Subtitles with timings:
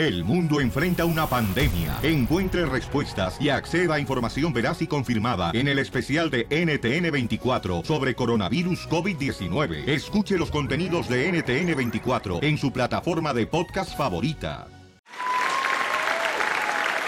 [0.00, 1.98] El mundo enfrenta una pandemia.
[2.02, 8.14] Encuentre respuestas y acceda a información veraz y confirmada en el especial de NTN24 sobre
[8.14, 9.86] coronavirus COVID-19.
[9.86, 14.68] Escuche los contenidos de NTN24 en su plataforma de podcast favorita.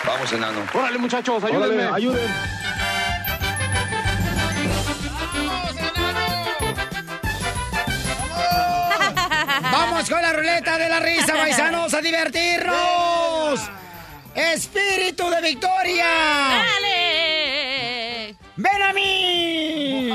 [0.04, 0.59] Vamos, enano.
[0.74, 1.86] Órale, muchachos, ayúdenme.
[1.86, 2.30] Órale, ayuden.
[9.72, 11.21] Vamos con la ruleta de la risa,
[11.90, 13.60] a divertirnos.
[14.34, 16.04] Espíritu de victoria.
[16.04, 18.36] ¡Dale!
[18.57, 20.10] ¡Ven a mí!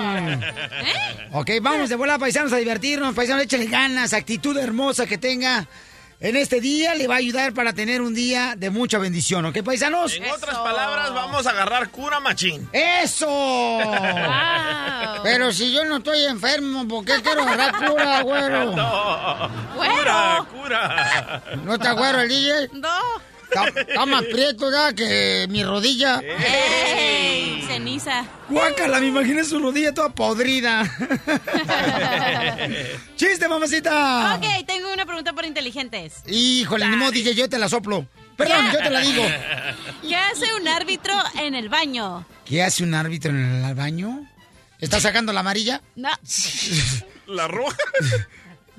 [1.34, 3.14] Ok, vamos de vuelta, paisanos, a divertirnos.
[3.14, 5.68] Paisanos, échale ganas, actitud hermosa que tenga
[6.20, 6.96] en este día.
[6.96, 10.16] Le va a ayudar para tener un día de mucha bendición, ¿ok, paisanos?
[10.16, 12.70] En otras palabras, vamos a agarrar cura machín.
[12.74, 13.80] ¡Eso!
[15.24, 18.58] Pero si yo no estoy enfermo, ¿por qué quiero agarrar cura, güero?
[18.78, 19.50] No.
[19.76, 19.94] Güero.
[19.98, 21.44] Cura, cura.
[21.64, 22.70] ¿No está güero el DJ?
[22.74, 22.90] No.
[23.50, 26.22] Está, está más prieto ya que mi rodilla.
[26.22, 27.64] ¡Ey!
[27.68, 28.26] Ceniza.
[28.50, 30.84] Guácala, me imaginé su rodilla toda podrida.
[33.16, 34.36] ¡Chiste, mamacita!
[34.36, 36.24] Ok, tengo una pregunta para inteligentes.
[36.28, 38.08] Híjole, ni modo, DJ, yo te la soplo.
[38.36, 39.24] Perdón, yo te la digo.
[40.02, 42.26] ¿Qué hace un árbitro en el baño?
[42.46, 44.28] ¿Qué hace un árbitro en el baño?
[44.80, 45.82] ¿Está sacando la amarilla?
[45.96, 46.10] No.
[47.28, 47.76] La roja.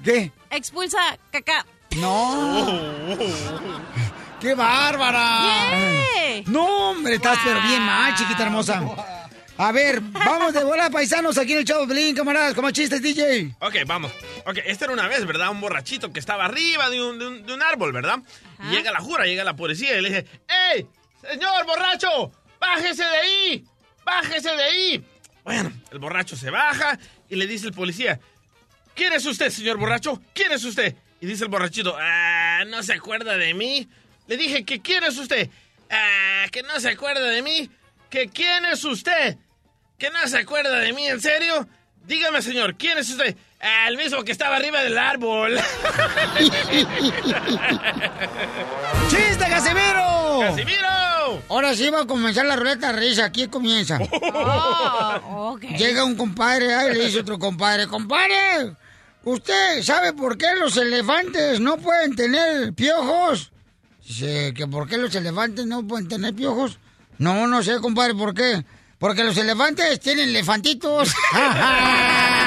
[0.03, 0.33] ¿Qué?
[0.51, 1.67] Expulsa caca.
[1.97, 2.67] No.
[4.41, 5.41] ¡Qué bárbara!
[6.15, 6.45] ¡Yay!
[6.47, 8.83] No, hombre, estás pero bien mal, chiquita hermosa.
[9.61, 13.57] A ver, vamos de bola, paisanos, aquí en el Chavo Pelín, camaradas, como chistes, DJ.
[13.59, 14.13] Ok, vamos.
[14.47, 15.51] Ok, esta era una vez, ¿verdad?
[15.51, 18.21] Un borrachito que estaba arriba de un, de un- de un árbol, ¿verdad?
[18.63, 20.27] Y llega la jura, llega la policía y le dice,
[20.75, 20.87] ¡Ey!
[21.21, 22.31] ¡Señor borracho!
[22.61, 23.65] ¡Bájese de ahí!
[24.05, 25.05] ¡Bájese de ahí!
[25.43, 26.97] Bueno, el borracho se baja
[27.29, 28.21] y le dice el policía,
[28.95, 30.23] ¿quién es usted, señor borracho?
[30.33, 30.95] ¿Quién es usted?
[31.21, 33.89] Y dice el borrachito, ah, ¿no se acuerda de mí?
[34.29, 35.51] Le dije que quién es usted.
[35.91, 37.71] Ah, que no se acuerda de mí.
[38.11, 39.37] ¿Que quién es usted?
[39.99, 41.09] ¿Que no se acuerda de mí?
[41.09, 41.67] ¿En serio?
[42.07, 43.37] Dígame, señor, ¿quién es usted?
[43.61, 45.59] Ah, el mismo que estaba arriba del árbol.
[49.09, 50.41] ¡Chiste, Casimiro!
[50.41, 50.89] ¡Casimiro!
[51.49, 53.99] Ahora sí va a comenzar la ruleta de risa, aquí comienza.
[54.23, 55.63] Oh, ok.
[55.77, 58.75] Llega un compadre, ahí le dice otro compadre, compadre,
[59.25, 63.53] ¿usted sabe por qué los elefantes no pueden tener piojos?
[64.09, 66.79] Dice, ¿que por qué los elefantes no pueden tener piojos?
[67.19, 68.65] No, no sé, compadre, ¿por qué?
[68.99, 71.13] Porque los elefantes tienen elefantitos.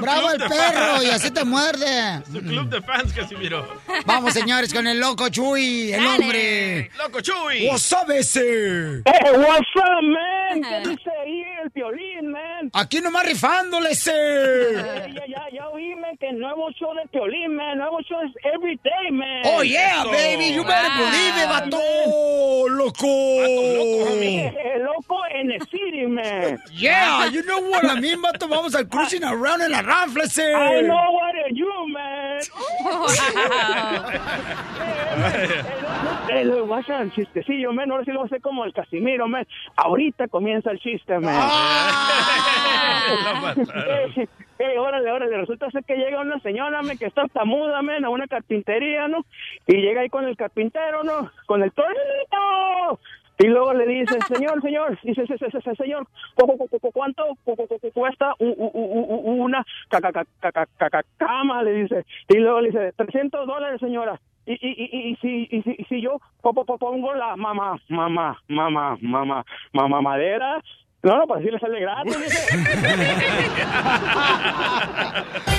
[0.00, 0.20] ¡Bravo!
[0.20, 0.86] Su ¡Bravo club el de perro!
[0.94, 1.04] fans.
[1.04, 2.22] Y así te muerde.
[2.32, 3.66] Su club de fans, Casimiro.
[4.06, 6.22] Vamos, señores, con el loco Chuy, el Dale.
[6.24, 6.90] hombre.
[6.98, 7.68] ¡Loco Chuy!
[7.68, 9.02] ¡What's up, ese!
[9.04, 10.62] Hey, what's up, man?
[10.62, 12.70] ¿Qué dice ahí el piolín, man?
[12.72, 14.12] Aquí nomás rifándole, ese.
[14.74, 17.78] Ya, ya, ya, oí, man, que el nuevo show del piolín, man.
[17.78, 19.42] Nuevo show es every day, man.
[19.44, 20.10] Oh, yeah, Eso.
[20.10, 20.52] baby.
[20.54, 21.06] You better Wow.
[21.06, 22.68] believe it, vato.
[22.68, 23.06] Loco.
[23.06, 24.46] loco, homie.
[24.46, 26.60] Eh, loco en the city, man.
[26.72, 28.48] Yeah, you know what I mean, vato.
[28.48, 30.42] Vamos al cruising around en la rafla, ese.
[30.42, 32.40] I know what are you, man.
[36.30, 37.90] Eh, lo voy a hacer un chistecillo, man.
[37.90, 39.44] Ahora sí lo hacer como el Casimiro, man.
[39.76, 41.34] Ahorita comienza el chiste, man.
[41.36, 43.10] Ah.
[44.60, 48.04] Eh, eh, órale, órale, resulta ser que llega una señora, me que está tamuda, men,
[48.04, 49.24] a una carpintería, ¿no?
[49.66, 51.30] Y llega ahí con el carpintero, ¿no?
[51.46, 53.00] Con el tornito.
[53.42, 56.78] Y luego le dice, señor, señor, dice, "Se- se- se- se- señor, ¿cu- cu- cu-
[56.78, 61.62] cu- ¿cuánto cu- cu- cu- cuesta una ca- ca- ca- ca- ca- ca- ca- cama?
[61.62, 62.04] Le dice.
[62.28, 64.20] Y luego le dice, 300 dólares, señora.
[64.44, 67.78] Y, y, y, si, y, si, y si yo po- po- po- pongo la mamá,
[67.88, 70.60] mamá, mamá, mamá, mamá madera,
[71.02, 72.16] no, no, pues sí le sale gratis.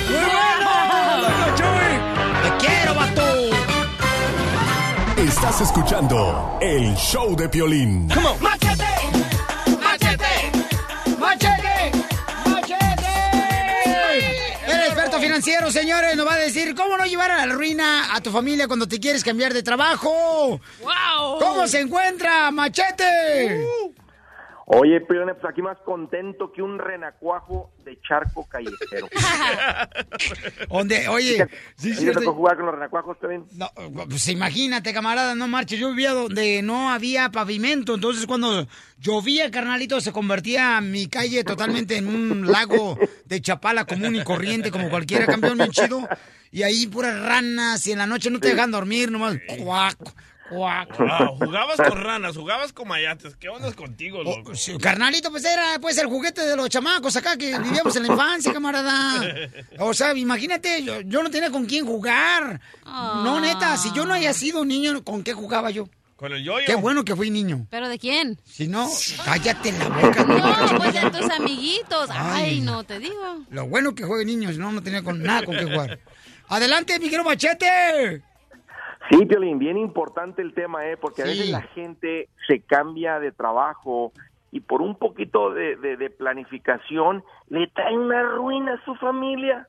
[0.08, 0.70] ¡Muy bueno!
[2.42, 3.51] ¡Te quiero, vato!
[5.16, 8.08] Estás escuchando el show de Piolín.
[8.40, 8.84] ¡Machete!
[9.80, 10.50] ¡Machete!
[11.18, 11.92] ¡Machete!
[12.46, 13.12] ¡Machete!
[14.66, 18.20] El experto financiero, señores, nos va a decir cómo no llevar a la ruina a
[18.20, 20.60] tu familia cuando te quieres cambiar de trabajo.
[20.80, 21.38] ¡Wow!
[21.38, 23.66] ¿Cómo se encuentra, Machete?
[24.66, 29.08] Oye, Piolín, pues aquí más contento que un renacuajo de charco callejero.
[30.70, 31.08] ¿Dónde?
[31.08, 33.44] Oye, sí, ¿Sí te tocó jugar con los renacuajos, Piolín?
[33.52, 33.70] No,
[34.08, 35.80] pues imagínate, camarada, no marches.
[35.80, 37.94] Yo vivía donde no había pavimento.
[37.94, 38.66] Entonces, cuando
[38.98, 44.70] llovía, carnalito, se convertía mi calle totalmente en un lago de chapala común y corriente,
[44.70, 46.08] como cualquiera campeón bien chido.
[46.52, 49.98] Y ahí puras ranas, y en la noche no te dejan dormir, nomás Cuac.
[50.52, 53.36] Wow, jugabas con ranas, jugabas con mayates.
[53.36, 54.54] ¿Qué onda contigo, loco?
[54.54, 58.12] Sí, Carnalito, pues era pues el juguete de los chamacos acá que vivíamos en la
[58.12, 59.48] infancia, camarada.
[59.78, 62.60] O sea, imagínate, yo, yo no tenía con quién jugar.
[62.84, 65.88] No, neta, si yo no haya sido niño, ¿con qué jugaba yo?
[66.16, 66.66] Con el yoyo.
[66.66, 67.66] Qué bueno que fui niño.
[67.70, 68.38] ¿Pero de quién?
[68.44, 68.88] Si no,
[69.24, 70.24] cállate la boca.
[70.24, 72.10] No, pues de tus amiguitos.
[72.10, 72.44] Ay.
[72.44, 73.38] Ay, no, te digo.
[73.50, 75.98] Lo bueno que juegue niños, no, no tenía con nada con qué jugar.
[76.48, 78.22] Adelante, mi querido Machete.
[79.10, 80.96] Sí, Piolín, bien importante el tema, ¿eh?
[80.96, 84.12] Porque a veces la gente se cambia de trabajo
[84.50, 89.66] y por un poquito de, de- de planificación le trae una ruina a su familia.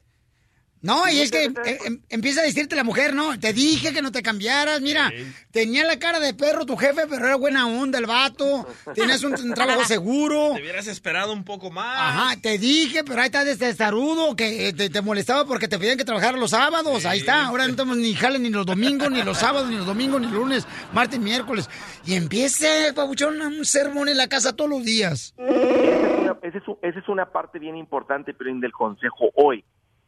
[0.83, 3.39] No, y es que em- em- empieza a decirte la mujer, ¿no?
[3.39, 5.11] Te dije que no te cambiaras, mira,
[5.49, 9.33] tenía la cara de perro tu jefe, pero era buena onda el vato, tienes un,
[9.33, 10.51] un trabajo seguro.
[10.55, 11.97] Te hubieras esperado un poco más.
[11.99, 15.97] Ajá, te dije, pero ahí está este testarudo que te, te molestaba porque te pedían
[15.97, 17.05] que trabajaras los sábados.
[17.05, 19.85] Ahí está, ahora no tenemos ni jale ni los domingos, ni los sábados, ni los
[19.85, 21.69] domingos, ni lunes, martes, miércoles.
[22.05, 25.33] Y empieza, pabuchón, un sermón en la casa todos los días.
[25.37, 29.63] Esa es una, esa es, una parte bien importante, Piolín, del consejo hoy.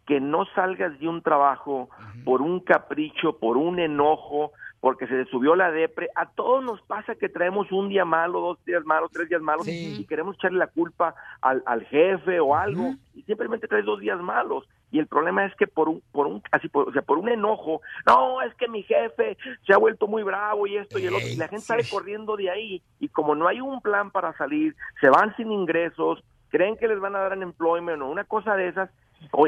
[0.06, 1.90] Que no salgas de un trabajo
[2.24, 6.10] por un capricho, por un enojo, porque se te subió la depre.
[6.16, 9.66] A todos nos pasa que traemos un día malo, dos días malos, tres días malos
[9.66, 9.98] Sí.
[10.02, 14.20] y queremos echarle la culpa al, al jefe o algo y simplemente traes dos días
[14.22, 14.68] malos.
[14.92, 17.28] Y el problema es que por un, por un, así, por, o sea, por un
[17.30, 21.16] enojo, no, es que mi jefe se ha vuelto muy bravo y esto y el
[21.16, 24.38] otro, y la gente sale corriendo de ahí y como no hay un plan para
[24.38, 28.24] salir, se van sin ingresos, creen que les van a dar un employment o una
[28.24, 28.90] cosa de esas,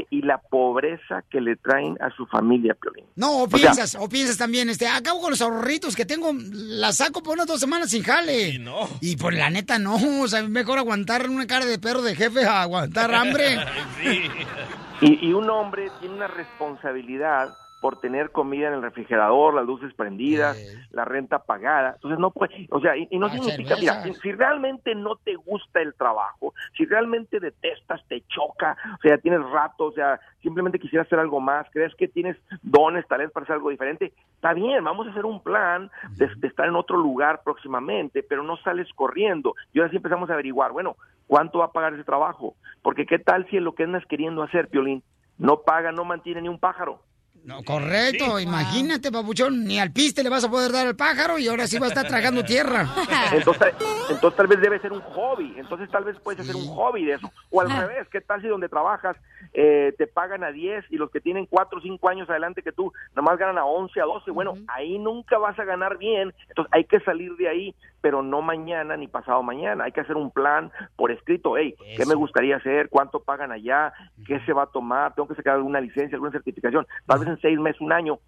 [0.09, 3.05] y la pobreza que le traen a su familia, Piolín.
[3.15, 6.31] No, o O sea- piensas, o piensas también, este, acabo con los ahorritos que tengo,
[6.33, 8.49] la saco por unas dos semanas sin jale.
[8.49, 8.87] Y no.
[8.99, 12.45] Y por la neta no, o sea, mejor aguantar una cara de perro de jefe
[12.45, 13.57] a aguantar hambre.
[14.03, 14.21] Sí.
[15.01, 17.55] Y, y un hombre tiene una responsabilidad
[17.87, 20.57] por tener comida en el refrigerador, las luces prendidas,
[20.91, 21.93] la renta pagada.
[21.93, 25.35] Entonces no puede, o sea, y, y no La significa, mira, si, realmente no te
[25.35, 30.79] gusta el trabajo, si realmente detestas, te choca, o sea, tienes rato, o sea, simplemente
[30.79, 34.83] quisieras hacer algo más, crees que tienes dones, talentos para hacer algo diferente, está bien,
[34.83, 38.89] vamos a hacer un plan de, de estar en otro lugar próximamente, pero no sales
[38.95, 39.55] corriendo.
[39.71, 42.57] Y ahora sí empezamos a averiguar, bueno, ¿cuánto va a pagar ese trabajo?
[42.81, 45.03] Porque qué tal si lo que andas queriendo hacer, Piolín,
[45.37, 46.99] no paga, no mantiene ni un pájaro.
[47.43, 51.47] No, correcto, imagínate, papuchón, ni al piste le vas a poder dar al pájaro y
[51.47, 52.87] ahora sí va a estar tragando tierra.
[53.31, 53.73] Entonces,
[54.09, 57.13] entonces tal vez debe ser un hobby, entonces tal vez puedes hacer un hobby de
[57.13, 57.31] eso.
[57.49, 59.17] O al revés, ¿qué tal si donde trabajas
[59.53, 62.71] eh, te pagan a 10 y los que tienen 4 o 5 años adelante que
[62.71, 64.31] tú, nomás ganan a 11, a 12?
[64.31, 67.75] Bueno, ahí nunca vas a ganar bien, entonces hay que salir de ahí,
[68.07, 72.05] pero no mañana ni pasado mañana, hay que hacer un plan por escrito, hey, ¿qué
[72.05, 72.87] me gustaría hacer?
[72.87, 73.91] ¿Cuánto pagan allá?
[74.25, 75.13] ¿Qué se va a tomar?
[75.13, 76.87] ¿Tengo que sacar alguna licencia, alguna certificación?
[77.05, 78.19] Tal vez en seis meses, un año,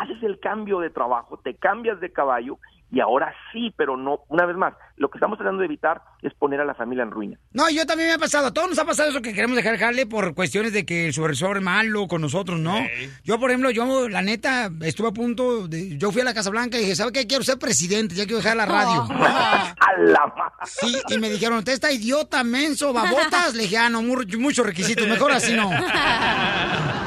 [0.00, 2.58] haces el cambio de trabajo, te cambias de caballo
[2.90, 6.32] y ahora sí, pero no, una vez más, lo que estamos tratando de evitar es
[6.34, 7.38] poner a la familia en ruina.
[7.52, 9.76] No, yo también me ha pasado, a todos nos ha pasado eso que queremos dejar
[9.78, 12.76] jale por cuestiones de que el supervisor es malo con nosotros, ¿no?
[13.24, 16.50] Yo, por ejemplo, yo, la neta, estuve a punto de, yo fui a la Casa
[16.50, 17.26] Blanca y dije, ¿sabe qué?
[17.26, 19.02] Quiero ser presidente, ya quiero dejar la radio.
[19.10, 23.54] ¡A la ma- Sí, y me dijeron, usted está idiota, menso, babotas.
[23.54, 25.70] Le dije, ah, no, mu- muchos requisitos, mejor así no.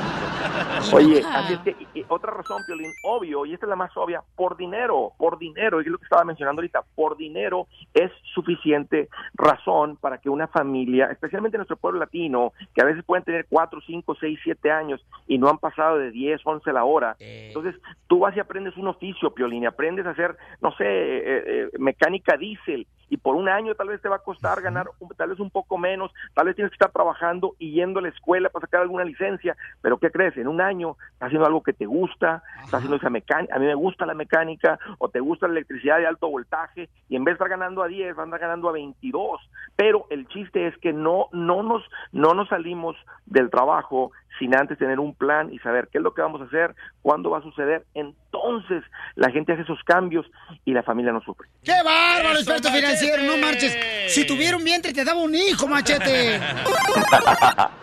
[0.93, 3.95] Oye, así es que, y- y otra razón, Piolín, obvio, y esta es la más
[3.95, 8.11] obvia, por dinero, por dinero, y es lo que estaba mencionando ahorita, por dinero es
[8.33, 13.23] suficiente razón para que una familia, especialmente en nuestro pueblo latino, que a veces pueden
[13.23, 17.17] tener 4, 5, 6, 7 años y no han pasado de 10, 11 la hora,
[17.47, 17.75] entonces
[18.07, 21.69] tú vas y aprendes un oficio, Piolín, y aprendes a hacer, no sé, eh, eh,
[21.79, 25.29] mecánica diésel, y por un año tal vez te va a costar ganar un- tal
[25.29, 28.49] vez un poco menos, tal vez tienes que estar trabajando y yendo a la escuela
[28.49, 30.37] para sacar alguna licencia, pero ¿qué crees?
[30.37, 33.65] En un año estás haciendo algo que te gusta, estás haciendo esa mecánica, a mí
[33.65, 37.33] me gusta la mecánica o te gusta la electricidad de alto voltaje y en vez
[37.33, 39.39] de estar ganando a 10, van a estar ganando a 22,
[39.75, 44.77] pero el chiste es que no no nos no nos salimos del trabajo sin antes
[44.77, 47.41] tener un plan y saber qué es lo que vamos a hacer, cuándo va a
[47.41, 48.83] suceder, entonces
[49.15, 50.25] la gente hace esos cambios
[50.65, 51.49] y la familia no sufre.
[51.63, 53.23] ¡Qué bárbaro, Eso, experto financiero!
[53.23, 53.77] No marches.
[54.07, 56.39] Si tuviera un vientre, te daba un hijo, machete.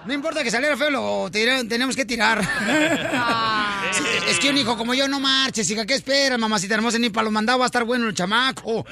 [0.07, 2.41] No importa que saliera feo, lo tenemos que tirar.
[3.91, 5.85] Sí, es que un hijo como yo no marches, hija.
[5.85, 6.97] ¿Qué esperas, mamacita hermosa?
[7.01, 8.87] Ni para los mandados va a estar bueno el chamaco.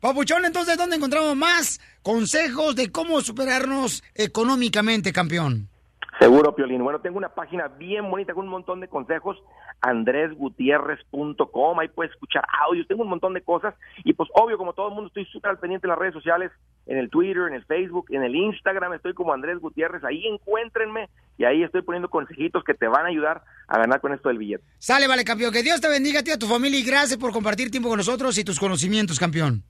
[0.00, 5.68] Papuchón, entonces, ¿dónde encontramos más consejos de cómo superarnos económicamente, campeón?
[6.24, 6.82] Seguro, Piolín.
[6.82, 9.36] Bueno, tengo una página bien bonita con un montón de consejos,
[9.82, 14.88] andresgutierrez.com, ahí puedes escuchar audios, tengo un montón de cosas y pues obvio, como todo
[14.88, 16.50] el mundo, estoy súper al pendiente en las redes sociales,
[16.86, 21.10] en el Twitter, en el Facebook, en el Instagram, estoy como Andrés Gutiérrez, ahí encuéntrenme
[21.36, 24.38] y ahí estoy poniendo consejitos que te van a ayudar a ganar con esto del
[24.38, 24.64] billete.
[24.78, 25.52] Sale, vale, campeón.
[25.52, 27.98] Que Dios te bendiga a ti a tu familia y gracias por compartir tiempo con
[27.98, 29.62] nosotros y tus conocimientos, campeón.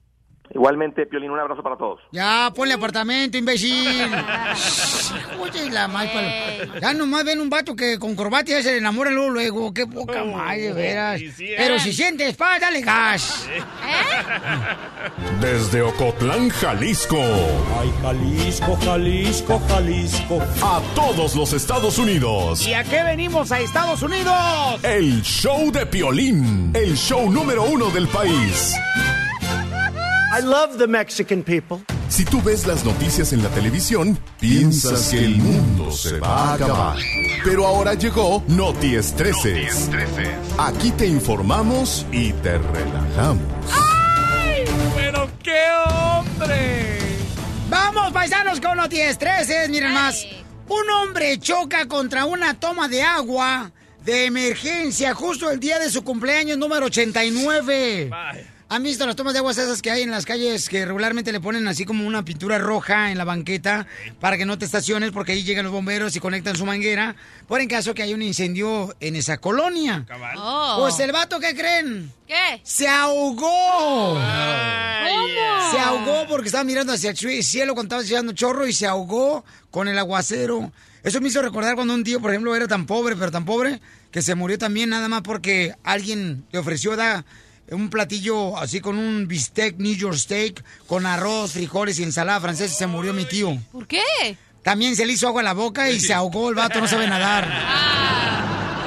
[0.53, 1.99] Igualmente, Piolín, un abrazo para todos.
[2.11, 3.97] Ya, ponle apartamento, imbécil.
[5.39, 8.77] Oye, la más pal- Ya nomás ven un vato que con corbata ya se le
[8.77, 9.73] enamora luego, luego.
[9.73, 11.19] Qué poca madre, de veras.
[11.35, 11.55] sí, ¿eh?
[11.57, 13.47] Pero si sientes paz, dale gas.
[15.41, 17.17] Desde Ocotlán, Jalisco.
[17.79, 20.41] Ay, Jalisco, Jalisco, Jalisco.
[20.63, 22.65] A todos los Estados Unidos.
[22.67, 24.33] ¿Y a qué venimos a Estados Unidos?
[24.83, 26.71] El show de Piolín.
[26.73, 28.73] El show número uno del país.
[30.37, 31.79] I love the Mexican people.
[32.09, 36.53] Si tú ves las noticias en la televisión, piensas que el mundo se va a
[36.55, 36.97] acabar.
[37.41, 39.89] Pero ahora llegó Noti Estreses.
[40.57, 43.45] Aquí te informamos y te relajamos.
[44.97, 46.97] ¡Pero qué hombre!
[47.69, 49.69] Vamos, paisanos, con 10 13.
[49.69, 50.27] Miren más.
[50.67, 53.71] Un hombre choca contra una toma de agua
[54.03, 58.11] de emergencia justo el día de su cumpleaños número 89.
[58.67, 61.39] ¿Han visto las tomas de aguas esas que hay en las calles que regularmente le
[61.39, 63.85] ponen así como una pintura roja en la banqueta
[64.19, 67.15] para que no te estaciones porque ahí llegan los bomberos y conectan su manguera
[67.47, 70.05] por en caso que haya un incendio en esa colonia?
[70.37, 70.77] Oh.
[70.79, 72.11] Pues el vato, ¿qué creen?
[72.27, 72.59] ¿Qué?
[72.63, 74.19] ¡Se ahogó!
[75.71, 79.45] Se ahogó porque estaba mirando hacia el cielo cuando estaba echando chorro y se ahogó
[79.69, 80.71] con el aguacero.
[81.03, 83.79] Eso me hizo recordar cuando un tío, por ejemplo, era tan pobre, pero tan pobre,
[84.09, 87.25] que se murió también nada más porque alguien le ofreció da,
[87.71, 92.75] un platillo así con un bistec New York steak, con arroz, frijoles y ensalada francesa
[92.75, 93.57] se murió mi tío.
[93.71, 94.03] ¿Por qué?
[94.63, 97.07] También se le hizo agua a la boca y se ahogó el vato, no sabe
[97.07, 97.45] nadar.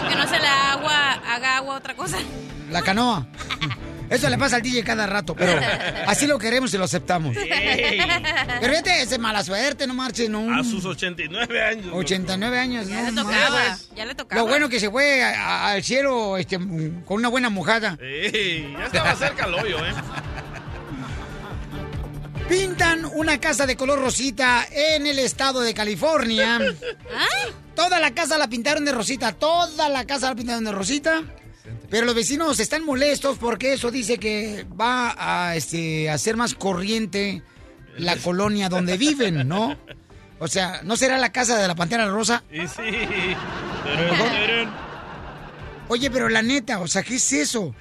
[0.08, 2.18] Que no se le agua, haga agua otra cosa.
[2.70, 3.26] La canoa.
[4.10, 5.52] Eso le pasa al DJ cada rato, pero
[6.06, 7.36] así lo queremos y lo aceptamos.
[7.36, 8.00] Ey.
[8.60, 10.54] Pero vete, es mala suerte, no marches, no.
[10.54, 11.86] A sus 89 años.
[11.86, 11.98] loco.
[11.98, 14.40] 89 años, Ya no le tocaba, ya le tocaba.
[14.42, 15.30] Lo bueno que se fue a-
[15.66, 17.98] a- al cielo este, con una buena mojada.
[18.00, 19.92] Ey, ya estaba cerca el hoyo, ¿eh?
[22.48, 26.58] Pintan una casa de color rosita en el estado de California.
[27.74, 31.22] Toda la casa la pintaron de rosita, toda la casa la pintaron de rosita.
[31.90, 37.42] Pero los vecinos están molestos porque eso dice que va a este, hacer más corriente
[37.96, 39.76] la colonia donde viven, ¿no?
[40.38, 42.44] O sea, ¿no será la casa de la Pantera Rosa?
[42.52, 42.82] Y sí.
[45.88, 47.74] Oye, pero la neta, o sea, ¿qué es eso?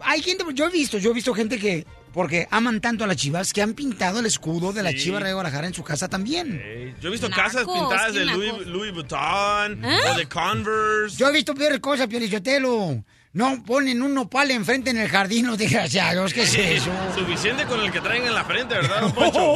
[0.00, 3.16] Hay gente, yo he visto, yo he visto gente que, porque aman tanto a las
[3.16, 4.98] chivas, que han pintado el escudo de la Sí.
[4.98, 6.94] Chiva de Guadalajara en su casa también.
[7.00, 9.98] Yo he visto Nacos, casas pintadas de Louis, Vuitton ¿Eh?
[10.10, 11.16] o de Converse.
[11.16, 13.04] Yo he visto peores cosas, Piolichotelo.
[13.32, 16.34] No ponen un nopal enfrente en el jardín, los desgraciados.
[16.34, 16.90] ¿Qué es eso?
[17.16, 19.54] Suficiente con el que traen en la frente, ¿verdad, don Poncho?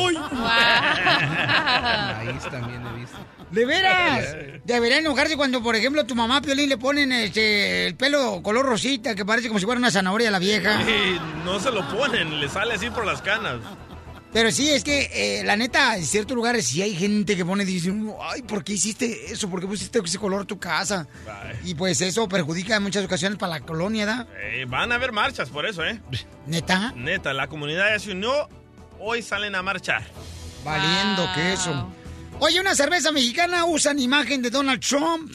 [2.25, 3.19] Maíz también he visto.
[3.51, 4.37] ¿De veras?
[4.65, 9.17] Debería enojarse cuando, por ejemplo, tu mamá Piolín le ponen este, el pelo color rosita,
[9.17, 10.81] que parece como si fuera una zanahoria a la vieja.
[10.83, 13.57] Y no se lo ponen, le sale así por las canas.
[14.35, 17.65] Pero sí, es que eh, la neta, en ciertos lugares sí hay gente que pone,
[17.65, 19.49] dice, ay, ¿por qué hiciste eso?
[19.49, 21.07] ¿Por qué pusiste ese color a tu casa?
[21.27, 21.71] Ay.
[21.71, 24.27] Y pues eso perjudica en muchas ocasiones para la colonia, ¿da?
[24.53, 26.01] Ey, van a haber marchas por eso, ¿eh?
[26.47, 28.49] Neta, Neta, la comunidad ya se unió,
[28.99, 30.03] hoy salen a marchar.
[30.65, 31.35] valiendo Wow.
[31.35, 31.93] que eso.
[32.41, 35.33] Oye, una cerveza mexicana usan imagen de Donald Trump.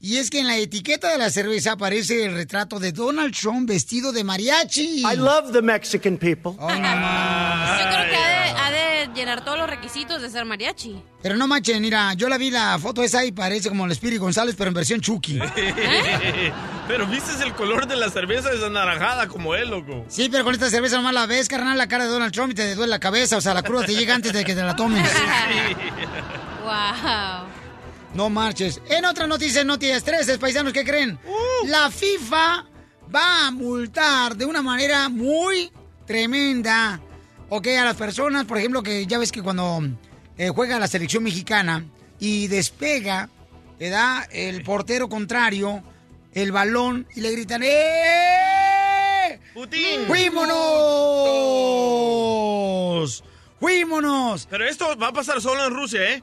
[0.00, 3.68] Y es que en la etiqueta de la cerveza aparece el retrato de Donald Trump
[3.68, 5.00] vestido de mariachi.
[5.00, 6.52] I love the Mexican people.
[6.60, 7.80] Ay, no más.
[7.80, 11.02] Yo creo que ha de, ha de llenar todos los requisitos de ser mariachi.
[11.20, 14.20] Pero no manchen, mira, yo la vi la foto esa y parece como el Spirit
[14.20, 15.40] González, pero en versión Chucky.
[16.88, 20.06] Pero viste el color de la cerveza es anaranjada como él, loco.
[20.08, 22.54] Sí, pero con esta cerveza nomás la ves, carnal, la cara de Donald Trump y
[22.54, 23.36] te duele la cabeza.
[23.36, 25.06] O sea, la cruda te llega antes de que te la tomes.
[26.64, 27.48] Wow.
[28.18, 28.82] No marches.
[28.90, 31.16] En otra noticia, noticias 13, paisanos, ¿qué creen?
[31.66, 32.66] La FIFA
[33.14, 35.70] va a multar de una manera muy
[36.04, 37.00] tremenda,
[37.48, 39.84] ok, a las personas, por ejemplo, que ya ves que cuando
[40.36, 41.84] eh, juega la selección mexicana
[42.18, 43.28] y despega,
[43.78, 45.84] le da el portero contrario
[46.34, 49.38] el balón y le gritan, ¡Eh!
[49.54, 50.08] ¡Putin!
[50.08, 50.52] ¡Fuímonos!
[53.60, 54.48] ¡Fuímonos!
[54.50, 56.20] Pero esto va a pasar solo en Rusia, ¿eh?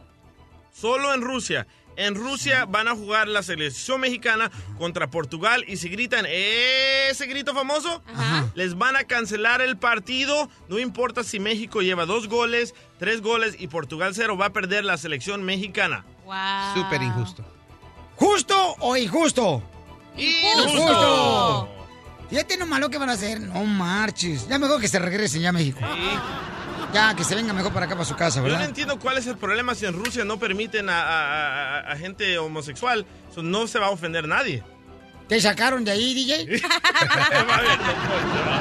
[0.74, 1.66] Solo en Rusia.
[1.98, 7.54] En Rusia van a jugar la selección mexicana contra Portugal y si gritan ese grito
[7.54, 8.52] famoso, Ajá.
[8.56, 10.50] les van a cancelar el partido.
[10.68, 14.84] No importa si México lleva dos goles, tres goles y Portugal cero, va a perder
[14.84, 16.06] la selección mexicana.
[16.26, 16.36] Wow.
[16.84, 17.46] Súper injusto.
[18.16, 19.64] ¿Justo o injusto?
[20.18, 21.70] ¡Injusto!
[22.30, 23.40] Fíjate nomás lo que van a hacer.
[23.40, 24.48] No marches.
[24.48, 25.80] Ya mejor que se regresen ya a México.
[26.96, 28.70] Ya, que se venga mejor para acá, para su casa, Yo no ¿verdad?
[28.70, 32.38] entiendo cuál es el problema si en Rusia no permiten a, a- a- a gente
[32.38, 33.06] homosexual.
[33.36, 34.64] No se va a ofender nadie.
[35.28, 36.46] ¿Te sacaron de ahí, DJ?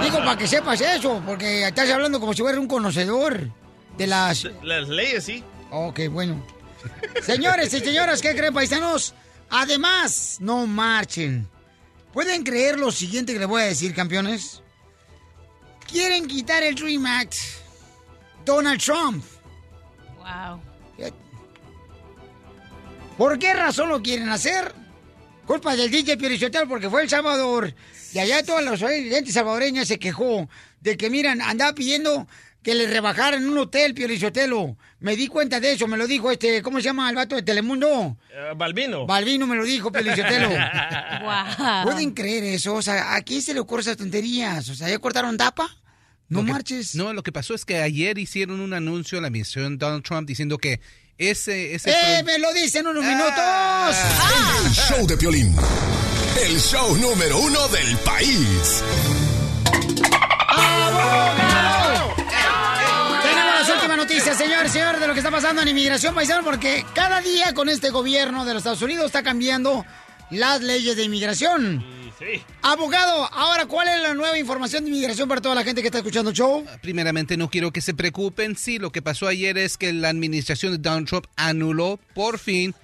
[0.03, 3.51] Digo, para que sepas eso, porque estás hablando como si fueras un conocedor
[3.97, 4.49] de las...
[4.63, 5.45] Las leyes, sí.
[5.71, 6.45] Ok, bueno.
[7.23, 9.15] Señores y señoras, ¿qué creen, paisanos?
[9.51, 11.49] Además, no marchen.
[12.13, 14.63] ¿Pueden creer lo siguiente que les voy a decir, campeones?
[15.91, 17.35] Quieren quitar el Dream Act.
[18.45, 19.25] Donald Trump.
[20.19, 20.61] Wow.
[23.17, 24.75] ¿Por qué razón lo quieren hacer?
[25.47, 27.73] Culpa del DJ Piorichotel porque fue El Salvador.
[28.13, 30.49] Y allá todas las gente salvadoreñas se quejó
[30.81, 32.27] de que, miran, andaba pidiendo
[32.63, 34.77] que le rebajaran un hotel, Piorichotelo.
[35.01, 37.43] Me di cuenta de eso, me lo dijo este, ¿cómo se llama el vato de
[37.43, 38.17] Telemundo?
[38.33, 39.07] Eh, Balbino.
[39.07, 40.49] Balvino me lo dijo, Piorichotelo.
[40.49, 41.85] Guau.
[41.85, 42.75] ¿Pueden creer eso?
[42.75, 44.69] O sea, ¿a quién se le ocurre esas tonterías?
[44.71, 45.69] O sea, ¿ya cortaron tapa?
[46.35, 46.95] No Lo que- marches.
[46.97, 50.27] No, lo que pasó es que ayer hicieron un anuncio a la de Donald Trump
[50.29, 50.81] diciendo que
[51.17, 51.75] ese...
[51.75, 53.93] ese ¡Eh, pro- me lo dicen unos Ah.
[53.93, 54.67] minutos!
[54.67, 55.55] El show de Piolín.
[56.45, 58.83] El show número uno del país.
[63.23, 66.85] Tenemos las últimas noticias, señor, señor, de lo que está pasando en inmigración paisano, porque
[66.95, 69.85] cada día con este gobierno de los Estados Unidos está cambiando
[70.31, 71.85] las leyes de inmigración.
[72.19, 72.43] Sí.
[72.63, 75.99] Abogado, ahora, ¿cuál es la nueva información de inmigración para toda la gente que está
[75.99, 76.65] escuchando el show?
[76.81, 78.57] Primeramente, no quiero que se preocupen.
[78.57, 82.75] Sí, lo que pasó ayer es que la administración de Donald Trump anuló por fin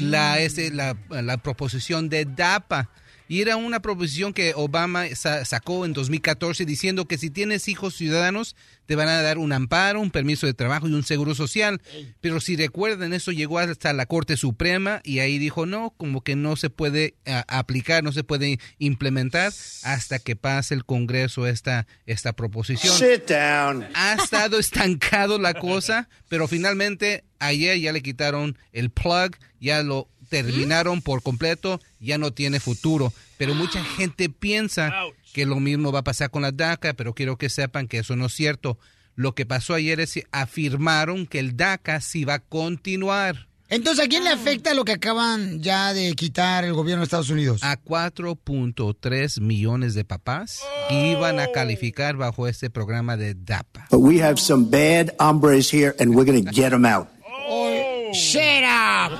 [0.00, 2.88] la, ese, la, la proposición de DAPA.
[3.28, 7.94] Y era una proposición que Obama sa- sacó en 2014 diciendo que si tienes hijos
[7.94, 8.56] ciudadanos
[8.86, 11.80] te van a dar un amparo, un permiso de trabajo y un seguro social.
[12.22, 16.36] Pero si recuerdan, eso llegó hasta la Corte Suprema y ahí dijo no, como que
[16.36, 17.14] no se puede
[17.48, 23.86] aplicar, no se puede implementar hasta que pase el Congreso esta, esta proposición Sit down.
[23.94, 30.08] ha estado estancado la cosa, pero finalmente ayer ya le quitaron el plug, ya lo
[30.28, 33.12] terminaron por completo, ya no tiene futuro.
[33.36, 34.92] Pero mucha gente piensa
[35.32, 38.16] que lo mismo va a pasar con la DACA, pero quiero que sepan que eso
[38.16, 38.78] no es cierto.
[39.14, 43.48] Lo que pasó ayer es que afirmaron que el DACA sí va a continuar.
[43.70, 47.28] Entonces, ¿a quién le afecta lo que acaban ya de quitar el gobierno de Estados
[47.28, 47.62] Unidos?
[47.62, 53.88] A 4.3 millones de papás que iban a calificar bajo este programa de DAPA.
[53.90, 57.08] But we have some bad hombres here, and we're going to get them out.
[58.12, 59.18] Shut up.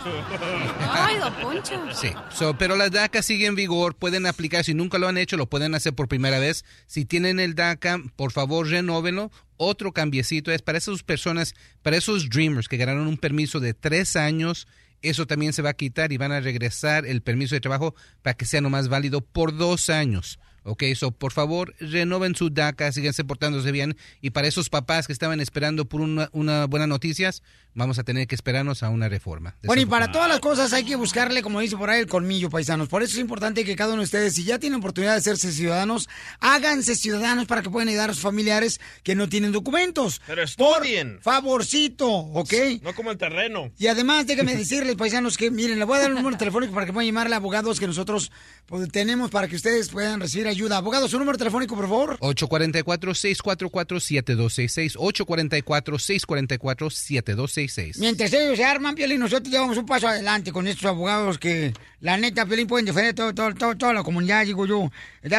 [0.90, 1.94] Ay, don Poncho.
[1.94, 5.36] Sí, so, pero la DACA sigue en vigor, pueden aplicar, si nunca lo han hecho,
[5.36, 6.64] lo pueden hacer por primera vez.
[6.86, 9.30] Si tienen el DACA, por favor, renóvenlo.
[9.56, 14.14] Otro cambiecito es para esas personas, para esos dreamers que ganaron un permiso de tres
[14.16, 14.68] años,
[15.02, 18.36] eso también se va a quitar y van a regresar el permiso de trabajo para
[18.36, 20.38] que sea nomás válido por dos años.
[20.64, 23.96] Ok, so por favor, renoven su DACA, síganse portándose bien.
[24.20, 27.42] Y para esos papás que estaban esperando por una, una buena noticias,
[27.78, 29.56] vamos a tener que esperarnos a una reforma.
[29.62, 32.50] Bueno, y para todas las cosas hay que buscarle, como dice por ahí, el colmillo,
[32.50, 32.88] paisanos.
[32.88, 35.52] Por eso es importante que cada uno de ustedes, si ya tienen oportunidad de hacerse
[35.52, 36.08] ciudadanos,
[36.40, 40.20] háganse ciudadanos para que puedan ayudar a sus familiares que no tienen documentos.
[40.26, 41.20] Pero estudien.
[41.22, 42.52] Favorcito, ¿ok?
[42.82, 43.70] No como el terreno.
[43.78, 46.84] Y además, déjenme decirles, paisanos, que miren, le voy a dar un número telefónico para
[46.84, 48.32] que puedan llamarle a abogados que nosotros
[48.66, 50.78] pues, tenemos para que ustedes puedan recibir ayuda.
[50.78, 52.18] Abogados, su número telefónico, por favor.
[52.18, 54.96] 844-644-7266.
[54.96, 57.67] 844-644-7266.
[57.98, 62.16] Mientras ellos se arman, Piolín, nosotros llevamos un paso adelante con estos abogados que, la
[62.16, 64.90] neta, Piolín, pueden defender todo, todo, todo- toda la comunidad, digo yo.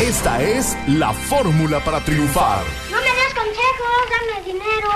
[0.00, 2.64] Esta es la fórmula para triunfar.
[2.90, 4.88] No me des consejos, dame dinero.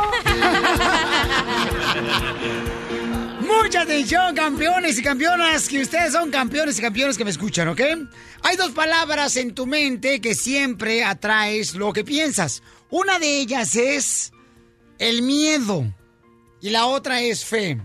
[3.62, 7.80] Mucha atención, campeones y campeonas, que ustedes son campeones y campeones que me escuchan, ¿ok?
[8.42, 12.62] Hay dos palabras en tu mente que siempre atraes lo que piensas.
[12.90, 14.32] Una de ellas es
[14.98, 15.84] el miedo
[16.60, 17.80] y la otra es fe.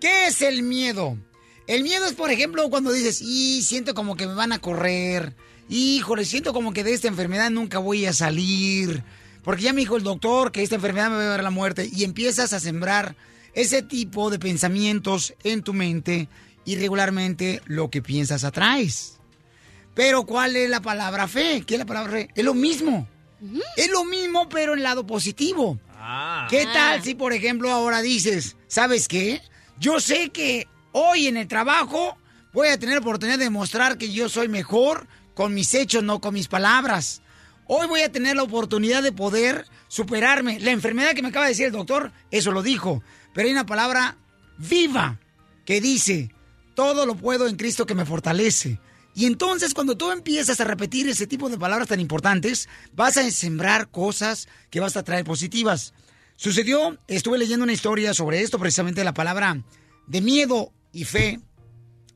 [0.00, 1.18] ¿Qué es el miedo?
[1.66, 5.34] El miedo es, por ejemplo, cuando dices, y siento como que me van a correr.
[5.68, 9.02] Híjole, siento como que de esta enfermedad nunca voy a salir.
[9.42, 11.88] Porque ya me dijo el doctor que esta enfermedad me va a dar la muerte.
[11.92, 13.16] Y empiezas a sembrar
[13.54, 16.28] ese tipo de pensamientos en tu mente
[16.64, 19.18] y regularmente lo que piensas atraes.
[19.94, 21.64] Pero ¿cuál es la palabra fe?
[21.66, 22.28] ¿Qué es la palabra fe?
[22.34, 23.08] Es lo mismo.
[23.76, 25.78] Es lo mismo, pero en lado positivo.
[26.48, 29.42] ¿Qué tal si, por ejemplo, ahora dices, ¿sabes qué?
[29.78, 32.16] Yo sé que hoy en el trabajo
[32.52, 36.20] voy a tener la oportunidad de demostrar que yo soy mejor con mis hechos, no
[36.20, 37.20] con mis palabras.
[37.66, 40.58] Hoy voy a tener la oportunidad de poder superarme.
[40.60, 43.02] La enfermedad que me acaba de decir el doctor, eso lo dijo.
[43.34, 44.16] Pero hay una palabra
[44.56, 45.20] viva
[45.66, 46.30] que dice,
[46.74, 48.80] todo lo puedo en Cristo que me fortalece.
[49.18, 53.28] Y entonces cuando tú empiezas a repetir ese tipo de palabras tan importantes, vas a
[53.32, 55.92] sembrar cosas que vas a traer positivas.
[56.36, 59.60] Sucedió, estuve leyendo una historia sobre esto, precisamente la palabra
[60.06, 61.40] de miedo y fe.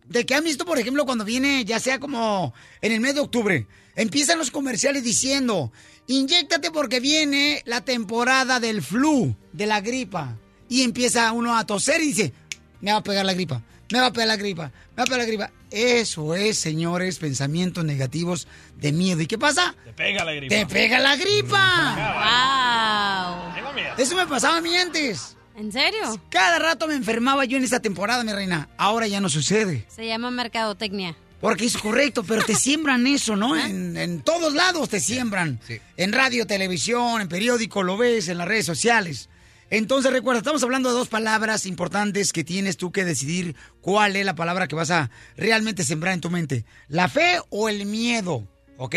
[0.06, 3.20] De que han visto, por ejemplo, cuando viene, ya sea como en el mes de
[3.22, 5.72] octubre, empiezan los comerciales diciendo,
[6.06, 10.38] inyéctate porque viene la temporada del flu, de la gripa.
[10.68, 12.32] Y empieza uno a toser y dice,
[12.80, 13.60] me va a pegar la gripa,
[13.92, 15.50] me va a pegar la gripa, me va a pegar la gripa.
[15.70, 19.20] Eso es, señores, pensamientos negativos de miedo.
[19.20, 19.74] ¿Y qué pasa?
[19.84, 20.54] Te pega la gripa.
[20.54, 23.54] ¡Te pega la gripa!
[23.54, 23.62] ¡Wow!
[23.98, 25.36] Eso me pasaba a mí antes.
[25.56, 26.20] ¿En serio?
[26.30, 28.68] Cada rato me enfermaba yo en esta temporada, mi reina.
[28.78, 29.86] Ahora ya no sucede.
[29.94, 31.14] Se llama mercadotecnia.
[31.40, 33.56] Porque es correcto, pero te siembran eso, ¿no?
[33.56, 35.60] En, en todos lados te siembran.
[35.96, 39.28] En radio, televisión, en periódico, lo ves, en las redes sociales.
[39.72, 44.26] Entonces recuerda, estamos hablando de dos palabras importantes que tienes tú que decidir cuál es
[44.26, 46.66] la palabra que vas a realmente sembrar en tu mente.
[46.88, 48.94] La fe o el miedo, ¿ok?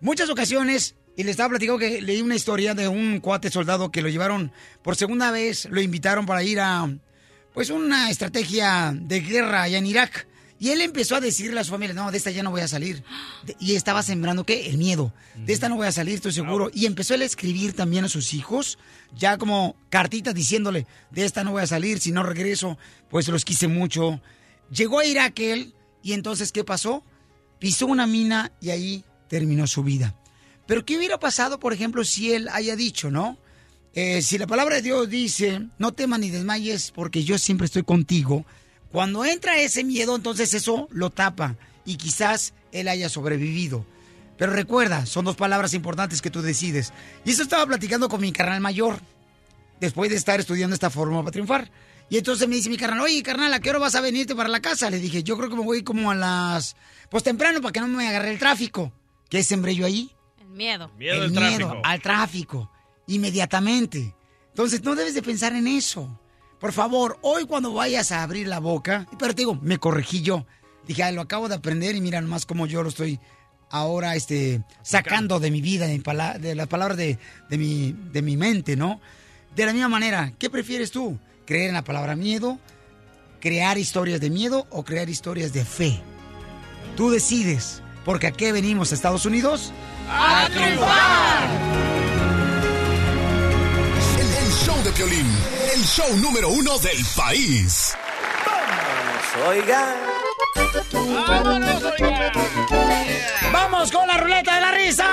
[0.00, 4.02] Muchas ocasiones, y le estaba platicando que leí una historia de un cuate soldado que
[4.02, 6.94] lo llevaron por segunda vez, lo invitaron para ir a,
[7.54, 10.28] pues, una estrategia de guerra allá en Irak.
[10.62, 12.68] Y él empezó a decirle a su familia, no, de esta ya no voy a
[12.68, 13.02] salir.
[13.44, 14.68] De- y estaba sembrando, ¿qué?
[14.68, 15.12] El miedo.
[15.34, 16.70] De esta no voy a salir, estoy seguro.
[16.72, 18.78] Y empezó él a escribir también a sus hijos,
[19.12, 22.78] ya como cartitas diciéndole, de esta no voy a salir, si no regreso,
[23.10, 24.20] pues los quise mucho.
[24.70, 27.02] Llegó a Irak él, y entonces, ¿qué pasó?
[27.58, 30.14] Pisó una mina y ahí terminó su vida.
[30.68, 33.36] Pero ¿qué hubiera pasado, por ejemplo, si él haya dicho, ¿no?
[33.94, 37.82] Eh, si la palabra de Dios dice, no temas ni desmayes porque yo siempre estoy
[37.82, 38.46] contigo,
[38.92, 43.84] cuando entra ese miedo, entonces eso lo tapa y quizás él haya sobrevivido.
[44.36, 46.92] Pero recuerda, son dos palabras importantes que tú decides.
[47.24, 49.00] Y eso estaba platicando con mi carnal mayor,
[49.80, 51.70] después de estar estudiando esta forma para triunfar.
[52.10, 54.50] Y entonces me dice mi carnal, oye, carnal, ¿a qué hora vas a venirte para
[54.50, 54.90] la casa?
[54.90, 56.76] Le dije, yo creo que me voy como a las...
[57.08, 58.92] Pues temprano, para que no me agarre el tráfico.
[59.30, 60.10] ¿Qué sembré yo ahí?
[60.38, 60.90] El miedo.
[60.98, 61.82] Miedo el al miedo tráfico.
[61.84, 62.70] al tráfico,
[63.06, 64.14] inmediatamente.
[64.48, 66.20] Entonces no debes de pensar en eso.
[66.62, 70.46] Por favor, hoy cuando vayas a abrir la boca, pero te digo, me corregí yo.
[70.86, 73.18] Dije, "Ay, lo acabo de aprender y mira nomás cómo yo lo estoy
[73.68, 77.18] ahora este, sacando de mi vida, de, mi pala- de las palabras de,
[77.50, 79.00] de mi, de mi mente, ¿no?
[79.56, 81.18] De la misma manera, ¿qué prefieres tú?
[81.46, 82.58] ¿Creer en la palabra miedo?
[83.40, 86.00] ¿Crear historias de miedo o crear historias de fe?
[86.96, 89.72] Tú decides, porque aquí venimos a Estados Unidos
[90.08, 92.01] ¡A triunfar!
[94.92, 95.26] El show de Piolín,
[95.74, 97.96] el show número uno del país.
[99.46, 99.96] Oiga.
[101.02, 102.32] ¡Vámonos, oiga!
[103.52, 105.08] ¡Vamos con la ruleta de la risa!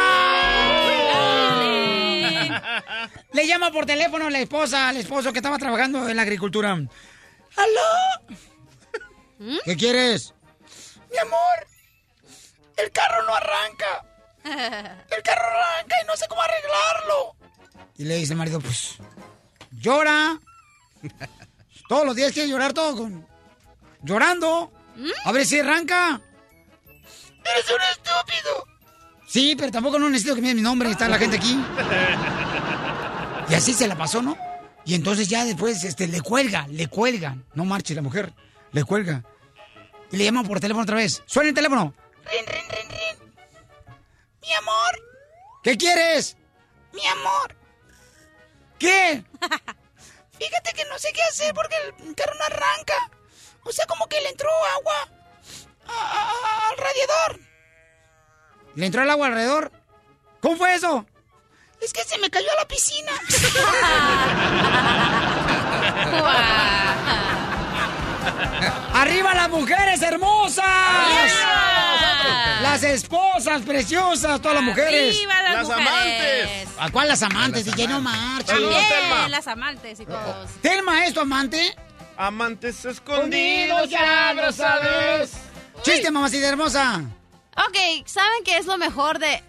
[3.33, 6.71] Le llama por teléfono la esposa al esposo que estaba trabajando en la agricultura.
[6.71, 6.89] ¡Aló!
[9.63, 10.33] ¿Qué quieres?
[11.11, 11.67] Mi amor,
[12.77, 14.05] el carro no arranca.
[15.15, 17.35] El carro arranca y no sé cómo arreglarlo.
[17.99, 18.95] Y le dice el marido, pues,
[19.79, 20.39] llora.
[21.87, 23.27] Todos los días quiere llorar todo con...
[24.03, 24.71] Llorando.
[25.25, 26.21] A ver si arranca.
[27.43, 28.67] ¡Eres un estúpido!
[29.27, 31.59] Sí, pero tampoco no necesito que me digan mi nombre, está la gente aquí.
[33.49, 34.37] Y así se la pasó, ¿no?
[34.85, 37.45] Y entonces ya después este, le cuelga, le cuelgan.
[37.53, 38.33] No marche la mujer,
[38.71, 39.23] le cuelga.
[40.11, 41.23] Y le llaman por teléfono otra vez.
[41.25, 41.93] Suena el teléfono.
[42.25, 43.33] Rin, rin, rin, rin.
[44.41, 45.03] Mi amor.
[45.63, 46.35] ¿Qué quieres?
[46.93, 47.58] Mi amor.
[48.79, 49.23] ¿Qué?
[50.39, 51.75] Fíjate que no sé qué hacer porque
[52.07, 52.95] el carro no arranca.
[53.63, 54.95] O sea, como que le entró agua
[55.87, 57.39] a- a- a- al radiador.
[58.75, 59.71] ¿Le entró el agua alrededor?
[60.41, 61.05] ¿Cómo fue eso?
[61.81, 63.11] Es que se me cayó a la piscina.
[68.93, 70.63] ¡Arriba las mujeres hermosas!
[72.61, 75.17] Las esposas preciosas, todas las mujeres.
[75.17, 75.87] ¡Viva las, Las mujeres!
[75.87, 76.69] amantes.
[76.79, 77.65] ¿A cuál las amantes?
[77.65, 78.03] DJ, no
[78.45, 79.29] También Telma.
[79.29, 80.49] las amantes y todos.
[80.61, 81.75] ¿Telma es tu amante?
[82.17, 85.31] Amantes escondidos, ya lo sabes.
[85.83, 87.01] Chiste, mamacita hermosa.
[87.55, 89.41] Ok, ¿saben qué es lo mejor de...?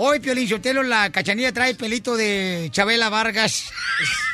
[0.00, 3.64] Hoy, Piolín Sotelo, la cachanilla trae pelito de Chabela Vargas.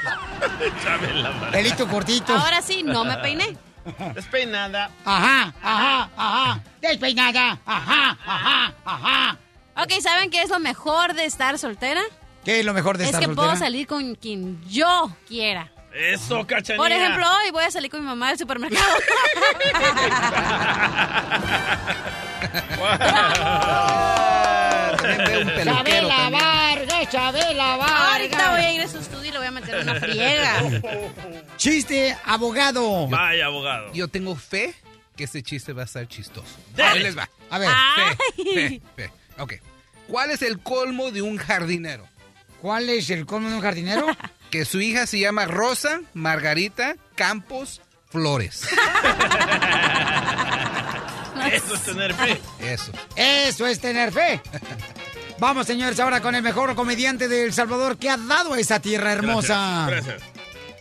[0.85, 1.53] Chabela Vargas.
[1.53, 2.35] Pelito cortito.
[2.35, 3.57] Ahora sí, no me peiné.
[4.15, 4.91] Despeinada.
[5.05, 6.61] Ajá, ajá, ajá.
[6.81, 7.59] Despeinada.
[7.67, 9.39] Ajá, ajá, ajá.
[9.77, 12.03] Ok, ¿saben qué es lo mejor de estar soltera?
[12.45, 13.47] ¿Qué es lo mejor de es estar que soltera?
[13.47, 15.71] puedo salir con quien yo quiera.
[15.93, 16.83] Eso, cachanilla.
[16.83, 18.85] Por ejemplo, hoy voy a salir con mi mamá del supermercado.
[25.65, 28.13] Chabela Vargas, Chabela Vargas.
[28.13, 30.63] Ahorita voy a ir a su estudio y le voy a meter una friega.
[31.57, 33.09] Chiste, abogado.
[33.09, 33.93] Vaya, abogado.
[33.93, 34.75] Yo tengo fe
[35.17, 36.57] que este chiste va a estar chistoso.
[36.77, 37.29] Ahí les va.
[37.51, 37.69] A ver.
[37.73, 38.17] Ay.
[38.37, 39.11] Fe, fe, fe.
[39.39, 39.55] Ok.
[40.09, 42.07] ¿Cuál es el colmo de un jardinero?
[42.61, 44.07] ¿Cuál es el colmo de un jardinero?
[44.51, 48.69] Que su hija se llama Rosa Margarita Campos Flores.
[51.53, 52.41] Eso es tener fe.
[52.61, 52.93] Eso.
[53.17, 54.41] Eso es tener fe.
[55.39, 58.81] Vamos, señores, ahora con el mejor comediante de El Salvador que ha dado a esa
[58.81, 59.87] tierra hermosa.
[59.89, 60.23] Gracias.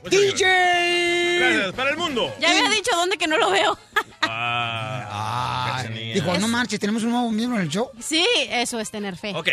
[0.10, 1.40] DJ.
[1.40, 1.74] Gracias.
[1.74, 2.34] Para el mundo.
[2.40, 3.78] Ya había dicho dónde que no lo veo.
[4.26, 5.84] Ah.
[6.14, 7.92] Dijo, no marches, tenemos un nuevo miembro en el show.
[8.00, 9.34] Sí, eso es tener fe.
[9.36, 9.50] Ok.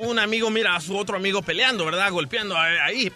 [0.00, 2.10] Un amigo mira a su otro amigo peleando, ¿verdad?
[2.10, 3.12] Golpeando ahí.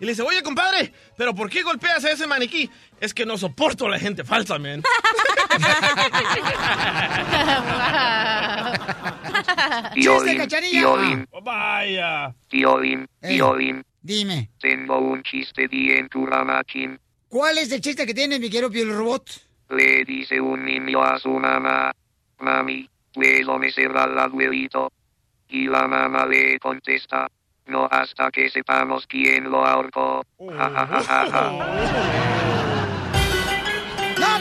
[0.00, 2.70] Y le dice, oye, compadre, ¿pero por qué golpeas a ese maniquí?
[3.04, 4.82] Es que no soporto a la gente falsa, man.
[9.94, 10.88] ¡Chiste, cachanilla!
[11.30, 12.34] Oh, vaya.
[12.48, 13.36] Tíolín, Ey.
[13.36, 16.98] tíolín, Dime, tengo un chiste bien turamachín.
[17.28, 19.28] ¿cuál es el chiste que tiene mi querido piel robot?
[19.68, 21.92] Le dice un niño a su mamá,
[22.38, 24.90] mami, ¿puedo mecer al abuelito?
[25.50, 27.28] Y la mamá le contesta,
[27.66, 30.24] no hasta que sepamos quién lo ahorcó.
[30.48, 31.50] Ja, ja.
[31.50, 32.63] ¡No,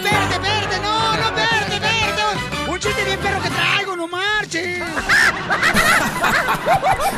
[0.04, 0.80] espérate, espérate!
[0.82, 2.72] ¡No, no, espérate, espérate!
[2.72, 4.80] ¡Un chiste bien perro que traigo, no marches!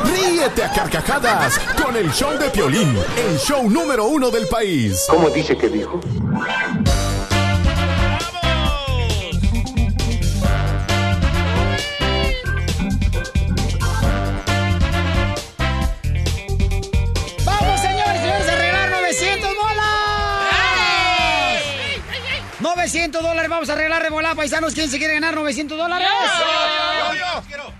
[0.05, 5.05] Ríete a carcajadas con el show de Piolín, el show número uno del país.
[5.09, 5.99] ¿Cómo dice que dijo?
[22.95, 24.73] 900 dólares, vamos a arreglar de volada, paisanos.
[24.73, 26.07] ¿Quién se quiere ganar 900 dólares?
[27.09, 27.73] Yo, yo, yo.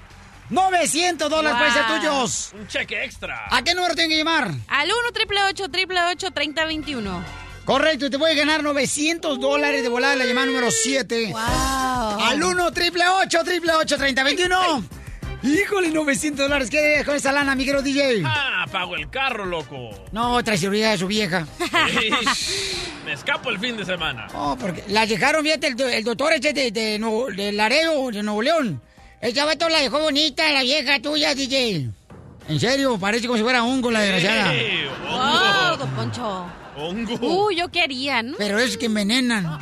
[0.50, 1.96] 900 dólares ser Wow.
[2.00, 2.52] tuyos.
[2.54, 3.48] Un cheque extra.
[3.50, 4.52] ¿A qué número tienen que llamar?
[4.68, 7.24] Al 1 888 888 3021
[7.64, 11.30] Correcto, y te puedes ganar 900 dólares de volada en la llamada número 7.
[11.32, 11.40] Wow.
[11.42, 14.84] Al 1 888 888 3021
[15.46, 16.70] Híjole, 900 dólares.
[16.70, 18.24] ¿Qué debes con esa lana, mi querido DJ?
[18.26, 19.90] Ah, pago el carro, loco.
[20.12, 21.46] No, trae seguridad de su vieja.
[23.06, 24.28] Me escapo el fin de semana.
[24.34, 28.10] No, porque la dejaron, fíjate, el, do- el doctor este de, de, Nuevo- de Laredo,
[28.12, 28.82] de Nuevo León.
[29.22, 31.90] El chavato la dejó bonita, la vieja tuya, DJ.
[32.48, 34.54] En serio, parece como si fuera hongo la desgraciada.
[34.54, 35.78] ¡Eh, Wow, hongo!
[35.78, 36.46] don Poncho.
[36.78, 37.14] ¡Hongo!
[37.48, 38.36] Uh, yo quería, ¿no?
[38.38, 39.60] Pero es que envenenan.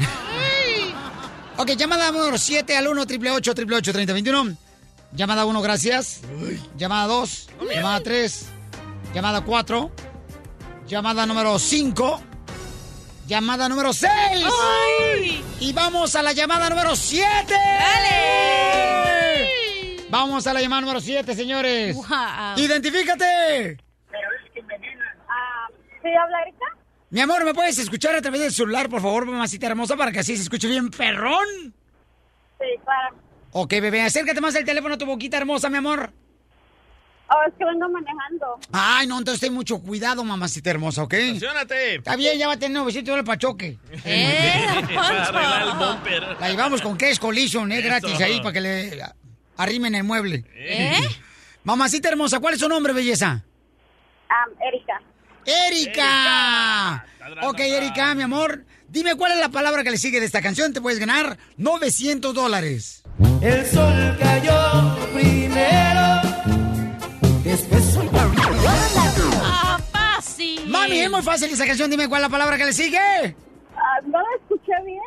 [1.57, 4.57] ok, llamada número 7 al 1 888 3021
[5.15, 6.21] Llamada 1, gracias.
[6.75, 7.49] Llamada 2.
[7.73, 8.45] Llamada 3.
[9.13, 9.91] Llamada 4.
[10.87, 12.21] Llamada número 5.
[13.27, 14.11] Llamada número 6.
[14.11, 15.43] ¡Ay!
[15.59, 17.53] Y vamos a la llamada número 7.
[17.53, 19.49] ¡Dale!
[20.09, 21.95] Vamos a la llamada número 7, señores.
[21.95, 22.05] Wow.
[22.57, 23.77] ¡Identifícate!
[25.29, 25.67] Ah,
[26.01, 26.65] ¿Sí habla Erika?
[27.11, 30.19] Mi amor, ¿me puedes escuchar a través del celular, por favor, mamacita hermosa, para que
[30.19, 31.73] así se escuche bien perrón?
[32.59, 33.22] Sí, claro.
[33.53, 36.11] Ok, bebé, acércate más el teléfono a tu boquita hermosa, mi amor.
[37.29, 38.59] Oh, es que vengo manejando.
[38.71, 41.13] Ay, no, entonces ten mucho cuidado, mamacita hermosa, ¿ok?
[41.13, 41.95] ¡Estacionate!
[41.95, 43.77] Está bien, ya va a tener 900 dólares para choque.
[44.05, 46.39] ¡Eh, el.
[46.39, 47.79] La llevamos con Cash Collision, ¿eh?
[47.79, 47.87] Eso.
[47.87, 49.01] Gratis ahí para que le
[49.57, 50.45] arrimen el mueble.
[50.55, 50.97] ¿Eh?
[51.63, 53.43] Mamacita hermosa, ¿cuál es su nombre, belleza?
[54.29, 54.99] Ah, Erika.
[55.45, 57.05] ¡Erika!
[57.25, 57.47] Erika.
[57.47, 60.73] Ok, Erika, mi amor, dime cuál es la palabra que le sigue de esta canción.
[60.73, 63.02] Te puedes ganar 900 dólares.
[63.41, 66.21] El sol cayó primero,
[67.43, 67.97] después
[69.43, 70.67] ¡Ah, fácil!
[70.67, 71.89] Mami, es muy fácil esa canción.
[71.89, 73.35] Dime cuál es la palabra que le sigue.
[73.75, 74.99] Ah, no la escuché bien.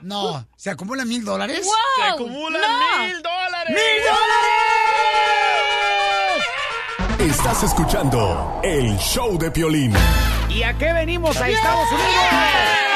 [0.00, 1.64] No, ¿se acumulan mil dólares?
[1.64, 1.74] ¡Wow!
[1.96, 3.04] ¡Se acumulan ¡No!
[3.06, 3.68] mil dólares!
[3.68, 4.02] ¡Mil
[7.16, 7.30] dólares!
[7.36, 9.94] Estás escuchando el show de Piolín.
[10.50, 12.93] ¿Y a qué venimos a Estados Unidos?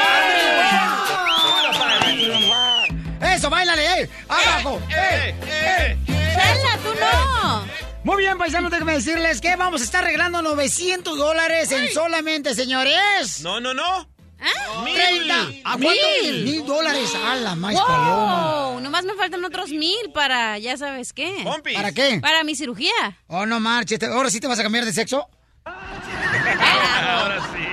[3.21, 4.09] Eso, bailale, eh.
[4.27, 4.81] Abajo.
[4.89, 5.97] ¡Eh, eh, eh!
[6.05, 7.65] ¡Chela, tú no!
[8.03, 13.41] Muy bien, paisanos, déjenme decirles que vamos a estar regalando 900 dólares en solamente, señores.
[13.41, 14.07] No, no, no.
[14.41, 14.83] ¿Ah?
[14.85, 15.35] 30.
[15.65, 15.89] ¿A cuánto?
[16.23, 16.43] Mil.
[16.45, 17.13] Mil dólares.
[17.25, 18.79] A la más Wow, paloma.
[18.81, 21.43] nomás me faltan otros mil para, ya sabes qué.
[21.75, 22.19] ¿Para qué?
[22.21, 22.93] Para mi cirugía.
[23.27, 23.99] Oh, no marches.
[23.99, 25.27] ¿te- ¿Ahora sí te vas a cambiar de sexo?
[25.65, 27.65] Ahora sí.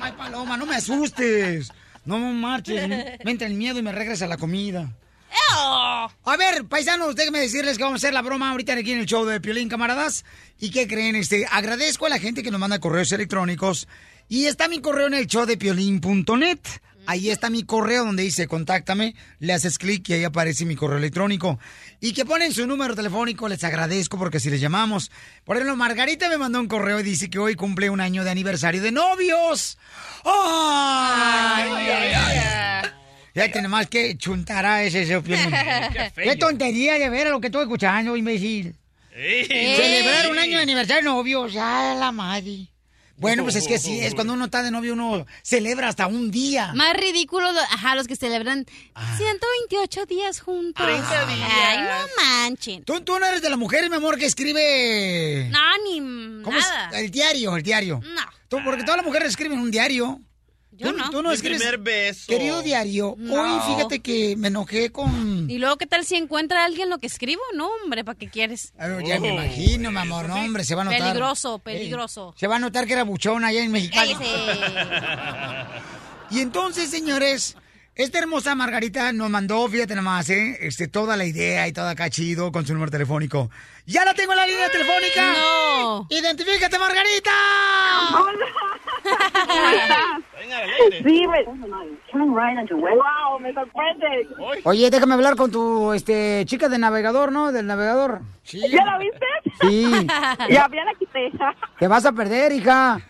[0.00, 1.70] Ay, Paloma, no me asustes.
[2.08, 2.88] No marches.
[3.24, 4.90] Me entra el miedo y me regresa la comida.
[6.24, 9.06] A ver, paisanos, déjenme decirles que vamos a hacer la broma ahorita aquí en el
[9.06, 10.24] show de Piolín, camaradas.
[10.58, 11.16] ¿Y qué creen?
[11.16, 13.88] Este, agradezco a la gente que nos manda correos electrónicos.
[14.26, 16.60] Y está mi correo en el show de piolín.net.
[17.10, 20.98] Ahí está mi correo donde dice contáctame, le haces clic y ahí aparece mi correo
[20.98, 21.58] electrónico.
[22.00, 25.10] Y que ponen su número telefónico, les agradezco porque si les llamamos.
[25.46, 28.30] Por ejemplo, Margarita me mandó un correo y dice que hoy cumple un año de
[28.30, 29.78] aniversario de novios.
[30.22, 31.70] ¡Ay!
[31.72, 32.90] ay, ay!
[33.34, 35.22] Ya tiene más que chuntará ese, ese.
[35.22, 36.12] Qué.
[36.14, 38.76] Qué tontería de ver a lo que estoy escuchando, imbécil.
[39.14, 42.68] Celebrar un año de aniversario de novios, ya la madre.
[43.18, 46.30] Bueno, pues es que sí, es cuando uno está de novio, uno celebra hasta un
[46.30, 46.72] día.
[46.74, 48.64] Más ridículo, lo- ajá, los que celebran
[49.16, 50.84] 128 días juntos.
[50.86, 51.50] 30 días.
[51.52, 52.84] Ay, no manchen.
[52.84, 55.48] ¿Tú, tú no eres de la mujer, mi amor, que escribe...
[55.50, 56.64] No, ni ¿Cómo es?
[56.64, 56.98] nada.
[57.00, 58.00] El diario, el diario.
[58.04, 58.22] No.
[58.48, 60.20] Tú- porque todas las mujeres escriben un diario.
[60.78, 61.10] Yo tú, no.
[61.10, 61.58] Tú no Mi escribes...
[61.60, 62.24] primer beso.
[62.28, 63.34] Querido diario, No.
[63.34, 65.50] hoy fíjate que me enojé con...
[65.50, 67.42] Y luego, ¿qué tal si encuentra a alguien lo que escribo?
[67.54, 68.72] No, hombre, ¿para qué quieres?
[69.04, 71.00] Ya me imagino, mi amor, no, hombre, se va a notar.
[71.00, 72.34] Peligroso, peligroso.
[72.38, 74.14] Se va a notar que era buchona allá en Mexicali.
[74.14, 74.34] Cállese.
[76.30, 77.56] Y entonces, señores,
[77.98, 80.56] esta hermosa Margarita nos mandó, fíjate nomás, ¿eh?
[80.60, 83.50] Este, toda la idea y todo acá chido con su número telefónico.
[83.86, 85.32] ¡Ya la tengo en la línea telefónica!
[85.32, 86.06] No.
[86.08, 87.30] ¡Identifícate, Margarita!
[89.58, 91.02] Aire.
[91.02, 91.44] Sí, me...
[91.44, 94.28] Wow, me sorprende.
[94.62, 97.50] Oye, déjame hablar con tu este, chica de navegador, ¿no?
[97.50, 98.20] Del navegador.
[98.44, 98.60] Sí.
[98.70, 99.26] ¿Ya la viste?
[99.60, 99.90] Sí.
[100.48, 101.32] Ya, ya la quité.
[101.80, 103.00] Te vas a perder, hija.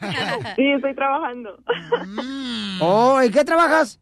[0.56, 1.58] Sí, estoy trabajando.
[2.80, 4.00] Oh, ¿y qué trabajas?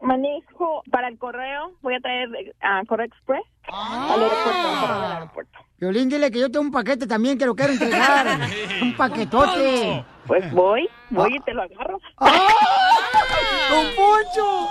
[0.00, 1.72] Manejo para el correo.
[1.82, 2.28] Voy a traer
[2.60, 4.94] a Correo Express al aeropuerto.
[4.94, 5.58] al aeropuerto.
[5.78, 8.26] Violín, dile que yo tengo un paquete también que lo quiero entregar.
[8.82, 10.04] un paquetote.
[10.26, 12.00] Pues voy, voy y te lo agarro.
[12.18, 12.28] ¡Ah!
[13.70, 14.68] ¡Don Poncho!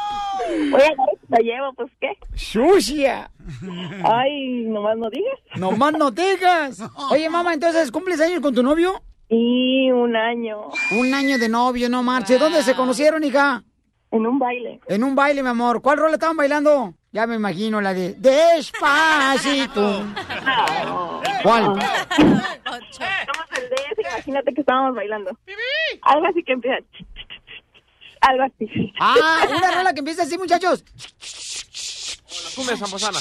[0.71, 0.95] Voy a te
[1.29, 2.09] lo llevo, pues qué.
[2.35, 3.29] ¡Sucia!
[4.03, 5.39] Ay, nomás no digas.
[5.57, 6.81] No más no digas.
[7.11, 9.01] Oye, mamá, entonces, ¿cumples años con tu novio?
[9.29, 12.37] Y un año Un año de novio, no marche.
[12.37, 13.63] ¿Dónde se conocieron, hija?
[14.11, 14.79] En un baile.
[14.87, 15.81] En un baile, mi amor.
[15.81, 16.93] ¿Cuál rol estaban bailando?
[17.11, 20.03] Ya me imagino la de Despacito.
[21.43, 21.79] ¿Cuál?
[21.79, 25.31] Estamos el DS, imagínate que estábamos bailando.
[26.01, 26.77] Algo así que empieza.
[28.21, 28.93] Algo así.
[28.99, 30.83] Ah, una rola que empieza así, muchachos.
[32.43, 33.19] La cumbia zamozana.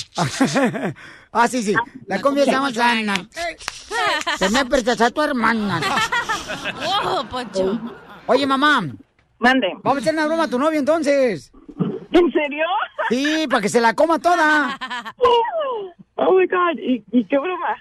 [1.32, 1.74] ah, sí, sí.
[2.06, 3.14] La cumbia Sana.
[4.38, 5.80] Se me prestas a tu hermana.
[7.04, 7.78] Oh, Poncho.
[8.26, 8.82] Oye, mamá,
[9.38, 9.68] Mande.
[9.82, 11.52] vamos a hacer una broma a tu novio entonces.
[12.12, 12.64] ¿En serio?
[13.10, 14.78] Sí, para que se la coma toda.
[16.18, 16.78] Oh my god.
[16.78, 17.76] ¿Y, y qué broma?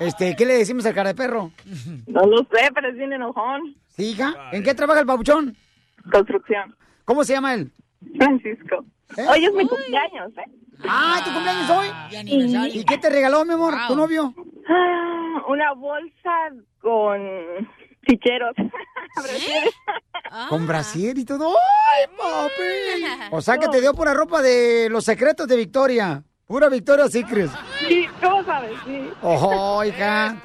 [0.00, 1.50] Este, ¿qué le decimos al cara de perro?
[2.06, 3.74] No lo sé, pero es bien enojón.
[3.88, 4.34] ¿Sí, hija?
[4.52, 5.56] ¿En qué trabaja el papuchón?
[6.12, 6.76] Construcción.
[7.06, 7.72] ¿Cómo se llama él?
[8.18, 8.84] Francisco.
[9.16, 9.24] ¿Eh?
[9.30, 10.50] Hoy es mi cumpleaños, ¿eh?
[10.86, 12.70] Ah, ¿tu cumpleaños hoy?
[12.78, 14.34] ¿Y qué te regaló, mi amor, tu novio?
[14.68, 16.50] Ah, Una bolsa
[16.82, 17.18] con
[18.02, 18.54] ficheros.
[19.16, 19.74] Brasieres.
[20.48, 21.48] Con brasier y todo.
[21.48, 23.28] ¡Ay, papi!
[23.32, 26.22] O sea que te dio pura ropa de los secretos de Victoria.
[26.46, 27.48] Pura Victoria Secret.
[27.86, 28.72] Sí, ¿cómo sabes?
[28.84, 29.08] Sí.
[29.22, 30.36] Ojo, hija.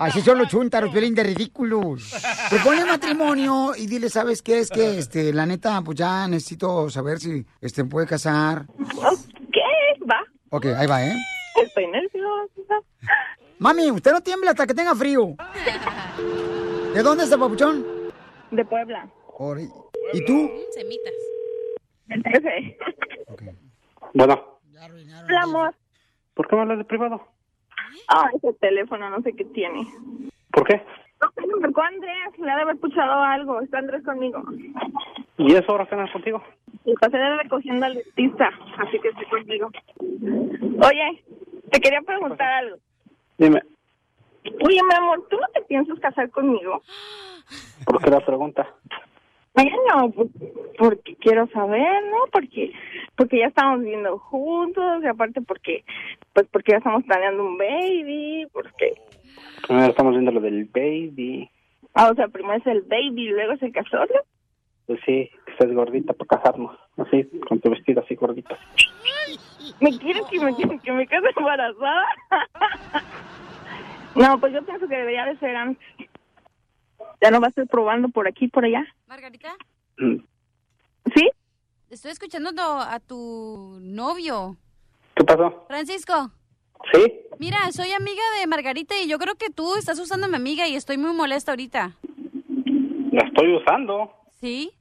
[0.00, 2.12] Así son los chuntaros, violín de ridículos.
[2.50, 4.58] Propone matrimonio y dile, ¿sabes qué?
[4.58, 8.66] Es que, este, la neta, pues ya necesito saber si, este, puede casar.
[9.52, 10.04] ¿Qué?
[10.04, 10.20] Va.
[10.50, 11.14] Ok, ahí va, ¿eh?
[11.62, 12.53] Estoy nerviosa.
[13.64, 15.36] Mami, usted no tiembla hasta que tenga frío.
[16.92, 17.82] ¿De dónde es el papuchón?
[18.50, 19.08] De Puebla.
[19.38, 19.72] Ori-
[20.12, 20.50] ¿Y tú?
[20.72, 21.14] Semitas.
[22.10, 22.76] El 13.
[24.12, 24.58] Bueno,
[25.26, 25.74] Hola, amor.
[26.34, 27.26] ¿por qué me hablas de privado?
[28.08, 29.86] Ah, ese teléfono, no sé qué tiene.
[30.52, 30.84] ¿Por qué?
[31.22, 32.38] No sé, me marcó Andrés.
[32.38, 33.62] Le ha de haber escuchado algo.
[33.62, 34.42] Está Andrés conmigo.
[35.38, 36.44] ¿Y eso ahora cenas contigo?
[36.84, 39.70] Le pasé de recogiendo al dentista, así que estoy contigo.
[40.86, 41.24] Oye,
[41.72, 42.76] te quería preguntar algo.
[43.38, 43.62] Dime,
[44.44, 46.82] Oye, mi amor, ¿tú no te piensas casar conmigo?
[47.84, 48.66] ¿por qué la pregunta?
[49.54, 50.12] Bueno,
[50.78, 52.26] porque quiero saber, ¿no?
[52.32, 52.72] Porque
[53.16, 55.84] porque ya estamos viviendo juntos y aparte porque
[56.32, 58.94] pues porque ya estamos planeando un baby, porque
[59.66, 61.48] Primero estamos viendo lo del baby.
[61.94, 64.20] ah, o sea, primero es el baby y luego es el casarlo.
[64.86, 66.76] Pues sí, que estés gordita para casarnos.
[66.96, 68.58] Así, con tu vestido así gordita.
[69.80, 72.04] ¿Me quieres que me que me case embarazada?
[74.14, 75.84] No, pues yo pienso que debería de ser antes.
[77.20, 78.84] Ya no va a estar probando por aquí, por allá.
[79.06, 79.56] Margarita,
[79.96, 81.30] ¿Sí?
[81.90, 84.56] estoy escuchando a tu novio.
[85.14, 85.64] ¿Qué pasó?
[85.68, 86.30] Francisco,
[86.92, 87.20] ¿Sí?
[87.38, 90.66] mira, soy amiga de Margarita y yo creo que tú estás usando a mi amiga
[90.68, 91.96] y estoy muy molesta ahorita.
[93.12, 94.12] La estoy usando.
[94.44, 94.72] ¿Sí?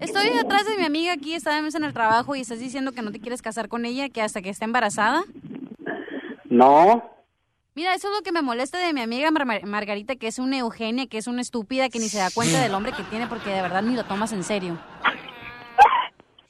[0.00, 3.12] Estoy atrás de mi amiga aquí, estábamos en el trabajo y estás diciendo que no
[3.12, 5.24] te quieres casar con ella, que hasta que esté embarazada.
[6.46, 7.04] No.
[7.74, 10.38] Mira, eso es lo que me molesta de mi amiga Mar- Mar- Margarita, que es
[10.38, 13.26] una Eugenia, que es una estúpida, que ni se da cuenta del hombre que tiene
[13.26, 14.78] porque de verdad ni lo tomas en serio.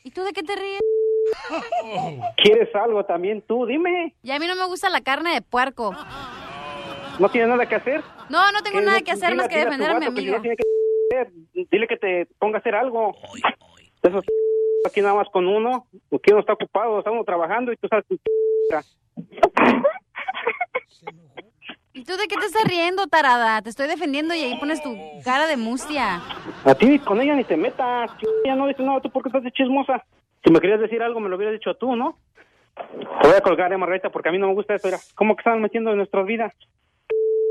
[0.05, 0.81] ¿Y tú de qué te ríes?
[2.37, 3.67] ¿Quieres algo también tú?
[3.67, 4.15] Dime.
[4.23, 5.93] Y a mí no me gusta la carne de puerco.
[7.19, 8.05] ¿No tienes nada que hacer?
[8.29, 10.55] No, no tengo nada que hacer más que defender a mi vato que
[11.71, 13.17] Dile que te ponga a hacer algo.
[14.03, 14.21] Eso
[14.87, 15.87] aquí nada más con uno.
[16.13, 18.07] Aquí uno está ocupado, está uno trabajando y tú sabes.
[18.07, 18.19] tu
[21.93, 23.61] ¿Y tú de qué te estás riendo, tarada?
[23.63, 26.23] Te estoy defendiendo y ahí pones tu cara de mustia.
[26.65, 28.11] A ti con ella ni te metas.
[28.45, 30.05] Ella no dice nada, tú porque estás de chismosa.
[30.45, 32.17] Si me querías decir algo, me lo hubieras dicho tú, ¿no?
[32.77, 34.89] Te voy a colgar, eh, Margarita, porque a mí no me gusta eso.
[35.15, 36.55] ¿cómo que están metiendo en nuestras vidas?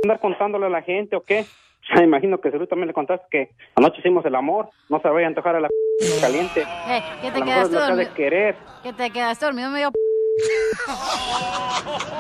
[0.04, 1.46] ¿Andar contándole a la gente o qué?
[1.96, 4.70] Me imagino que tú también le contaste que anoche hicimos el amor.
[4.90, 5.70] No se vaya a antojar a la
[6.22, 6.62] caliente.
[6.62, 8.14] Eh, que A te quedaste ha de dormido.
[8.14, 8.56] querer.
[8.84, 9.90] Que te quedaste dormido medio...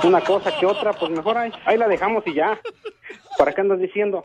[0.04, 2.60] Una cosa que otra, pues mejor ahí, ahí la dejamos y ya.
[3.38, 4.22] ¿Para qué andas diciendo?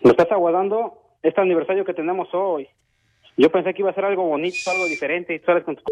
[0.00, 2.68] Lo estás aguardando este aniversario que tenemos hoy.
[3.36, 5.82] Yo pensé que iba a ser algo bonito, algo diferente, y tú sales con tu...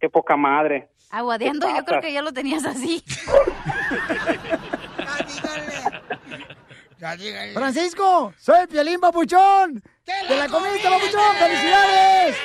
[0.00, 0.88] Qué poca madre.
[1.10, 3.02] Aguadeando, ¿Qué yo creo que ya lo tenías así.
[7.54, 9.82] Francisco, soy Piolín Papuchón.
[10.28, 11.36] ¡De la comiste, Papuchón!
[11.38, 12.36] ¡Felicidades!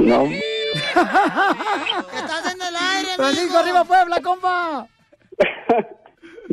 [0.00, 0.24] No.
[2.14, 4.86] ¡Estás en el aire, Francisco, arriba Puebla, compa!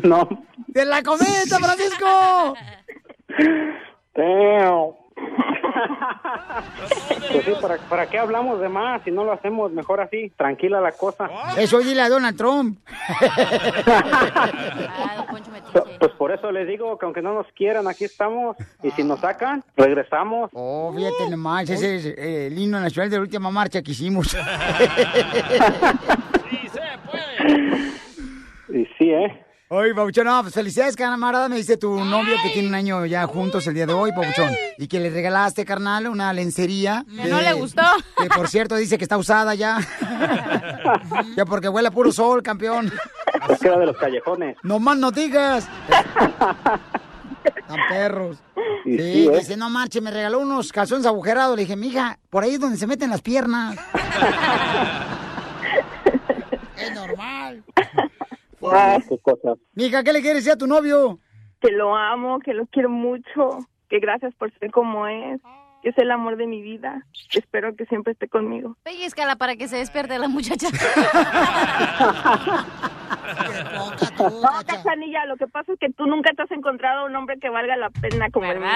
[0.03, 0.27] No.
[0.67, 2.53] ¡De la comiste, Francisco!
[4.13, 5.05] Damn.
[7.32, 10.32] Pues sí, ¿para, ¿para qué hablamos de más si no lo hacemos mejor así?
[10.38, 11.30] Tranquila la cosa.
[11.57, 12.80] Eso dile a Donald Trump.
[15.99, 18.55] Pues por eso les digo que aunque no nos quieran, aquí estamos.
[18.84, 20.49] Y si nos sacan, regresamos.
[20.53, 24.36] Oh, fíjate nomás, ese es eh, el himno nacional de la última marcha que hicimos.
[28.68, 29.45] Y sí, ¿eh?
[29.68, 31.49] Oye, Pabuchón, no, pues felicidades, camarada.
[31.49, 34.51] Me dice tu novio que tiene un año ya juntos el día de hoy, Pabuchón.
[34.78, 37.03] Y que le regalaste, carnal, una lencería.
[37.09, 37.82] Que no le gustó.
[38.16, 39.80] Que por cierto dice que está usada ya.
[41.36, 42.93] ya porque huele a puro sol, campeón.
[43.49, 44.55] Es que era de los callejones.
[44.61, 45.68] No más no digas.
[47.68, 48.38] Tan perros.
[48.86, 49.38] Y Sí, sí, ¿eh?
[49.39, 51.55] dice, no marche, me regaló unos calzones agujerados.
[51.55, 53.76] Le dije, mija, por ahí es donde se meten las piernas.
[56.78, 57.63] es normal.
[58.72, 59.57] Ah, qué cosas.
[59.74, 61.20] Mija, ¿qué le quieres decir a tu novio?
[61.61, 63.49] Que lo amo, que lo quiero mucho,
[63.89, 65.41] que gracias por ser como es,
[65.82, 67.05] que es el amor de mi vida.
[67.34, 68.76] Espero que siempre esté conmigo.
[68.84, 70.68] Pellizcala para que se despierte la muchacha.
[74.18, 77.49] No, Cachanilla, lo que pasa es que tú nunca te has encontrado un hombre que
[77.49, 78.70] valga la pena como el mío.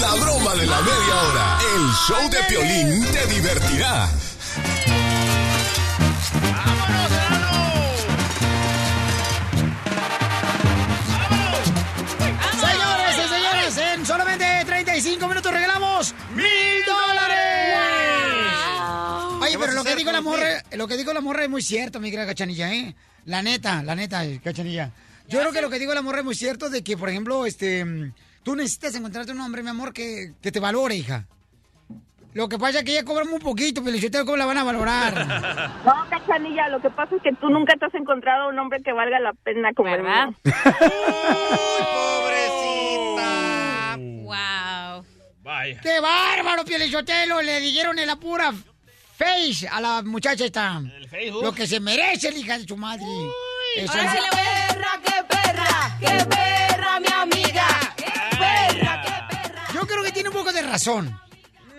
[0.00, 1.58] La broma de la media hora.
[1.74, 4.08] El show de Piolín te divertirá.
[12.60, 17.82] Señores y señores, en solamente 35 minutos regalamos mil dólares.
[19.40, 22.00] Oye, pero lo que dijo la morra, lo que dijo la morra es muy cierto,
[22.00, 22.94] mi gran cachanilla, ¿eh?
[23.24, 24.92] La neta, la neta, cachanilla.
[25.28, 27.46] Yo creo que lo que dijo la morra es muy cierto de que, por ejemplo,
[27.46, 28.12] este, mm,
[28.42, 31.26] tú necesitas encontrarte un hombre, mi amor, que, que te valore, hija.
[32.34, 34.64] Lo que pasa es que ella cobra muy poquito, pero yo ¿cómo la van a
[34.64, 35.12] valorar?
[35.84, 38.92] No, Cachanilla, lo que pasa es que tú nunca te has encontrado un hombre que
[38.92, 40.34] valga la pena como el mío.
[44.24, 45.04] Wow.
[45.42, 45.80] Vaya.
[45.82, 47.42] ¡Qué bárbaro, Pielichotelo!
[47.42, 48.52] Le dijeron en la pura
[49.18, 50.80] face a la muchacha esta.
[51.10, 51.42] Facebook?
[51.44, 53.04] Lo que se merece, la hija de su madre.
[53.76, 57.66] Eso Ahora es- sí le perra, qué perra, qué perra, mi amiga.
[57.96, 58.04] Qué
[58.38, 61.20] perra, qué Yo creo que tiene un poco de razón.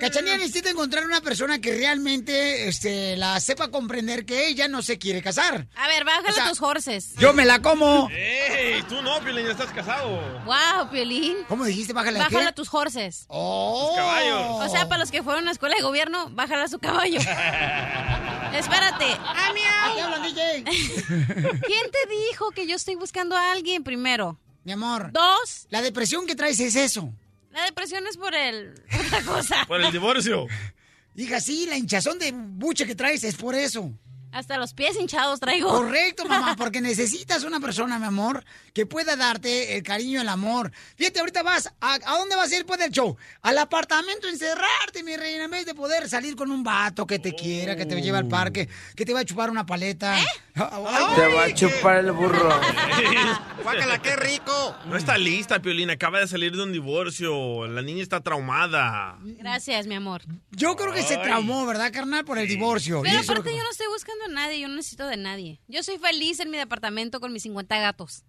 [0.03, 4.97] Cachanilla necesita encontrar una persona que realmente este, la sepa comprender que ella no se
[4.97, 5.67] quiere casar.
[5.75, 7.13] A ver, bájale O sea, tus horses.
[7.17, 8.09] Yo me la como.
[8.11, 8.81] ¡Ey!
[8.83, 10.19] Tú no, Piolín, ya estás casado.
[10.45, 11.37] Wow, Piolín.
[11.47, 11.93] ¿Cómo dijiste?
[11.93, 12.53] Bájale a Bájala qué?
[12.53, 13.25] tus horses.
[13.27, 13.87] Oh.
[13.89, 14.67] Tus caballos.
[14.67, 17.19] O sea, para los que fueron a la escuela de gobierno, bájala su caballo.
[18.53, 19.05] Espérate.
[19.19, 19.51] ¡Ah,
[19.89, 20.63] Aquí hablan, DJ.
[20.63, 24.37] ¿Quién te dijo que yo estoy buscando a alguien primero?
[24.63, 25.11] Mi amor.
[25.11, 25.67] Dos.
[25.69, 27.13] La depresión que traes es eso.
[27.53, 28.73] La depresión es por el...
[29.05, 29.65] otra cosa.
[29.67, 30.47] Por el divorcio.
[31.15, 33.91] Hija, sí, la hinchazón de buche que traes es por eso.
[34.33, 35.69] Hasta los pies hinchados traigo.
[35.69, 40.29] Correcto, mamá, porque necesitas una persona, mi amor, que pueda darte el cariño y el
[40.29, 40.71] amor.
[40.95, 43.15] Fíjate, ahorita vas, ¿a, a dónde vas a ir después del show?
[43.43, 47.35] Al apartamento, encerrarte, mi reina, en vez de poder salir con un vato que te
[47.35, 50.17] quiera, que te lleve al parque, que te va a chupar una paleta.
[50.53, 52.47] Te va a chupar el burro.
[53.63, 54.75] Guácala, qué rico.
[54.85, 55.93] No está lista, Piolina.
[55.93, 57.65] Acaba de salir de un divorcio.
[57.67, 59.17] La niña está traumada.
[59.23, 60.21] Gracias, mi amor.
[60.51, 62.23] Yo creo que se traumó, ¿verdad, carnal?
[62.23, 63.01] Por el divorcio.
[63.01, 65.61] Pero aparte yo no estoy buscando a nadie, yo no necesito de nadie.
[65.67, 68.23] Yo soy feliz en mi departamento con mis 50 gatos.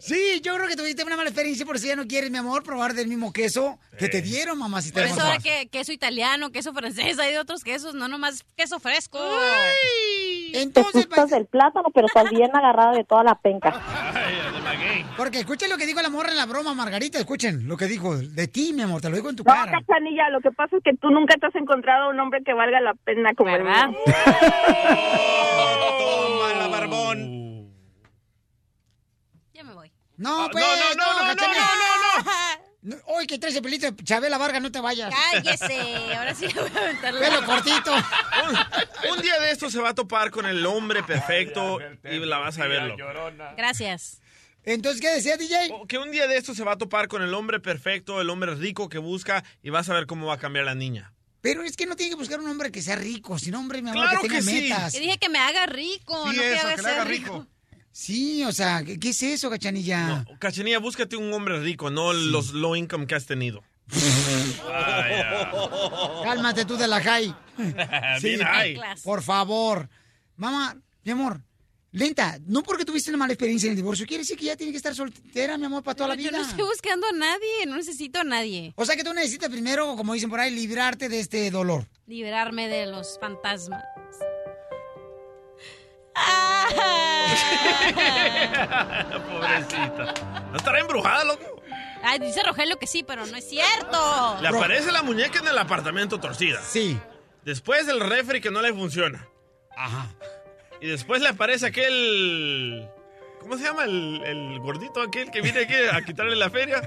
[0.00, 2.62] Sí, yo creo que tuviste una mala experiencia por si ya no quieres, mi amor,
[2.62, 5.00] probar del mismo queso que te dieron, mamacita.
[5.00, 8.78] Por eso ahora que queso italiano, queso francés, hay de otros quesos, no nomás queso
[8.80, 9.18] fresco.
[10.52, 13.70] Te gustas del plátano, pero estás bien agarrada de toda la penca.
[15.16, 18.16] Porque escuchen lo que dijo la morra en la broma, Margarita, escuchen lo que dijo
[18.16, 19.72] de ti, mi amor, te lo digo en tu No, cara.
[19.72, 22.80] Cachanilla, lo que pasa es que tú nunca te has encontrado un hombre que valga
[22.80, 23.72] la pena como el mío.
[25.98, 27.72] Toma la barbón.
[29.52, 29.92] Ya me voy.
[30.16, 31.60] No, Ah, pues, no, no, no, no, Cachanilla.
[31.60, 32.30] no, no,
[32.80, 35.12] No, Hoy que traes el pelito de Chabela Vargas, no te vayas.
[35.32, 37.92] Cállese, ahora sí le voy a aventar la- Pelo cortito.
[37.94, 42.38] Un, un día de esto se va a topar con el hombre perfecto y la
[42.38, 42.96] vas a verlo.
[43.56, 44.20] Gracias.
[44.74, 45.72] Entonces, ¿qué decía DJ?
[45.88, 48.54] Que un día de esto se va a topar con el hombre perfecto, el hombre
[48.54, 51.14] rico que busca y vas a ver cómo va a cambiar la niña.
[51.40, 53.88] Pero es que no tiene que buscar un hombre que sea rico, sino hombre, mi
[53.88, 54.68] amor, Claro que tenga que sí.
[54.68, 54.92] metas.
[54.92, 57.46] Dije que me haga rico, no que, haga ser rico.
[57.92, 60.26] Sí, o sea, ¿qué, qué es eso, Cachanilla?
[60.38, 63.64] Cachanilla, búscate un hombre rico, no los low income que has tenido.
[66.24, 67.34] Cálmate tú de la high.
[68.22, 68.78] Bien high.
[69.02, 69.88] Por favor.
[70.36, 71.40] Mamá, mi amor,
[71.98, 74.72] lenta, no porque tuviste una mala experiencia en el divorcio, quiere decir que ya tiene
[74.72, 76.38] que estar soltera, mi amor, para toda la Yo vida.
[76.38, 78.72] no estoy buscando a nadie, no necesito a nadie.
[78.76, 81.86] O sea que tú necesitas primero, como dicen por ahí, librarte de este dolor.
[82.06, 83.84] Liberarme de los fantasmas.
[89.28, 90.14] Pobrecita.
[90.50, 91.62] ¿No estará embrujada, loco?
[92.02, 94.38] Ay, dice Rogelio que sí, pero no es cierto.
[94.40, 96.60] Le aparece la muñeca en el apartamento torcida.
[96.62, 96.98] Sí.
[97.44, 99.26] Después el refri que no le funciona.
[99.76, 100.08] Ajá.
[100.80, 102.88] Y después le aparece aquel...
[103.40, 103.84] ¿Cómo se llama?
[103.84, 106.82] El, el gordito aquel que viene aquí a quitarle la feria.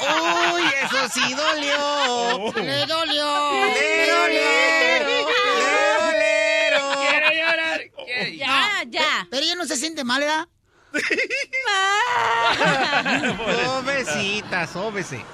[0.00, 2.52] ¡Uy, eso sí dolió!
[2.56, 3.52] ¡Le dolió!
[3.74, 4.40] ¡Le dolió!
[7.00, 7.80] ¡Quiero llorar!
[8.36, 9.26] Ya, ya.
[9.30, 10.48] Pero ella no se siente mal, ¿verdad?
[13.64, 15.24] Sóbecita, sóbese.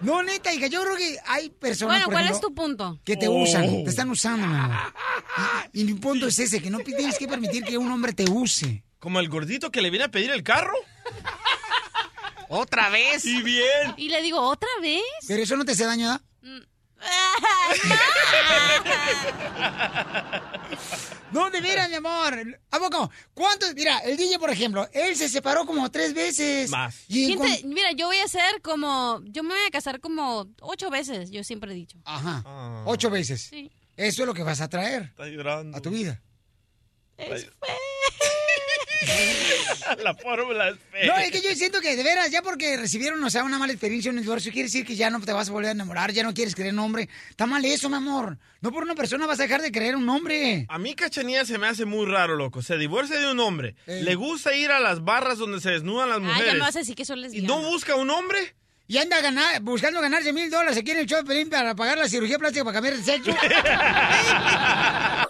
[0.00, 1.94] No, neta, hija, yo creo que hay personas.
[1.96, 3.00] Bueno, por ¿cuál ejemplo, es tu punto?
[3.04, 3.42] Que te Oh.
[3.42, 4.46] usan, te están usando.
[5.72, 8.24] Y, y mi punto es ese, que no tienes que permitir que un hombre te
[8.30, 8.82] use.
[8.98, 10.74] Como el gordito que le viene a pedir el carro.
[12.48, 13.24] ¿Otra vez?
[13.24, 13.94] Y bien.
[13.96, 15.02] Y le digo, ¿otra vez?
[15.28, 16.06] Pero eso no te hace daño,
[16.42, 16.66] ¿verdad?
[21.32, 22.60] No, de veras, mi amor.
[22.72, 23.08] ¿A poco?
[23.34, 23.72] ¿Cuántos?
[23.74, 26.70] Mira, el DJ, por ejemplo, él se separó como tres veces.
[26.70, 27.04] Más.
[27.08, 29.20] Y mira, yo voy a ser como.
[29.26, 31.98] Yo me voy a casar como ocho veces, yo siempre he dicho.
[32.04, 32.42] Ajá.
[32.84, 33.42] Ocho veces.
[33.42, 33.70] Sí.
[33.96, 35.76] Eso es lo que vas a traer Está llorando.
[35.76, 36.20] a tu vida.
[40.02, 41.06] La fórmula es fe.
[41.06, 43.72] No, es que yo siento que de veras, ya porque recibieron, o sea, una mala
[43.72, 46.12] experiencia en el divorcio, quiere decir que ya no te vas a volver a enamorar,
[46.12, 47.08] ya no quieres creer en un hombre.
[47.30, 48.36] Está mal eso, mi amor.
[48.60, 50.66] No por una persona vas a dejar de creer en un hombre.
[50.68, 52.60] A mí Cachanía se me hace muy raro, loco.
[52.62, 53.74] Se divorcia de un hombre.
[53.86, 56.46] Le gusta ir a las barras donde se desnudan las Ah, mujeres.
[56.46, 58.54] ya me vas a decir que son ¿Y no busca un hombre?
[58.86, 61.96] Y anda ganar, buscando ganarse mil dólares aquí en el show de Pelín para pagar
[61.96, 63.30] la cirugía plástica para cambiar el sexo.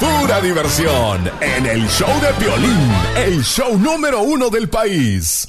[0.00, 5.46] Pura diversión en el show de Piolín, el show número uno del país.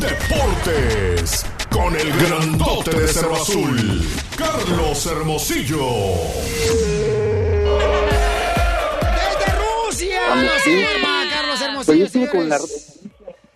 [0.00, 4.02] Deportes con el grandote de Cerro Azul,
[4.36, 5.90] Carlos Hermosillo.
[9.14, 9.46] ¡Desde
[9.84, 10.20] Rusia!
[10.30, 10.84] Vamos, ¡Se sí.
[10.84, 12.58] forma Carlos Pues Hermosillo, con la...
[12.58, 12.94] señores!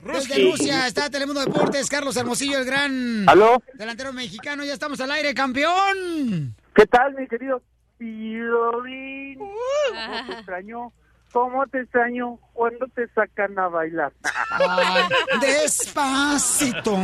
[0.05, 3.63] Desde Rusia está Telemundo Deportes, Carlos Hermosillo, el gran ¿Aló?
[3.75, 4.65] delantero mexicano.
[4.65, 6.55] Ya estamos al aire, campeón.
[6.75, 7.63] ¿Qué tal, mi querido
[8.03, 9.39] Piolín?
[9.39, 10.93] ¿Cómo te extraño?
[11.33, 14.13] ¿Cómo te extraño cuando te sacan a bailar?
[14.51, 15.05] Ay,
[15.41, 16.99] despacito.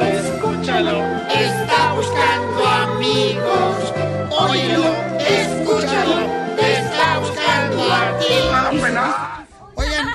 [0.00, 1.04] Escúchalo.
[1.28, 3.94] Está buscando amigos.
[4.32, 4.84] Óyelo,
[5.20, 6.56] escúchalo.
[6.56, 8.34] Te está buscando a ti.
[9.76, 10.08] Oigan,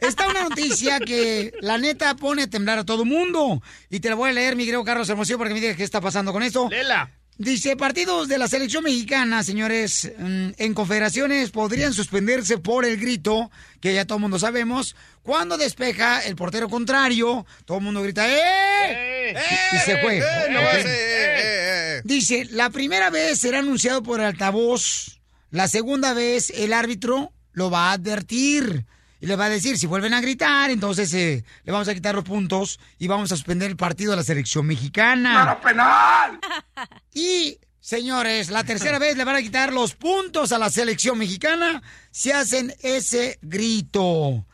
[0.00, 3.60] está una noticia que la neta pone a temblar a todo mundo.
[3.90, 6.00] Y te la voy a leer, mi querido Carlos Hermosillo, porque me digas qué está
[6.00, 6.70] pasando con esto.
[6.70, 7.10] Lela.
[7.42, 13.50] Dice, partidos de la selección mexicana, señores, mm, en confederaciones podrían suspenderse por el grito,
[13.80, 14.94] que ya todo el mundo sabemos.
[15.24, 19.34] Cuando despeja el portero contrario, todo el mundo grita, ¡eh!
[19.72, 20.18] y se fue.
[20.18, 20.66] eh, no Ok.
[20.72, 25.20] hace, Dice, la primera vez será anunciado por altavoz,
[25.50, 28.86] la segunda vez el árbitro lo va a advertir
[29.22, 32.14] y le va a decir, si vuelven a gritar, entonces eh, le vamos a quitar
[32.14, 35.58] los puntos y vamos a suspender el partido de la selección mexicana.
[35.62, 36.38] penal!
[37.14, 41.82] Y, señores, la tercera vez le van a quitar los puntos a la selección mexicana
[42.10, 44.44] si hacen ese grito.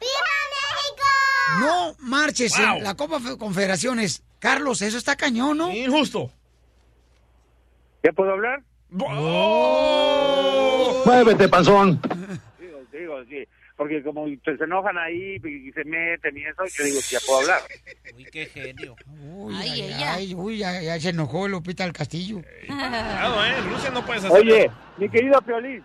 [1.61, 2.77] No marches Wow.
[2.79, 4.23] en la Copa Fe- Confederaciones.
[4.39, 5.73] Carlos, eso está cañón, ¿no?
[5.73, 6.31] Injusto.
[8.05, 8.63] ¿Ya puedo hablar?
[11.05, 12.01] Muévete, panzón.
[12.61, 13.47] Digo, digo, sí.
[13.79, 17.41] Porque como se, se enojan ahí y se meten y eso, yo digo, ya puedo
[17.43, 17.61] hablar.
[18.17, 18.97] Uy, qué genio.
[19.23, 22.43] Uy, ay, ay, uy, ya, ya se enojó Lupita del Castillo.
[22.67, 23.61] Cuidado, ¿eh?
[23.71, 25.85] Rusia no puedes hacer Oye, mi querido Piolín,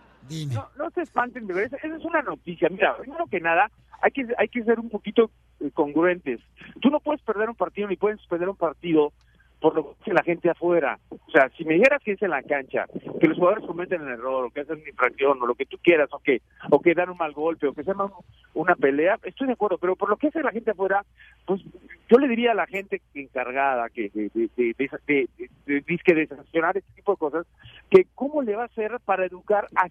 [0.51, 2.67] no, no se espanten, de verdad, esa es una noticia.
[2.69, 3.69] Mira, primero que nada,
[4.01, 5.29] hay que, hay que ser un poquito
[5.59, 6.39] eh, congruentes.
[6.81, 9.13] Tú no puedes perder un partido ni puedes perder un partido
[9.63, 10.99] por lo que la gente afuera.
[11.09, 12.85] O sea, si me dijeras que es en la cancha,
[13.21, 15.77] que los jugadores cometen el error, o que hacen una infracción, o lo que tú
[15.81, 18.11] quieras, o que, o que dan un mal golpe, o que se llama
[18.55, 21.05] una pelea, estoy de acuerdo, pero por lo que hace la gente afuera,
[21.45, 21.61] pues
[22.09, 24.75] yo le diría a la gente encargada que de, de, de,
[25.07, 25.29] de,
[25.65, 27.47] de- de- sancionar este tipo de cosas,
[27.89, 29.87] que cómo le va a hacer para educar a,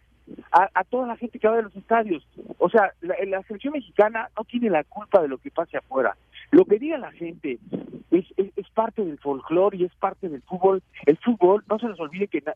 [0.53, 2.29] a, a toda la gente que va de los estadios.
[2.59, 6.15] O sea, la selección mexicana no tiene la culpa de lo que pase afuera.
[6.53, 7.59] Lo que diga la gente
[8.11, 10.83] es, es, parte del folclore y es parte del fútbol.
[11.07, 12.55] El fútbol, no se nos olvide que na-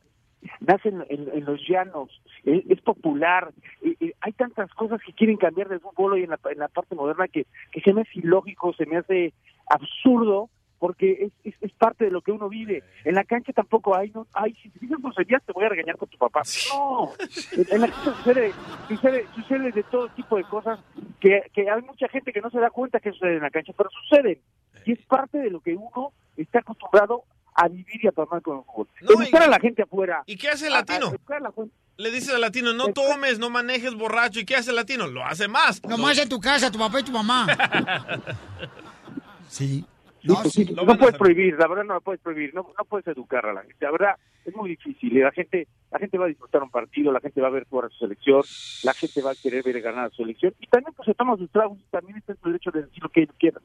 [0.60, 3.54] nace en, los llanos, es, es popular.
[3.82, 6.68] Eh, eh, hay tantas cosas que quieren cambiar del fútbol hoy en la, en la
[6.68, 9.32] parte moderna que, que se me hace ilógico, se me hace
[9.68, 12.82] absurdo porque es, es, es parte de lo que uno vive.
[13.04, 15.96] En la cancha tampoco hay, no, ay, si te dices groserías te voy a regañar
[15.96, 16.42] con tu papá.
[16.72, 17.12] No,
[17.70, 18.52] en la cancha sucede,
[18.88, 20.78] sucede, sucede de todo tipo de cosas
[21.20, 23.72] que, que hay mucha gente que no se da cuenta que sucede en la cancha,
[23.76, 24.38] pero suceden.
[24.84, 27.24] Y es parte de lo que uno está acostumbrado
[27.54, 28.88] a vivir y a tomar con el fútbol.
[29.00, 30.22] Educar a la gente afuera.
[30.26, 31.08] ¿Y qué hace el a- a latino?
[31.08, 31.74] educar a la gente.
[31.98, 34.38] Le dice al latino, no tomes, no manejes borracho.
[34.38, 35.06] ¿Y qué hace el latino?
[35.06, 35.82] Lo hace más.
[35.82, 37.46] Nomás en tu casa, tu papá y tu mamá.
[39.48, 39.84] Sí.
[40.26, 43.52] No, no puedes prohibir, la verdad no la puedes prohibir, no, no puedes educar a
[43.52, 46.62] la gente, la verdad es muy difícil, y la gente la gente va a disfrutar
[46.62, 48.42] un partido, la gente va a ver jugar a su selección,
[48.84, 51.90] la gente va a querer ver ganar a su selección, y también pues tragos, y
[51.90, 53.62] también está en su derecho de decir lo que ellos quieran.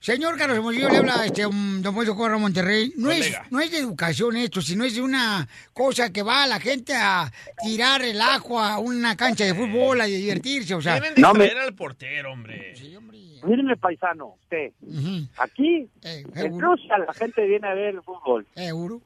[0.00, 2.92] Señor Carlos Hermosillo, le habla este, um, don Poncho Corra Monterrey.
[2.96, 3.46] No es, Colega.
[3.50, 6.94] no es de educación esto, sino es de una cosa que va a la gente
[6.94, 7.30] a
[7.62, 11.00] tirar el agua a una cancha de fútbol, a divertirse, o sea.
[11.00, 12.74] Quieren distraer al portero, hombre.
[13.44, 14.72] Mírenme paisano, usted,
[15.36, 18.46] aquí en Rusia la gente viene a ver el fútbol.
[18.54, 19.00] ¿Seguro?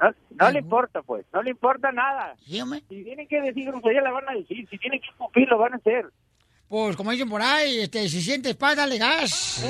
[0.00, 2.34] No, no le importa, pues, no le importa nada.
[2.44, 2.82] Sí, hombre.
[2.88, 4.68] Si tienen que decir grosería, la van a decir.
[4.68, 6.06] Si tienen que escupir, lo van a hacer.
[6.68, 9.64] Pues como dicen por ahí, este, si sientes paz, dale gas.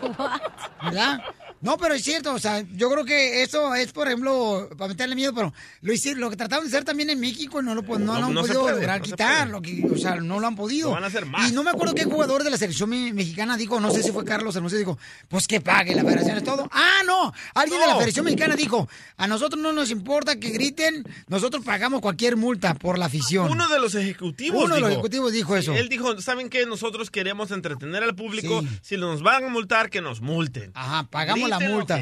[0.82, 1.20] ¿Verdad?
[1.62, 5.14] No, pero es cierto, o sea, yo creo que eso es, por ejemplo, para meterle
[5.14, 5.52] miedo, pero
[5.82, 8.60] lo hicieron, lo que trataron de hacer también en México no lo, no, han podido
[8.62, 10.88] puede, lograr quitar, lo que, o sea, no lo han podido.
[10.88, 11.50] Lo van a hacer más.
[11.50, 14.10] Y no me acuerdo qué jugador de la selección me- mexicana dijo, no sé si
[14.10, 14.98] fue Carlos Hermoso, dijo,
[15.28, 16.66] pues que pague la federación es todo.
[16.72, 18.88] Ah, no, alguien de la federación mexicana dijo,
[19.18, 23.50] a nosotros no nos importa que griten, nosotros pagamos cualquier multa por la afición.
[23.50, 25.74] Uno de los ejecutivos Uno de los dijo- ejecutivos dijo eso.
[25.74, 26.64] Él dijo, ¿saben qué?
[26.64, 28.64] Nosotros queremos entretener al público.
[28.80, 30.70] Si nos van a multar, que nos multen.
[30.74, 31.98] Ajá, pagamos la multa.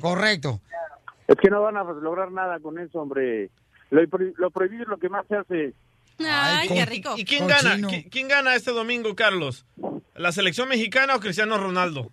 [0.00, 0.60] Correcto.
[1.28, 3.50] Es que no van a lograr nada con eso, hombre.
[3.90, 4.00] Lo,
[4.36, 5.72] lo prohibido es lo que más se hace.
[6.24, 7.14] Ay, qué rico.
[7.16, 7.76] ¿Y quién gana?
[7.88, 9.64] ¿Qui- ¿Quién gana este domingo, Carlos?
[10.14, 12.10] ¿La selección mexicana o Cristiano Ronaldo?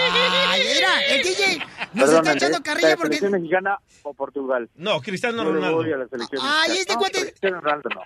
[0.00, 1.58] Ay, mira, el DJ
[1.94, 3.16] nos Perdón, está echando ¿la carrilla porque...
[3.16, 4.68] selección mexicana o Portugal?
[4.76, 5.76] No, Cristiano Yo Ronaldo.
[5.76, 6.80] voy a la selección Ay, mexicana.
[6.80, 8.00] este No, cuate- Cristiano Ronaldo no.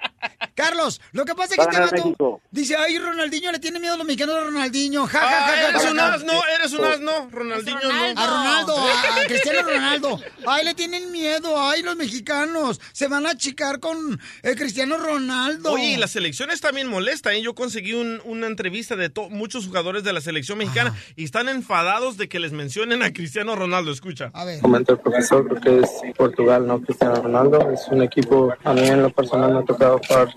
[0.55, 2.43] Carlos, lo que pasa es que a este vato México.
[2.51, 5.07] dice, ay, Ronaldinho le tiene miedo a los mexicanos de Ronaldinho.
[5.07, 7.29] Ja, ja, Ah, ja, ja, eres un asno, eres un asno.
[7.31, 8.21] Ronaldinho no.
[8.21, 10.21] A Ronaldo, a, a Cristiano Ronaldo.
[10.47, 11.61] Ay, le tienen miedo.
[11.61, 15.73] Ay, los mexicanos se van a achicar con el Cristiano Ronaldo.
[15.73, 17.43] Oye, y la selección está bien molesta, ¿eh?
[17.43, 21.82] Yo conseguí un- una entrevista de muchos jugadores de la selección mexicana y están enfadados
[22.17, 23.91] de que les mencionen a Cristiano Ronaldo.
[23.91, 24.31] Escucha.
[24.35, 24.61] A ver.
[24.61, 27.71] Comenta el profesor, creo que es Portugal, no Cristiano Ronaldo.
[27.71, 30.29] Es un equipo, a mí en lo personal me ha tocado jugar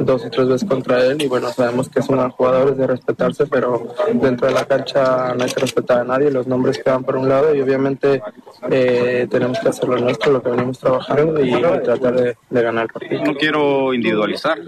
[0.00, 2.86] dos y tres veces contra él y bueno, sabemos que es un jugador es de
[2.86, 7.04] respetarse, pero dentro de la cancha no hay que respetar a nadie, los nombres quedan
[7.04, 8.22] por un lado y obviamente
[8.70, 11.50] eh, tenemos que hacer lo nuestro, lo que venimos trabajando y
[11.82, 13.24] tratar de, de ganar el partido.
[13.24, 14.58] No quiero individualizar,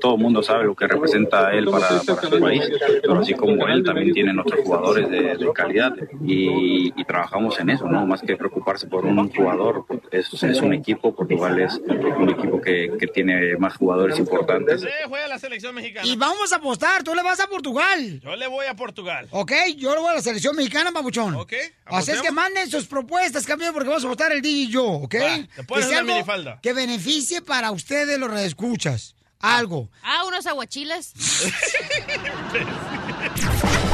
[0.00, 2.70] todo el mundo sabe lo que representa él para, para su país,
[3.00, 5.92] pero así como él también tienen otros jugadores de, de calidad
[6.24, 8.06] y, y trabajamos en eso, ¿no?
[8.06, 12.92] Más que preocuparse por un jugador, es, es un equipo, Portugal es un equipo que,
[12.98, 14.80] que tiene más jugadores importantes.
[14.82, 16.06] Sí, juega la selección mexicana.
[16.06, 18.20] Y vamos a apostar, tú le vas a Portugal.
[18.20, 19.28] Yo le voy a Portugal.
[19.30, 21.34] Ok, yo le voy a la selección mexicana, papuchón.
[21.34, 21.54] Ok.
[21.86, 24.84] Así es que manden sus propuestas, campeón, porque vamos a votar el DJ y yo,
[24.84, 25.14] ¿ok?
[25.56, 26.58] te pones Que algo.
[26.62, 29.14] Que beneficie para ustedes los redescuchas.
[29.40, 29.88] Algo.
[30.02, 31.12] Ah, unos aguachiles.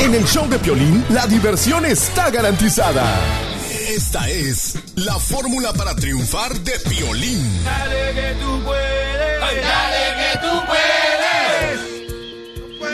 [0.00, 3.04] En el show de Piolín, la diversión está garantizada.
[3.88, 7.64] Esta es la fórmula para triunfar de Piolín.
[7.64, 9.40] Dale que tú puedes.
[9.40, 11.80] Dale que tú puedes.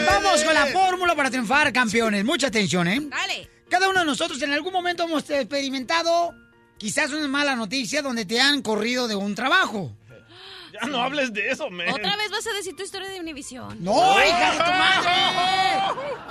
[0.06, 2.24] Vamos con la fórmula para triunfar, campeones.
[2.24, 3.00] Mucha atención, ¿eh?
[3.10, 3.48] Dale.
[3.68, 6.34] Cada uno de nosotros en algún momento hemos experimentado
[6.78, 9.90] quizás una mala noticia donde te han corrido de un trabajo.
[10.72, 11.88] Ya no hables de eso, man.
[11.90, 13.82] Otra vez vas a decir tu historia de Univision.
[13.84, 15.10] ¡No, hija de tu madre!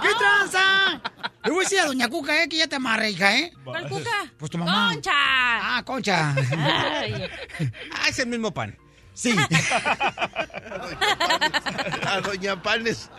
[0.02, 1.02] ¿Qué tranza?
[1.44, 2.50] Le voy a decir a Doña Cuca, ¿eh?
[2.50, 3.54] Que ya te amarre, hija, ¿eh?
[3.64, 4.32] ¿Cuál cuca?
[4.38, 4.90] Pues tu mamá.
[4.94, 5.12] ¡Concha!
[5.14, 6.34] Ah, Concha.
[6.36, 7.30] Ay.
[7.94, 8.76] Ah, es el mismo pan.
[9.14, 9.36] Sí.
[12.08, 13.10] A Doña Panes.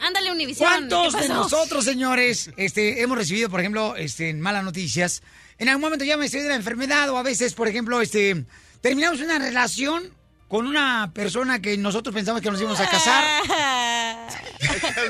[0.00, 0.68] Ándale, Univision.
[0.68, 5.22] ¿Cuántos ¿Qué de nosotros, señores, este, hemos recibido, por ejemplo, este, malas noticias?
[5.58, 8.44] En algún momento ya me estoy de la enfermedad o a veces, por ejemplo, este,
[8.80, 10.12] terminamos una relación
[10.54, 13.42] con una persona que nosotros pensamos que nos íbamos a casar.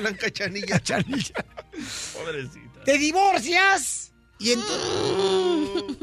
[0.01, 0.81] Blanca Chanilla.
[0.81, 1.45] Chanilla.
[2.15, 2.83] Pobrecita.
[2.83, 5.99] Te divorcias y entonces...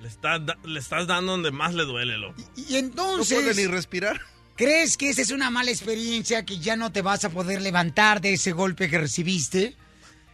[0.00, 2.34] Le le estás dando donde más le duele, loco.
[2.68, 3.38] Y entonces...
[3.38, 4.20] No puede ni respirar.
[4.54, 8.20] ¿Crees que esa es una mala experiencia que ya no te vas a poder levantar
[8.20, 9.78] de ese golpe que recibiste?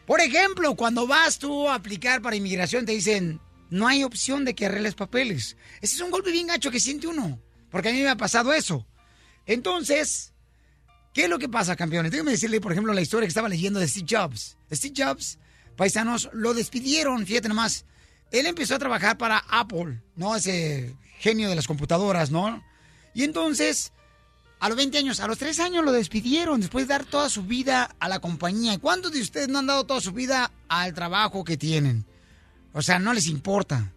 [0.08, 3.38] Por ejemplo, cuando vas tú a aplicar para inmigración te dicen,
[3.70, 5.56] no hay opción de que arregles papeles.
[5.80, 7.40] Ese es un golpe bien gacho que siente uno,
[7.70, 8.86] porque a mí me ha pasado eso.
[9.46, 10.32] Entonces,
[11.14, 12.12] ¿qué es lo que pasa, campeones?
[12.12, 14.56] Déjame decirle, por ejemplo, la historia que estaba leyendo de Steve Jobs.
[14.70, 15.38] Steve Jobs,
[15.76, 17.84] paisanos, lo despidieron, fíjate nomás.
[18.30, 20.36] Él empezó a trabajar para Apple, ¿no?
[20.36, 22.62] Ese genio de las computadoras, ¿no?
[23.12, 23.92] Y entonces,
[24.60, 27.42] a los 20 años, a los 3 años lo despidieron después de dar toda su
[27.42, 28.74] vida a la compañía.
[28.74, 32.04] ¿Y ¿Cuántos de ustedes no han dado toda su vida al trabajo que tienen?
[32.72, 33.92] O sea, no les importa.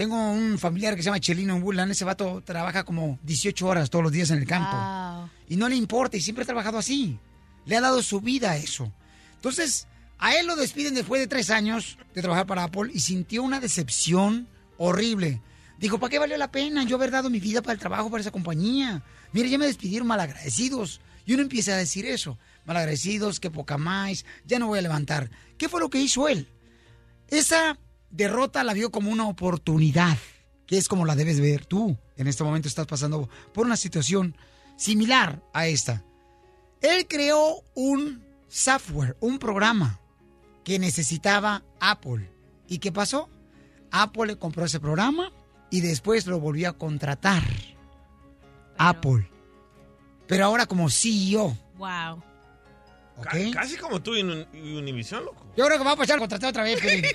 [0.00, 1.90] Tengo un familiar que se llama Chelino Bulan.
[1.90, 4.74] Ese vato trabaja como 18 horas todos los días en el campo.
[4.74, 5.28] Wow.
[5.46, 7.18] Y no le importa y siempre ha trabajado así.
[7.66, 8.90] Le ha dado su vida a eso.
[9.34, 13.42] Entonces, a él lo despiden después de tres años de trabajar para Apple y sintió
[13.42, 14.48] una decepción
[14.78, 15.42] horrible.
[15.78, 18.22] Dijo, ¿para qué valió la pena yo haber dado mi vida para el trabajo, para
[18.22, 19.02] esa compañía?
[19.32, 21.02] Mire, ya me despidieron malagradecidos.
[21.26, 22.38] Y uno empieza a decir eso.
[22.64, 25.30] Malagradecidos, que poca más, ya no voy a levantar.
[25.58, 26.48] ¿Qué fue lo que hizo él?
[27.28, 27.78] Esa
[28.10, 30.16] derrota la vio como una oportunidad,
[30.66, 31.96] que es como la debes ver tú.
[32.16, 34.36] En este momento estás pasando por una situación
[34.76, 36.04] similar a esta.
[36.80, 40.00] Él creó un software, un programa
[40.64, 42.30] que necesitaba Apple.
[42.68, 43.28] ¿Y qué pasó?
[43.90, 45.32] Apple le compró ese programa
[45.70, 47.42] y después lo volvió a contratar.
[48.78, 49.28] Apple.
[50.26, 51.56] Pero ahora como CEO.
[51.76, 52.22] Wow.
[53.52, 55.39] Casi como tú y Univision, loco.
[55.56, 57.04] Yo creo que va a pasar a contratar otra vez, Piolín.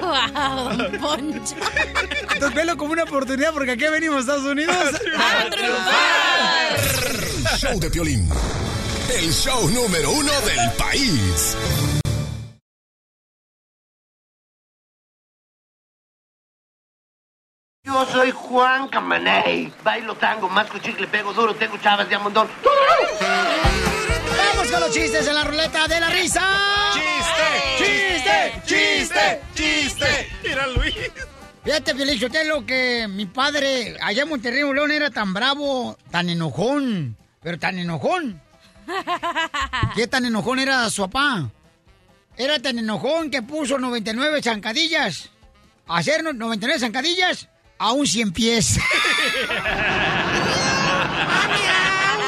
[0.00, 1.54] Wow, Poncho.
[2.32, 4.76] Entonces velo como una oportunidad porque aquí venimos a Estados Unidos.
[7.58, 8.28] Show de Piolín.
[9.14, 11.56] El show número uno del país.
[17.88, 19.72] Yo soy Juan Camaney.
[19.82, 22.46] Bailo tango, masco chicle, pego duro, tengo chavas de amondón.
[24.36, 26.42] Vamos con los chistes en la ruleta de la risa.
[26.92, 27.48] ¡Chiste!
[27.78, 28.62] ¡Chiste!
[28.66, 29.40] ¡Chiste!
[29.54, 30.28] ¡Chiste!
[30.44, 30.94] Mira, Luis.
[31.64, 37.58] Fíjate, Felicitelo, que mi padre allá en Monterrey, León, era tan bravo, tan enojón, pero
[37.58, 38.38] tan enojón.
[39.96, 41.48] ¿Qué tan enojón era su papá?
[42.36, 45.30] Era tan enojón que puso 99 zancadillas.
[45.86, 47.48] Hacer no- 99 zancadillas
[47.78, 48.78] a un 100 pies.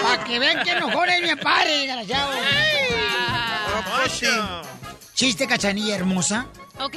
[0.03, 2.33] Para que vean que enojón es mi padre, desgraciado.
[5.15, 6.47] Chiste, cachanilla hermosa.
[6.81, 6.97] Ok,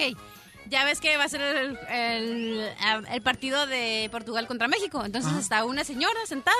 [0.69, 2.69] ya ves que va a ser el, el-
[3.11, 5.03] el partido de Portugal contra México.
[5.05, 5.39] Entonces Ajá.
[5.41, 6.55] estaba una señora sentada.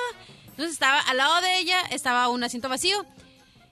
[0.49, 3.05] Entonces estaba al lado de ella, estaba un asiento vacío.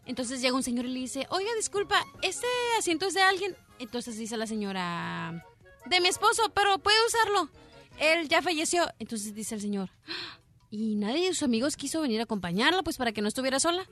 [0.06, 2.48] Entonces llega un señor y le dice, oiga, disculpa, ¿este
[2.80, 3.56] asiento es de alguien?
[3.80, 5.44] Entonces dice la señora,
[5.86, 7.50] de mi esposo, pero puede usarlo.
[8.00, 8.88] Él ya falleció.
[9.00, 10.40] Entonces dice el señor, "Ah,
[10.70, 13.88] ¿y nadie de sus amigos quiso venir a acompañarla, pues para que no estuviera sola?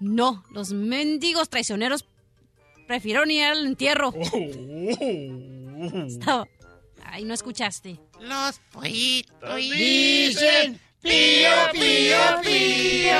[0.00, 2.04] No, los mendigos traicioneros
[2.88, 4.12] Prefiero ni ir al entierro.
[6.06, 6.46] Estaba-
[7.04, 7.98] Ay, no escuchaste.
[8.20, 13.18] Los pollitos Dicen pío, pío, pío.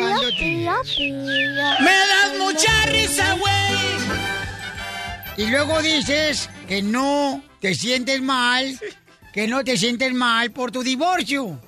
[0.00, 0.44] Cuando te-
[1.80, 3.74] Me das mucha risa, güey.
[5.36, 8.78] Y luego dices que no te sientes mal,
[9.34, 11.58] que no te sientes mal por tu divorcio.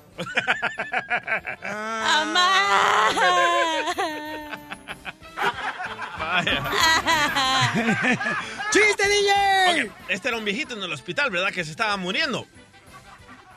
[8.71, 9.83] ¡Chiste, DJ!
[9.83, 11.51] Ok, Este era un viejito en el hospital, ¿verdad?
[11.51, 12.47] Que se estaba muriendo.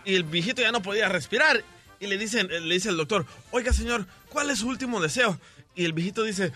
[0.05, 1.63] Y el viejito ya no podía respirar.
[2.01, 5.39] Y le, dicen, le dice el doctor, oiga señor, ¿cuál es su último deseo?
[5.77, 6.53] Y el viejito dice,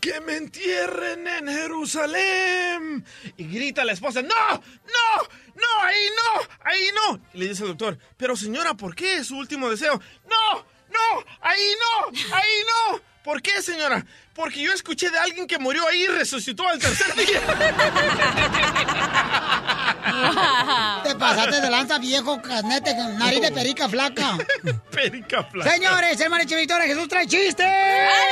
[0.00, 3.04] que me entierren en Jerusalén.
[3.36, 7.20] Y grita la esposa, no, no, no, ahí no, ahí no.
[7.34, 10.00] Y le dice el doctor, pero señora, ¿por qué es su último deseo?
[10.28, 10.56] No,
[10.90, 13.00] no, ahí no, ahí no.
[13.24, 14.06] ¿Por qué, señora?
[14.38, 17.40] Porque yo escuché de alguien que murió ahí y resucitó al tercer día.
[21.02, 24.38] Te pasaste de lanza, viejo carnete, nariz de perica flaca.
[24.92, 25.72] Perica flaca.
[25.72, 27.64] Señores, el mariachi Victoria Jesús trae chiste.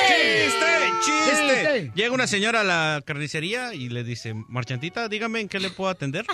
[0.06, 0.92] ¡Chiste!
[1.04, 1.26] ¡Chiste!
[1.26, 1.90] Chiste.
[1.96, 5.90] Llega una señora a la carnicería y le dice, marchantita, dígame en qué le puedo
[5.90, 6.24] atender.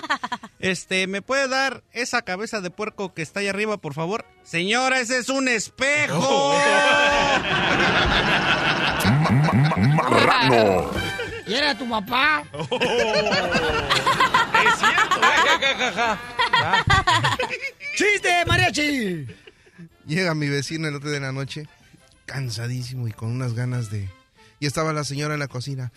[0.59, 4.23] Este, ¿me puede dar esa cabeza de puerco que está ahí arriba, por favor?
[4.43, 6.55] Señora, ese es un espejo.
[9.95, 10.91] Marrano.
[11.47, 12.43] ¿Y era tu papá?
[17.95, 19.27] ¡Chiste, mariachi!
[20.07, 21.67] Llega mi vecino el otro día de la noche,
[22.25, 24.09] cansadísimo y con unas ganas de...
[24.59, 25.91] Y estaba la señora en la cocina.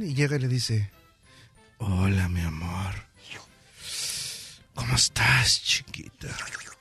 [0.00, 0.90] Y llega y le dice,
[1.78, 2.94] hola mi amor.
[4.74, 6.28] ¿Cómo estás, chiquita?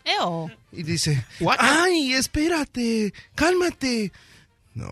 [0.06, 0.50] Eo.
[0.72, 1.26] Y dice,
[1.60, 4.12] ay, espérate, cálmate.
[4.74, 4.90] No,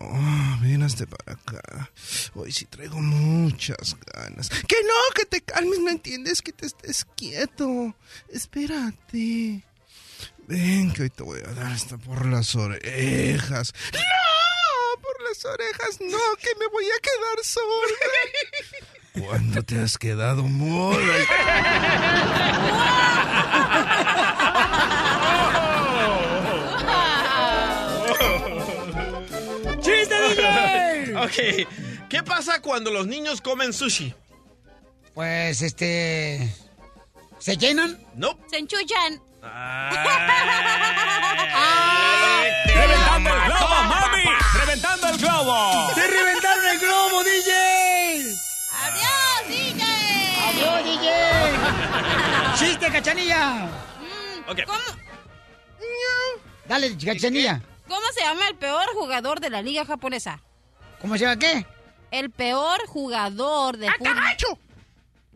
[0.60, 1.90] ven para acá.
[2.34, 4.50] Hoy sí traigo muchas ganas.
[4.50, 7.94] Que no, que te calmes, no entiendes que te estés quieto.
[8.28, 9.64] Espérate.
[10.46, 13.72] Ven, que hoy te voy a dar hasta por las orejas.
[13.92, 14.00] ¡No!
[15.00, 19.28] Por las orejas, no, que me voy a quedar sorda.
[19.28, 20.98] ¿Cuándo te has quedado muda?
[31.30, 34.12] ok, ¿qué pasa cuando los niños comen sushi?
[35.14, 36.52] Pues, este...
[37.38, 37.98] ¿Se llenan?
[38.14, 38.38] No.
[38.50, 39.22] Se enchuchan.
[42.66, 44.24] ¡Reventando el globo, mami!
[44.60, 45.92] ¡Reventando el globo!
[45.94, 48.36] ¡Te reventaron el globo, DJ!
[48.72, 49.82] ¡Adiós, DJ!
[50.48, 51.08] ¡Adiós, DJ!
[52.56, 53.68] ¡Chiste, cachanilla!
[54.48, 54.58] Ok.
[56.68, 57.62] Dale, cachanilla.
[57.88, 60.42] ¿Cómo se llama el peor jugador de la liga japonesa?
[61.00, 61.66] ¿Cómo se llama qué?
[62.10, 64.58] El peor jugador de fútbol.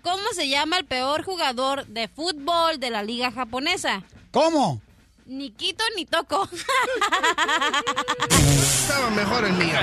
[0.03, 4.03] ¿Cómo se llama el peor jugador de fútbol de la liga japonesa?
[4.31, 4.83] ¿Cómo?
[5.25, 6.47] Ni quito ni toco.
[8.31, 9.79] Estaba mejor el mío.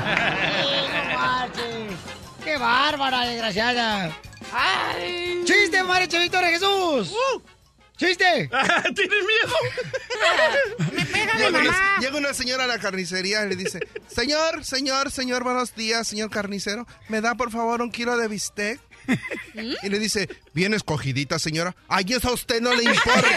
[2.44, 4.16] ¡Qué bárbara, desgraciada!
[4.54, 5.42] ¡Ay!
[5.46, 7.14] ¡Chiste, mariachi Victoria Jesús!
[8.02, 8.50] ¡Chiste!
[8.96, 9.56] ¿Tienes miedo?
[10.92, 15.12] ¡Me pega Llega una, llega una señora a la carnicería y le dice, señor, señor,
[15.12, 18.80] señor, buenos días, señor carnicero, ¿me da por favor un kilo de bistec?
[19.84, 21.76] Y le dice, bien escogidita, señora.
[21.88, 23.28] Ay, eso a usted no le importa.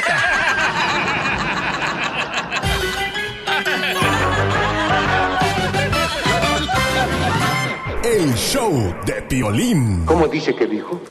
[8.02, 10.06] El show de Piolín.
[10.06, 11.02] ¿Cómo dice que dijo?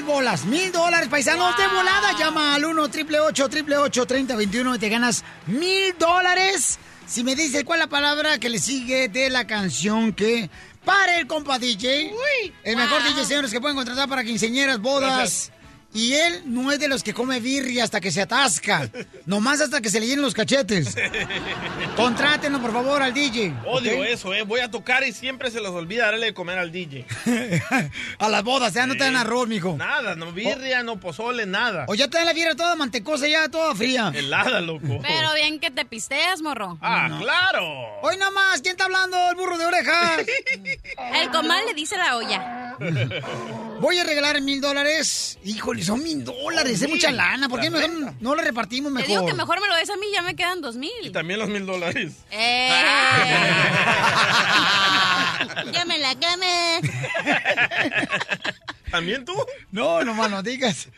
[0.00, 2.16] Mil bolas, mil dólares, paisanos de volada.
[2.18, 6.78] Llama al 1 888 3021 y te ganas mil dólares.
[7.06, 10.48] Si me dices cuál es la palabra que le sigue de la canción que
[10.84, 12.14] para el compa DJ.
[12.64, 15.52] el mejor DJ, señores, que pueden contratar para quinceañeras, bodas.
[15.92, 18.88] Y él no es de los que come birria hasta que se atasca.
[19.26, 20.94] Nomás hasta que se le llenen los cachetes.
[21.96, 23.54] Contrátenlo, por favor, al DJ.
[23.66, 24.42] Odio eso, ¿eh?
[24.42, 27.06] Voy a tocar y siempre se les olvida darle de comer al DJ.
[28.18, 29.76] A las bodas, ya no te dan arroz, mijo.
[29.76, 31.86] Nada, no birria, no pozole, nada.
[31.88, 34.12] O ya te dan la birria toda mantecosa, ya toda fría.
[34.14, 35.00] Helada, loco.
[35.02, 36.78] Pero bien que te pisteas, morro.
[36.80, 38.00] Ah, claro.
[38.02, 39.16] Hoy nomás, ¿quién está hablando?
[39.30, 40.20] El burro de orejas.
[41.14, 42.76] El comal le dice la olla.
[43.80, 45.38] Voy a regalar mil dólares.
[45.44, 47.48] Híjole, son mil dólares, es mucha lana.
[47.48, 49.08] ¿Por qué mejor no le repartimos Te mejor?
[49.08, 51.12] digo que mejor me lo des a mí, ya me quedan dos Y mil.
[51.12, 52.12] también los mil dólares.
[52.30, 52.70] Eh.
[55.72, 56.80] ya me la gané.
[58.90, 59.34] ¿También tú?
[59.70, 60.88] No, no más no digas.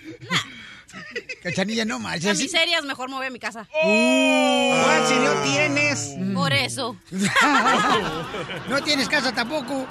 [1.42, 2.38] Cachanilla, no A marches.
[2.38, 3.66] miserias, mejor me voy a mi casa.
[3.82, 5.04] Oh.
[5.08, 6.14] si no tienes.
[6.34, 6.96] Por eso.
[8.68, 9.86] no tienes casa tampoco.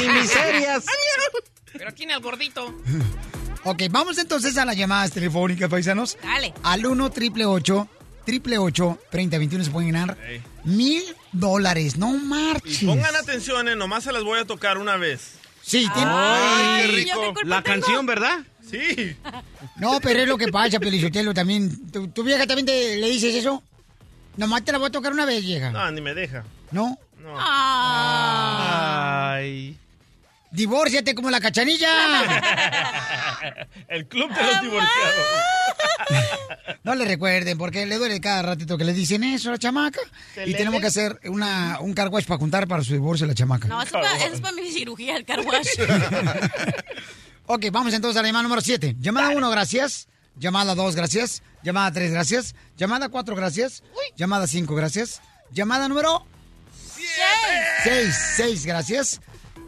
[0.00, 0.84] Ni miserias.
[1.72, 2.74] Pero aquí en el gordito.
[3.64, 6.16] Ok, vamos entonces a las llamadas telefónicas, paisanos.
[6.22, 6.54] Dale.
[6.62, 7.88] Al 1 888
[8.22, 10.16] 888 3021 se pueden ganar
[10.64, 11.02] mil
[11.32, 11.96] dólares.
[11.96, 12.82] No marches.
[12.82, 15.32] Y pongan atención, eh, nomás se las voy a tocar una vez.
[15.62, 16.10] Sí, tiene...
[16.10, 17.34] Ay, qué rico.
[17.44, 17.76] La tengo.
[17.80, 18.38] canción, ¿verdad?
[18.68, 19.16] Sí.
[19.76, 21.90] No, pero es lo que pasa, Pelichotelo, también.
[21.90, 23.62] ¿Tu, tu vieja también te, le dices eso?
[24.36, 25.70] Nomás te la voy a tocar una vez, vieja.
[25.70, 26.44] No, ni me deja.
[26.70, 26.98] ¿No?
[27.18, 27.34] No.
[27.36, 29.32] Ah.
[29.34, 29.76] Ay.
[30.52, 31.88] Divórciate como la cachanilla.
[33.88, 35.26] El club de los divorciados.
[36.82, 40.00] No le recuerden, porque le duele cada ratito que le dicen eso a la chamaca.
[40.34, 40.80] ¿Se Y tenemos ve?
[40.80, 43.68] que hacer una, un car wash para juntar para su divorcio la chamaca.
[43.68, 45.68] No, eso es para, eso es para mi cirugía, el car wash.
[47.52, 48.94] Ok, vamos entonces a la llamada número 7.
[49.00, 50.06] Llamada 1, gracias.
[50.36, 51.42] Llamada 2, gracias.
[51.64, 52.54] Llamada 3, gracias.
[52.76, 53.82] Llamada 4, gracias.
[54.16, 55.20] Llamada 5, gracias.
[55.50, 56.24] Llamada número
[57.82, 59.20] 6, 6, gracias.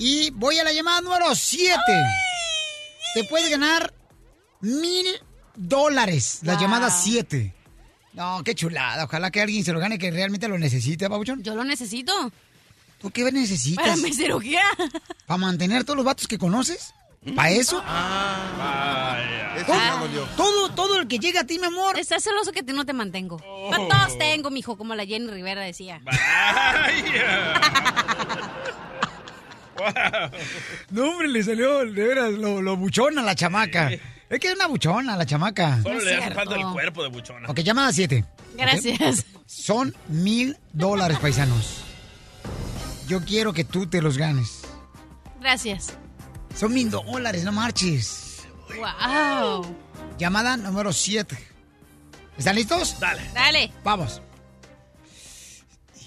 [0.04, 1.78] Y voy a la llamada número 7.
[3.14, 3.94] Te puedes ganar
[4.60, 5.06] mil
[5.54, 6.40] dólares.
[6.42, 6.62] La Wow.
[6.62, 7.54] llamada 7.
[8.14, 9.04] No, qué chulada.
[9.04, 11.40] Ojalá que alguien se lo gane que realmente lo necesite, Pabuchón.
[11.44, 12.12] Yo lo necesito.
[12.98, 13.84] ¿Tú qué necesitas?
[13.84, 14.62] Para mi cirugía.
[15.26, 16.92] ¿Para mantener todos los vatos que conoces?
[17.36, 17.80] ¿Para eso?
[19.66, 21.96] Todo, todo, todo el que llega a ti, mi amor.
[21.96, 23.40] Estás celoso que te- no te mantengo.
[23.46, 23.70] Oh.
[23.70, 26.00] Para todos tengo, mijo, como la Jenny Rivera decía.
[30.90, 33.90] No, hombre, le salió de veras lo, lo buchona a la chamaca.
[34.32, 35.82] Es que es una buchona la chamaca.
[35.82, 37.48] Solo le hace falta el cuerpo de buchona.
[37.50, 38.24] Ok, llamada 7.
[38.56, 39.26] Gracias.
[39.46, 41.84] Son mil dólares, paisanos.
[43.06, 44.62] Yo quiero que tú te los ganes.
[45.40, 45.94] Gracias.
[46.54, 48.44] Son mil dólares, no marches.
[48.68, 49.66] Wow.
[50.18, 51.36] Llamada número 7.
[52.38, 52.98] ¿Están listos?
[53.00, 53.22] Dale.
[53.34, 53.72] Dale.
[53.84, 54.22] Vamos.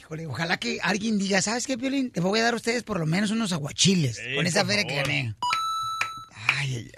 [0.06, 2.12] Híjole, ojalá que alguien diga, ¿sabes qué, Piolín?
[2.12, 4.86] Te voy a dar a ustedes por lo menos unos aguachiles Sí, con esa feria
[4.86, 5.34] que gané.
[6.48, 6.92] Ay, ay,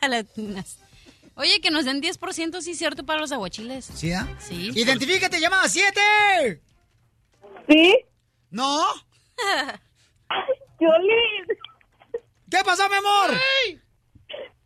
[0.00, 0.08] ay.
[0.08, 0.78] Latinas.
[1.34, 3.84] Oye, que nos den 10%, sí, cierto, para los aguachiles.
[3.84, 4.28] ¿Sí, ah?
[4.38, 4.70] Sí.
[4.76, 6.62] ¡Identifícate, llamada 7!
[7.68, 7.98] ¿Sí?
[8.50, 8.80] ¿No?
[10.78, 11.46] Violín,
[12.48, 13.40] ¿Qué pasó, mi amor?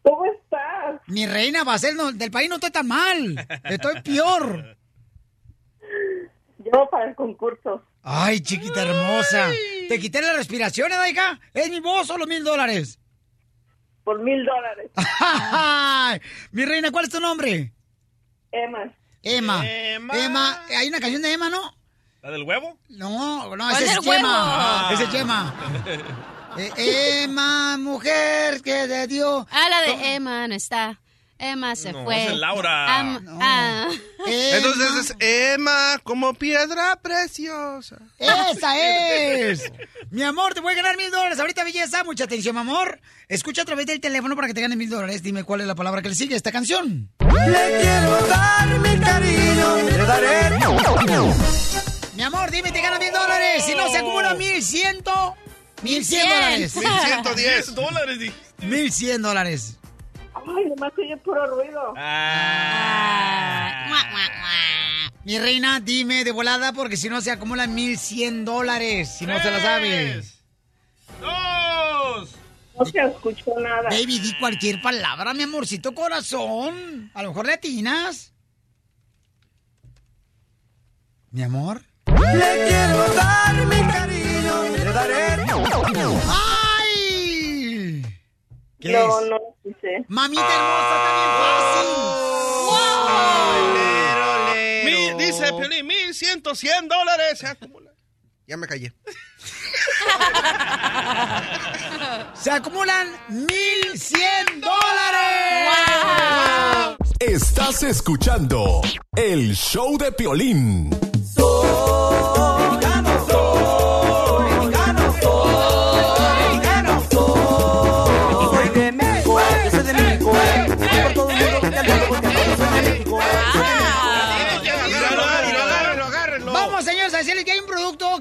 [0.02, 1.00] ¿cómo estás?
[1.06, 3.46] Mi reina, Basel, no, del país no estoy tan mal.
[3.64, 4.76] Estoy peor.
[6.74, 7.84] Yo para el concurso.
[8.02, 9.48] Ay, chiquita hermosa.
[9.88, 11.38] Te quité la respiración, ¿eh, hija?
[11.52, 12.98] ¿Es mi voz o los mil dólares?
[14.02, 14.90] Por mil dólares.
[15.20, 16.20] Ay,
[16.50, 17.72] mi reina, ¿cuál es tu nombre?
[18.50, 18.92] Emma.
[19.22, 19.64] Emma.
[19.64, 20.18] Emma.
[20.18, 20.64] Emma.
[20.76, 21.60] Hay una canción de Emma, ¿no?
[22.22, 22.76] ¿La del huevo?
[22.88, 24.00] No, no, ¿Cuál ese es?
[24.00, 24.88] Chema.
[24.88, 24.90] Ah.
[24.92, 25.54] Ese es Chema.
[26.56, 29.44] Eh, Emma, mujer que te dio.
[29.50, 31.00] Ah, la de Emma no está.
[31.38, 32.26] Emma se No, fue.
[32.26, 32.98] es Laura.
[33.00, 33.88] Am- ah.
[34.26, 35.16] Entonces es
[35.54, 37.96] Emma como piedra preciosa.
[38.18, 39.64] ¡Esa es!
[40.10, 41.38] Mi amor, te voy a ganar mil dólares.
[41.40, 43.00] Ahorita, belleza, mucha atención, mi amor.
[43.28, 45.22] Escucha a través del teléfono para que te ganes mil dólares.
[45.22, 47.10] Dime cuál es la palabra que le sigue a esta canción.
[47.18, 50.50] Le quiero dar mi cariño, le daré.
[52.14, 53.64] Mi amor, dime, te ganas mil dólares.
[53.66, 55.34] Si no, se acumula mil ciento...
[55.82, 56.76] Mil cien dólares.
[56.76, 58.18] 1110 dólares.
[58.18, 58.32] di-
[58.62, 59.76] Mil cien dólares.
[60.46, 61.94] Ay, nomás oye puro ruido.
[61.96, 63.86] Ah.
[63.88, 65.12] Mua, mua, mua.
[65.24, 69.16] Mi reina, dime de volada porque si no se acumulan mil cien dólares.
[69.16, 70.42] Si no se la sabes.
[71.20, 72.36] ¡Dos!
[72.78, 73.88] No se escuchó nada.
[73.88, 77.10] Baby, di cualquier palabra, mi amorcito corazón.
[77.14, 78.32] A lo mejor le atinas.
[81.30, 81.82] Mi amor.
[82.06, 85.46] Le quiero dar mi cariño, le daré.
[86.28, 86.63] ¡Ay!
[88.84, 89.06] ¿Qué no, es?
[89.08, 90.04] no lo escuché.
[90.08, 91.88] Mamita hermosa, bien fácil.
[94.84, 97.38] Mil- dice Piolín, mil ciento, cien dólares.
[97.38, 97.90] Se acumula.
[98.46, 98.92] Ya me callé.
[102.34, 105.70] Se acumulan mil cien dólares.
[107.20, 108.82] Estás escuchando
[109.16, 110.90] el show de Piolín.
[111.34, 111.66] Soy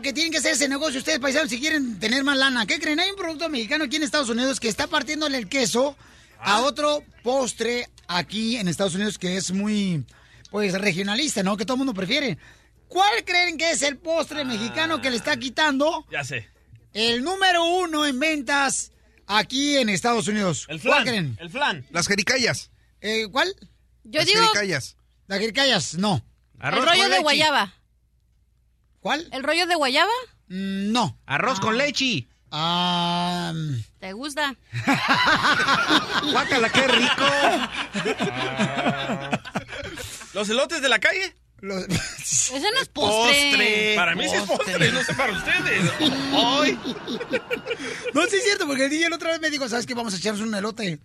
[0.04, 2.66] que tienen que hacer ese negocio ustedes, paisanos, si quieren tener más lana.
[2.68, 3.00] ¿Qué creen?
[3.00, 5.98] Hay un producto mexicano aquí en Estados Unidos que está partiéndole el queso
[6.40, 10.04] a otro postre aquí en Estados Unidos que es muy,
[10.52, 11.58] pues, regionalista, ¿no?
[11.58, 12.38] Que todo el mundo prefiere.
[12.88, 16.48] ¿Cuál creen que es el postre mexicano que le está quitando Ya sé.
[16.94, 18.92] el número uno en ventas
[19.26, 20.66] aquí en Estados Unidos?
[20.70, 21.08] El ¿Cuál flan.
[21.08, 21.38] creen?
[21.40, 21.86] El flan.
[21.90, 22.70] Las jericayas.
[23.02, 23.52] Eh, ¿Cuál?
[24.04, 24.98] Yo Las digo jericayas.
[25.28, 26.24] Las jericayas, no.
[26.62, 27.74] el rollo de guayaba.
[29.04, 29.28] ¿Cuál?
[29.34, 30.10] ¿El rollo de guayaba?
[30.48, 31.18] Mm, No.
[31.26, 32.26] Arroz con leche.
[32.52, 33.52] Ah,
[34.00, 34.56] ¿Te gusta?
[36.32, 37.26] Guácala, qué rico.
[40.34, 41.36] ¿Los elotes de la calle?
[41.90, 43.94] Ese no es postre.
[43.98, 45.92] Para mí sí es postre, no sé para ustedes.
[46.34, 46.80] Ay.
[48.14, 49.94] No, sí es cierto, porque el DJ la otra vez me dijo, ¿sabes qué?
[49.96, 51.00] Vamos a echarnos un elote.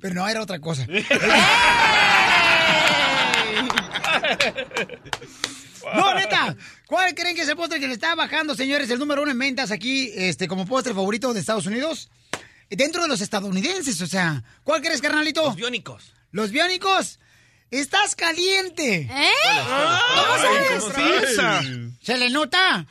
[0.00, 0.84] Pero no, era otra cosa.
[5.94, 6.56] No, neta.
[6.86, 8.90] ¿Cuál creen que es el postre que le está bajando, señores?
[8.90, 12.10] El número uno en ventas aquí, este, como postre favorito de Estados Unidos.
[12.70, 14.42] Dentro de los estadounidenses, o sea.
[14.62, 15.44] ¿Cuál crees, carnalito?
[15.44, 16.12] Los biónicos.
[16.30, 17.18] ¿Los biónicos?
[17.70, 19.08] ¡Estás caliente!
[19.10, 19.30] ¿Eh?
[19.44, 20.82] ¿Cómo sabes?
[20.82, 20.92] ¿cómo
[21.34, 21.80] sabes?
[22.02, 22.86] ¿Se le nota?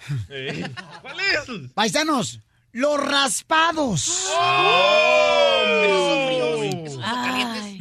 [1.01, 1.71] ¿Cuál es?
[1.73, 2.39] Paisanos,
[2.71, 4.29] los raspados.
[4.37, 5.63] Ay.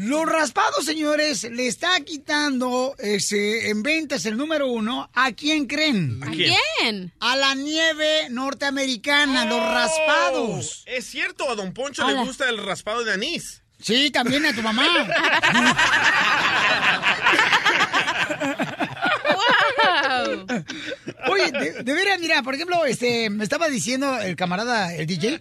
[0.03, 5.09] Los raspados, señores, le está quitando ese, en ventas el número uno.
[5.15, 6.21] ¿A quién creen?
[6.25, 7.13] ¿A quién?
[7.21, 10.83] A la nieve norteamericana, los raspados.
[10.87, 13.63] Es cierto, a Don Poncho le gusta el raspado de anís.
[13.81, 14.85] Sí, también a tu mamá.
[21.31, 25.41] Oye, de, de veras, mira, por ejemplo, este, me estaba diciendo el camarada, el DJ,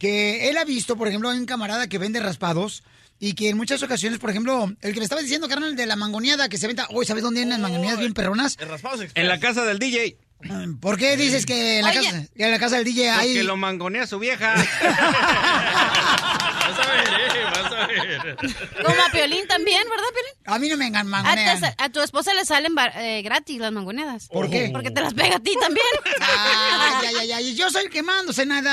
[0.00, 2.82] que él ha visto, por ejemplo, hay un camarada que vende raspados
[3.20, 5.94] y que en muchas ocasiones, por ejemplo, el que me estaba diciendo, carnal, de la
[5.94, 8.56] mangoneada que se venta, hoy ¿sabes dónde vienen las mangoneadas bien perronas?
[9.14, 10.16] En la casa del DJ.
[10.80, 13.42] ¿Por qué dices que en la, casa, que en la casa del DJ Porque hay...
[13.42, 14.54] lo mangonea su vieja.
[18.84, 20.32] Como a Piolín también, ¿verdad, Piolín?
[20.46, 21.60] A mí no me engan A, mangonean.
[21.60, 24.28] te- a tu esposa le salen bar- eh, gratis las mangoneadas.
[24.28, 24.70] ¿Por qué?
[24.72, 25.86] Porque te las pega a ti también.
[26.20, 28.70] Ay, ay, ay, ay, yo soy quemándose nada.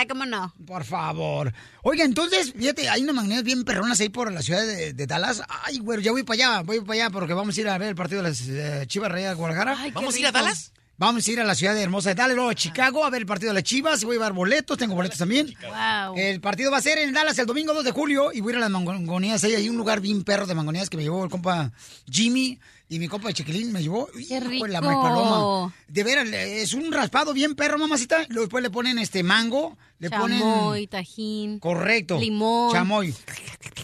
[0.00, 0.54] Ah, ¿cómo no?
[0.66, 1.52] Por favor.
[1.82, 5.42] Oiga, entonces, fíjate, hay unas magnesias bien perronas ahí por la ciudad de, de Dallas.
[5.64, 7.88] Ay, güey, ya voy para allá, voy para allá porque vamos a ir a ver
[7.90, 9.76] el partido de las eh, Chivas Reyes de Guadalajara.
[9.78, 10.32] Ay, ¿Vamos a ir a.
[10.32, 10.72] Dallas?
[10.96, 13.26] Vamos a ir a la ciudad hermosa de Dallas, luego a Chicago a ver el
[13.26, 14.04] partido de las Chivas.
[14.04, 15.52] Voy a llevar boletos, tengo boletos también.
[15.62, 16.16] Wow.
[16.16, 18.56] El partido va a ser en Dallas el domingo 2 de julio y voy a
[18.56, 19.42] ir a las mangonías.
[19.42, 21.72] Ahí hay un lugar bien perro de mangonías que me llevó el compa
[22.08, 24.08] Jimmy y mi compa de Chiquilín me llevó.
[24.28, 24.68] Qué la rico.
[24.68, 25.74] May Paloma.
[25.88, 28.18] De veras, es un raspado bien perro, mamacita.
[28.28, 30.88] Luego después le ponen este mango, le Chamoy, ponen...
[30.88, 31.58] tajín.
[31.58, 32.20] Correcto.
[32.20, 32.72] Limón.
[32.72, 33.08] Chamoy.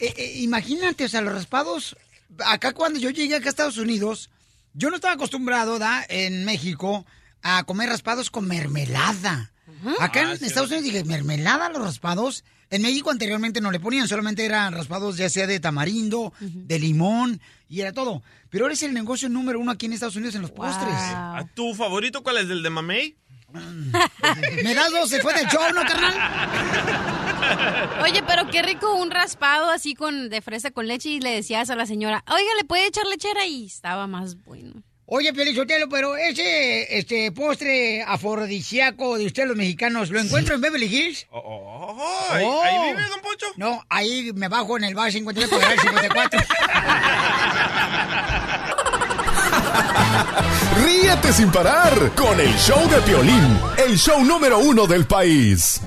[0.00, 1.96] Eh, eh, imagínate, o sea, los raspados.
[2.38, 4.30] Acá cuando yo llegué acá a Estados Unidos,
[4.75, 6.05] yo no estaba acostumbrado, ¿da?
[6.09, 7.05] En México,
[7.43, 9.53] a comer raspados con mermelada.
[9.99, 10.45] Acá Ah, en sí.
[10.47, 12.45] Estados Unidos dije, mermelada a los raspados.
[12.71, 17.41] En México anteriormente no le ponían, solamente eran raspados ya sea de tamarindo, de limón,
[17.68, 18.23] y era todo.
[18.49, 20.95] Pero ahora es el negocio número uno aquí en Estados Unidos en los postres.
[20.95, 22.49] ¿A tu favorito cuál es?
[22.49, 23.16] ¿Del de mamey?
[24.62, 25.09] ¿Me das dos?
[25.09, 26.14] ¿Se fue del show, no, carnal?
[28.03, 31.70] Oye, pero qué rico un raspado así con de fresa con leche y le decías
[31.70, 33.46] a la señora, oiga, ¿le puede echar lechera?
[33.46, 34.82] Y estaba más bueno.
[35.12, 40.86] Oye, Pielichotelo, pero ese este postre afrodisíaco de ustedes los mexicanos, ¿lo encuentro en Beverly
[40.86, 41.26] Hills?
[41.32, 41.96] Oh,
[42.30, 43.46] ¿ahí, ahí vive, don Poncho?
[43.57, 46.40] No, ahí me bajo en el bar 53 por el 54.
[50.85, 55.81] Ríete sin parar con el show de Piolín, el show número uno del país.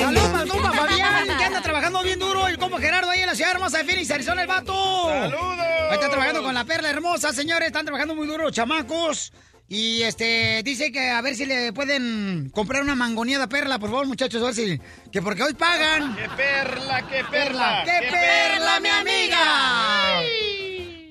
[0.00, 2.46] Saludos para el compa Fabián, que anda trabajando bien duro.
[2.46, 5.08] El compa Gerardo ahí en la ciudad hermosa de Phoenix, Arizona, el vato.
[5.08, 5.66] ¡Saludos!
[5.90, 7.66] Ahí está trabajando con la perla hermosa, señores.
[7.66, 9.32] Están trabajando muy duro los chamacos.
[9.68, 14.06] Y este, dice que a ver si le pueden comprar una mangoneada perla, por favor,
[14.06, 14.80] muchachos, a ver si.
[15.10, 16.14] Que porque hoy pagan.
[16.14, 17.82] ¡Qué perla, qué perla!
[17.84, 20.55] ¡Qué perla, mi amiga!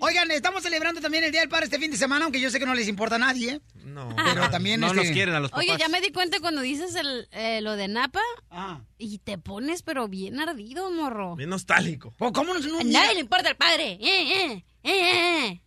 [0.06, 2.60] Oigan, estamos celebrando también el Día del Padre este fin de semana, aunque yo sé
[2.60, 3.60] que no les importa a nadie.
[3.84, 4.16] No.
[4.16, 5.66] Pero también No este, nos quieren a los papás.
[5.68, 8.82] Oye, ya me di cuenta cuando dices el, eh, lo de Napa Ah.
[9.00, 11.36] y te pones pero bien ardido, morro.
[11.36, 12.14] Bien nostálgico.
[12.18, 12.60] Pues, ¿Cómo no?
[12.60, 13.94] no A nadie le importa el padre.
[14.00, 15.62] Eh, eh, eh, eh.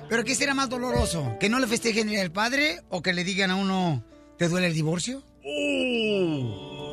[0.09, 1.37] ¿Pero qué será más doloroso?
[1.39, 4.03] ¿Que no le festejen el Día del Padre o que le digan a uno,
[4.37, 5.23] ¿te duele el divorcio?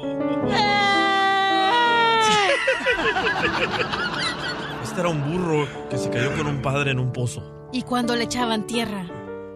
[4.83, 7.69] Este era un burro que se cayó con un padre en un pozo.
[7.73, 9.05] Y cuando le echaban tierra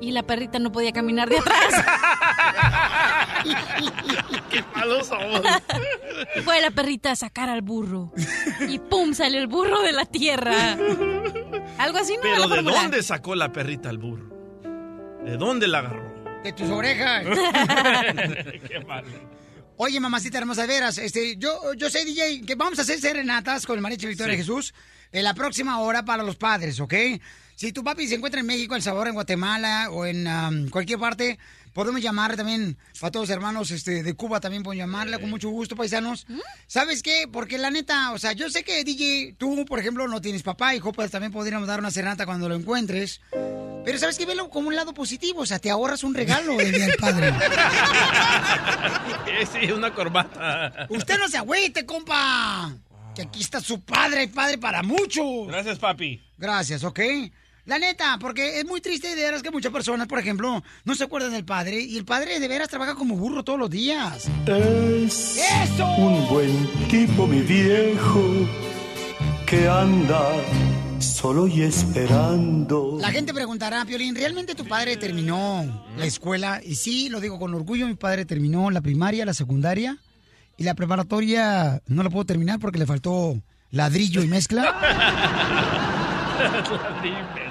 [0.01, 1.85] y la perrita no podía caminar de atrás.
[4.51, 5.41] ¡Qué malos somos!
[6.45, 8.13] Fue la perrita a sacar al burro.
[8.69, 9.13] Y ¡pum!
[9.15, 10.77] salió el burro de la tierra.
[11.79, 12.21] Algo así, ¿no?
[12.23, 12.83] Pero ¿de fórmula.
[12.83, 14.29] dónde sacó la perrita al burro?
[15.25, 16.15] ¿De dónde la agarró?
[16.45, 17.25] De tus orejas.
[18.69, 19.09] Qué malo.
[19.77, 23.67] Oye, mamacita hermosa, de veras, este, yo, yo sé, DJ, que vamos a hacer serenatas
[23.67, 24.39] con el mariachi Victoria Sí.
[24.39, 24.75] Jesús
[25.11, 26.95] en la próxima hora para los padres, ¿ok?
[27.57, 30.99] Si tu papi se encuentra en México, El Salvador, en Guatemala o en am, cualquier
[30.99, 31.39] parte,
[31.75, 35.51] podemos llamar también a todos los hermanos este, de Cuba, también pueden llamarle con mucho
[35.51, 36.27] gusto, paisanos.
[36.67, 37.29] ¿Sabes qué?
[37.31, 40.75] Porque la neta, o sea, yo sé que DJ, tú, por ejemplo, no tienes papá
[40.75, 43.21] y pues también podríamos dar una serenata cuando lo encuentres.
[43.85, 44.25] Pero ¿sabes qué?
[44.25, 47.35] Velo como un lado positivo, o sea, te ahorras un regalo del Día del Padre.
[49.53, 50.87] sí, una corbata.
[50.89, 52.73] Usted no se agüite, compa.
[53.15, 55.49] Que aquí está su padre, padre para muchos.
[55.49, 56.21] Gracias, papi.
[56.39, 57.01] Gracias, ¿ok?
[57.67, 61.05] La neta, porque es muy triste de veras que muchas personas, por ejemplo, no se
[61.05, 64.29] acuerdan del padre y el padre de veras trabaja como burro todos los días.
[64.47, 65.87] Es ¡Eso!
[65.97, 68.23] un buen tipo, mi viejo,
[69.47, 70.31] que anda
[70.99, 72.99] solo y esperando.
[73.01, 76.61] La gente preguntará, Piolín, ¿realmente tu padre terminó la escuela?
[76.63, 79.97] Y sí, lo digo con orgullo, mi padre terminó la primaria, la secundaria
[80.59, 86.21] y la preparatoria no la puedo terminar porque le faltó ladrillo y mezcla.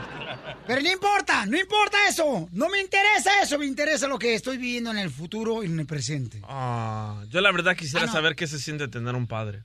[0.66, 2.48] Pero no importa, no importa eso.
[2.52, 5.80] No me interesa eso, me interesa lo que estoy viviendo en el futuro y en
[5.80, 6.42] el presente.
[6.44, 8.14] Ah, yo la verdad quisiera Ah, no.
[8.14, 9.64] saber qué se siente tener un padre.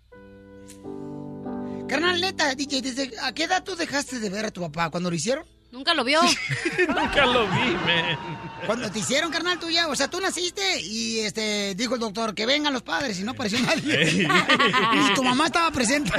[1.88, 4.90] Carnal, neta, DJ, ¿desde a qué edad tú dejaste de ver a tu papá?
[4.90, 5.44] ¿Cuando lo hicieron?
[5.70, 6.20] Nunca lo vio.
[6.88, 8.18] Nunca lo vi, man.
[8.66, 12.34] Cuando te hicieron, carnal, tú ya, o sea, tú naciste y este dijo el doctor
[12.34, 14.26] que vengan los padres y no apareció nadie.
[15.10, 16.10] Y tu mamá estaba presente.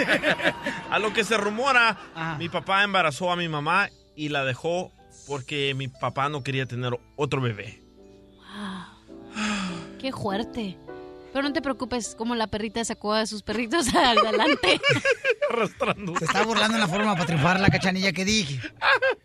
[0.89, 3.89] A lo que se rumora, mi papá embarazó a mi mamá
[4.19, 4.91] y la dejó
[5.27, 7.81] porque mi papá no quería tener otro bebé.
[9.97, 10.77] Qué fuerte.
[11.31, 14.81] Pero no te preocupes, como la perrita sacó a sus perritos adelante.
[15.49, 16.17] Arrastrando.
[16.17, 18.59] Se está burlando en la forma para triunfar la cachanilla que dije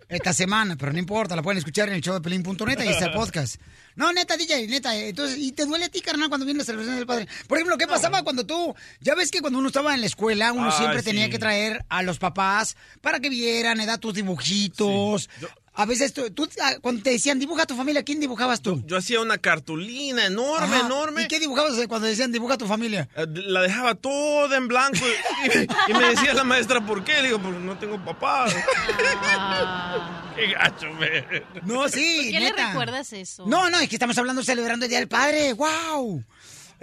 [0.09, 3.07] esta semana, pero no importa, la pueden escuchar en el show de pelín.net, ahí está
[3.07, 3.57] el podcast.
[3.97, 6.65] No, neta, DJ, neta, eh, entonces, ¿y te duele a ti, carnal, cuando viene la
[6.65, 7.27] celebración del padre?
[7.49, 10.53] Por ejemplo, ¿qué pasaba cuando tú, ya ves que cuando uno estaba en la escuela,
[10.53, 11.07] uno Ah, siempre sí.
[11.07, 15.29] tenía que traer a los papás para que vieran, edad tus dibujitos.
[15.77, 18.81] A veces tú, tú, ah, cuando te decían dibuja a tu familia, ¿quién dibujabas tú?
[18.87, 20.87] Yo hacía una cartulina enorme, Ajá.
[20.87, 21.23] enorme.
[21.23, 23.09] ¿Y qué dibujabas cuando decían dibuja a tu familia?
[23.17, 27.15] Eh, La dejaba toda en blanco y, y me decía la maestra, ¿por qué?
[27.23, 28.47] Le digo, porque no tengo papá.
[30.37, 31.25] Qué gacho, me.
[31.63, 33.47] No, sí, ¿Por qué le recuerdas eso?
[33.47, 35.53] No, no, es que estamos hablando celebrando el Día del Padre.
[35.53, 36.25] ¡Wow!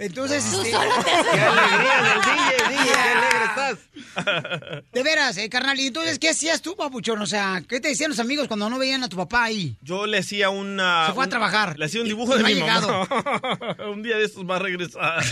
[0.04, 2.92] Entonces, Tú este- solo te ¡Qué alegría del DJ, DJ!
[2.92, 4.82] ¡Qué alegre estás!
[4.92, 5.78] De veras, eh, carnal.
[5.80, 7.20] ¿Y entonces qué hacías tú, papuchón?
[7.22, 9.76] O sea, ¿qué te decían los amigos cuando no veían a tu papá ahí?
[9.80, 11.06] Yo le hacía una...
[11.06, 11.78] Se fue a un- trabajar.
[11.78, 13.06] Le hacía un dibujo Y de no ha mi llegado.
[13.08, 13.76] mamá.
[13.92, 15.22] un día de estos va a regresar.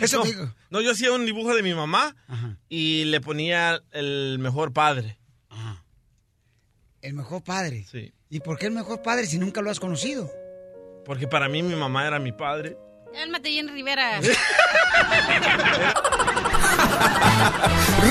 [0.00, 0.54] Eso no, digo.
[0.70, 2.14] no, yo hacía un dibujo de mi mamá
[2.68, 5.18] y le ponía el mejor padre.
[7.00, 7.84] El mejor padre.
[7.90, 8.12] Sí.
[8.30, 10.30] ¿Y por qué el mejor padre si nunca lo has conocido?
[11.04, 12.76] Porque para mí mi mamá era mi padre.
[13.12, 14.20] Cálmate, Jen Rivera.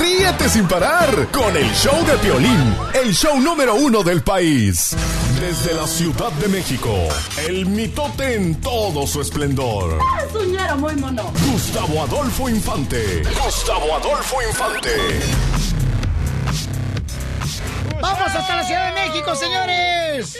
[0.00, 4.96] Ríete sin parar con el show de Piolín, el show número uno del país.
[5.40, 6.94] Desde la Ciudad de México,
[7.48, 9.98] el mitote en todo su esplendor.
[10.76, 11.32] Muy mono.
[11.50, 13.22] Gustavo Adolfo Infante.
[13.44, 15.20] Gustavo Adolfo Infante.
[18.00, 20.38] ¡Vamos hasta la Ciudad de México, señores!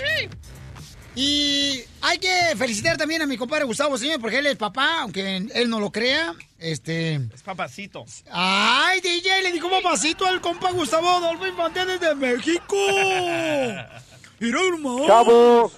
[1.15, 5.37] Y hay que felicitar también a mi compadre Gustavo, señor, porque él es papá, aunque
[5.55, 6.35] él no lo crea.
[6.59, 7.15] Este.
[7.35, 8.05] Es papacito.
[8.31, 9.43] ¡Ay, DJ!
[9.43, 12.77] Le dijo papacito al compa Gustavo Adolfo Infante desde México.
[14.39, 15.07] Mira, hermano.
[15.07, 15.73] Chavos,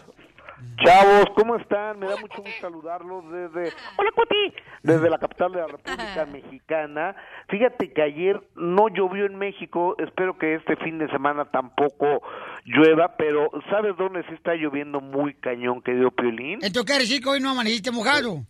[0.85, 1.99] chavos, ¿cómo están?
[1.99, 3.73] Me da mucho gusto saludarlos desde...
[3.97, 4.55] Hola, Cuti.
[4.83, 7.17] Desde la capital de la República Mexicana.
[7.49, 12.23] Fíjate que ayer no llovió en México, espero que este fin de semana tampoco
[12.65, 16.55] llueva, pero ¿sabes dónde se está lloviendo muy cañón, querido Piolín?
[16.55, 18.45] Entonces, ¿qué quiere decir que hoy no amaneciste mojado?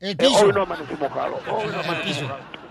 [0.00, 2.62] El Eh, hoy no amanecí mojado, hoy no amanecí mojado.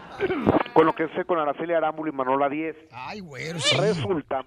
[0.73, 2.75] Con lo que sé con Araceli Arámbula y Manola 10.
[2.91, 4.45] Ay, güero, Resulta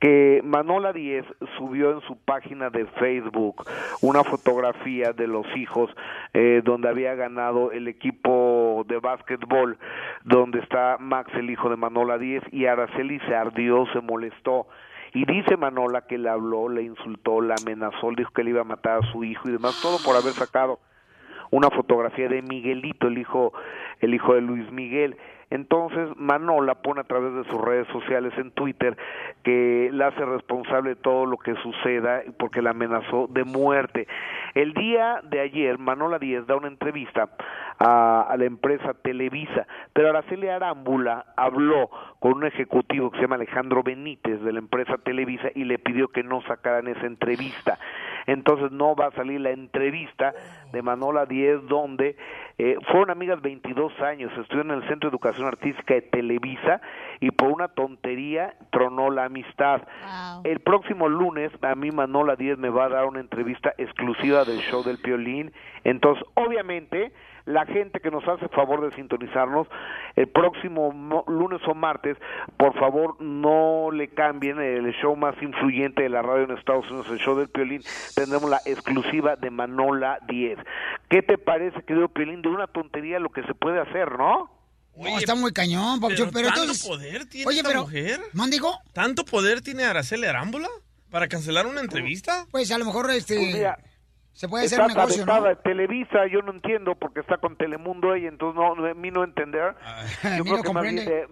[0.00, 1.24] que Manola 10
[1.56, 3.64] subió en su página de Facebook
[4.02, 5.90] una fotografía de los hijos
[6.34, 9.78] eh, donde había ganado el equipo de básquetbol
[10.24, 14.66] donde está Max el hijo de Manola 10 y Araceli se ardió, se molestó
[15.14, 18.60] y dice Manola que le habló, le insultó, le amenazó, le dijo que le iba
[18.60, 20.78] a matar a su hijo y demás, todo por haber sacado
[21.50, 23.52] una fotografía de Miguelito, el hijo,
[24.00, 25.16] el hijo de Luis Miguel.
[25.50, 28.96] Entonces Manola pone a través de sus redes sociales en Twitter
[29.44, 34.08] que la hace responsable de todo lo que suceda porque la amenazó de muerte.
[34.54, 37.28] El día de ayer Manola Díez da una entrevista
[37.78, 43.82] a, la empresa Televisa, pero Araceli Arámbula habló con un ejecutivo que se llama Alejandro
[43.82, 47.78] Benítez de la empresa Televisa y le pidió que no sacaran esa entrevista.
[48.26, 50.34] Entonces no va a salir la entrevista
[50.72, 52.16] de Manola Díez donde
[52.58, 56.80] eh, fueron amigas 22 años, estuvieron en el Centro de Educación Artística de Televisa
[57.20, 59.82] y por una tontería tronó la amistad.
[60.44, 64.58] El próximo lunes a mí Manola Díez me va a dar una entrevista exclusiva del
[64.58, 65.52] show del Piolín,
[65.84, 67.12] entonces obviamente
[67.46, 69.66] la gente que nos hace favor de sintonizarnos
[70.16, 72.16] el próximo mo- lunes o martes,
[72.56, 77.06] por favor no le cambien el show más influyente de la radio en Estados Unidos,
[77.10, 77.82] el show del Piolín,
[78.14, 80.58] tendremos la exclusiva de Manola 10.
[81.08, 82.42] ¿Qué te parece, querido Piolín?
[82.42, 84.50] De una tontería lo que se puede hacer, ¿no?
[84.96, 86.86] No, está muy cañón, papuchón, pero, ¿Tanto entonces...
[86.86, 87.82] poder tiene Oye, esta pero...
[87.82, 88.18] mujer?
[88.32, 88.72] ¿Mandigo?
[88.92, 90.68] ¿Tanto poder tiene Araceli Arámbula
[91.10, 92.46] para cancelar una entrevista?
[92.50, 93.36] Pues a lo mejor este...
[93.36, 93.78] Pues mira,
[94.36, 95.56] se puede hacer está un negocio, ¿no?
[95.56, 99.24] Televisa, yo no entiendo porque está con Telemundo ella, entonces no, no- a mí no
[99.24, 99.74] entender.
[100.22, 101.26] Yo mí creo no que más bien comprende.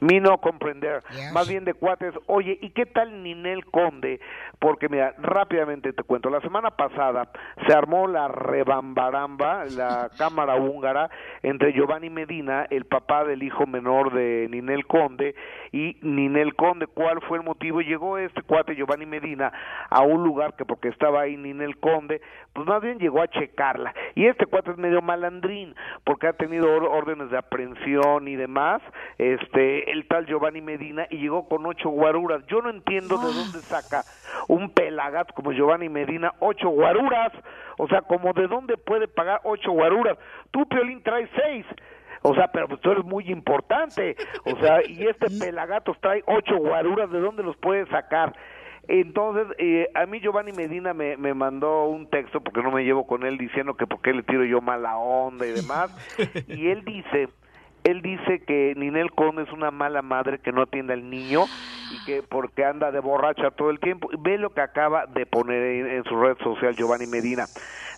[0.00, 1.32] Mí no comprender, Yes.
[1.32, 2.14] más bien de cuates.
[2.26, 4.20] Oye, ¿y qué tal Ninel Conde?
[4.58, 7.28] Porque mira, rápidamente te cuento, la semana pasada
[7.66, 11.10] se armó la rebambaramba, la cámara húngara
[11.42, 15.34] entre Giovanni Medina, el papá del hijo menor de Ninel Conde,
[15.72, 16.86] y Ninel Conde.
[16.86, 17.80] ¿Cuál fue el motivo?
[17.80, 19.52] Llegó este cuate Giovanni Medina
[19.90, 22.20] a un lugar que porque estaba ahí Ninel Conde,
[22.52, 23.94] pues más bien llegó a checarla.
[24.14, 28.80] Y este cuate es medio malandrín, porque ha tenido órdenes de aprehensión y demás,
[29.18, 32.44] este, el tal Giovanni Medina, y llegó con ocho guaruras.
[32.46, 34.02] Yo no entiendo de dónde saca
[34.48, 37.32] un pelagato como Giovanni Medina ocho guaruras,
[37.78, 40.18] o sea, como de dónde puede pagar ocho guaruras.
[40.50, 41.66] Tú, Piolín, traes seis.
[42.22, 44.16] O sea, pero pues tú eres muy importante.
[44.44, 48.34] O sea, y este pelagatos trae ocho guaruras, ¿de dónde los puede sacar?
[48.88, 53.06] Entonces, eh, a mí Giovanni Medina me, me mandó un texto, porque no me llevo
[53.06, 55.94] con él, diciendo que por qué le tiro yo mala onda y demás.
[56.48, 57.28] y él dice,
[57.84, 61.44] él dice que Ninel Conde es una mala madre que no atiende al niño
[61.92, 64.08] y que porque anda de borracha todo el tiempo.
[64.18, 67.46] Ve lo que acaba de poner en, en su red social Giovanni Medina.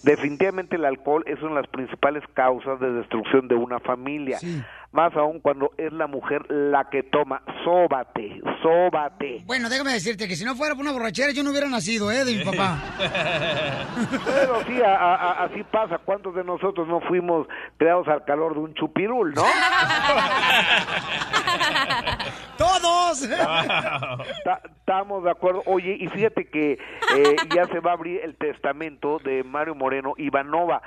[0.02, 4.38] Definitivamente el alcohol es una de las principales causas de destrucción de una familia.
[4.92, 7.42] Más aún cuando es la mujer la que toma.
[7.64, 9.42] Sóbate, sóbate.
[9.44, 12.24] Bueno, déjame decirte que si no fuera por una borrachera yo no hubiera nacido, ¿eh?
[12.24, 12.78] De mi papá.
[14.24, 15.98] Pero sí, a- a- a- así pasa.
[15.98, 17.46] ¿Cuántos de nosotros no fuimos
[17.76, 19.42] creados al calor de un chupirul, no?
[22.56, 23.28] ¡Todos!
[24.44, 25.62] Ta- Estamos de acuerdo.
[25.66, 26.72] Oye, y fíjate que
[27.16, 30.80] eh, ya se va a abrir el testamento de Mario Moreno Ivanova.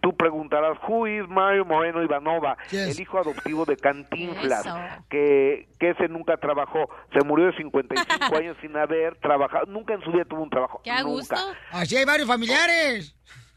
[0.00, 2.56] Tú preguntarás, ¿who is Mario Moreno Ivanova?
[2.70, 4.76] El hijo adoptivo de Cantinflas, Eso.
[5.08, 6.88] que, que ese nunca trabajó.
[7.12, 9.66] Se murió de 55 años sin haber trabajado.
[9.66, 10.80] Nunca en su vida tuvo un trabajo.
[10.84, 11.10] ¡Qué a nunca.
[11.10, 11.36] gusto!
[11.72, 13.14] Así hay varios familiares.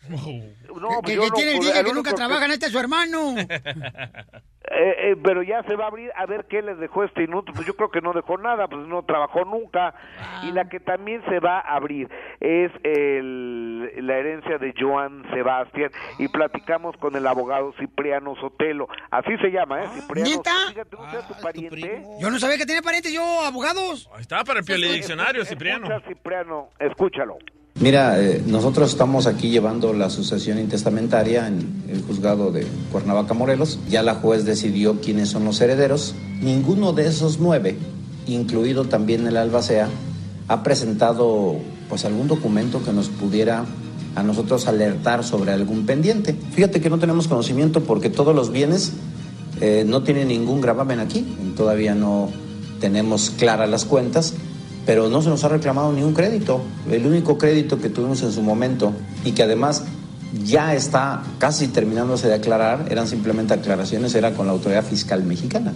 [0.10, 2.72] No, que pues yo que no, tiene el día el que nunca trabajan, este es
[2.72, 3.36] su hermano.
[4.74, 7.54] Eh, eh, pero ya se va a abrir a ver qué les dejó este inútil.
[7.54, 9.94] Pues yo creo que no dejó nada, pues no trabajó nunca.
[10.44, 12.10] Y la que también se va a abrir
[12.40, 15.92] es el, la herencia de Joan Sebastián.
[16.20, 18.88] Y platicamos con el abogado Cipriano Sotelo.
[19.10, 19.88] Así se llama, ¿eh?
[19.94, 20.30] Cipriano.
[20.30, 20.56] ¿Neta?
[20.70, 22.04] Fíjate, ¿no sea tu pariente?
[22.22, 24.10] Yo no sabía que tenía parientes yo, abogados.
[24.20, 25.88] Está para el Diccionario, Cipriano.
[25.88, 27.38] Escucha, Cipriano, escúchalo.
[27.80, 33.80] Mira, eh, nosotros estamos aquí llevando la sucesión intestamentaria en el juzgado de Cuernavaca, Morelos.
[33.90, 36.14] Ya la juez decidió quiénes son los herederos.
[36.42, 37.78] Ninguno de esos nueve,
[38.28, 39.90] incluido también el albacea,
[40.48, 41.56] ha presentado
[41.90, 43.66] pues algún documento que nos pudiera
[44.16, 46.36] a nosotros alertar sobre algún pendiente.
[46.52, 48.92] Fíjate que no tenemos conocimiento porque todos los bienes
[49.60, 51.26] eh, no tienen ningún gravamen aquí.
[51.56, 52.30] Todavía no
[52.80, 54.34] tenemos claras las cuentas,
[54.86, 56.64] pero no se nos ha reclamado ningún crédito.
[56.90, 58.94] El único crédito que tuvimos en su momento
[59.24, 59.86] y que además
[60.44, 65.74] ya está casi terminándose de aclarar, eran simplemente aclaraciones, era con la autoridad fiscal mexicana.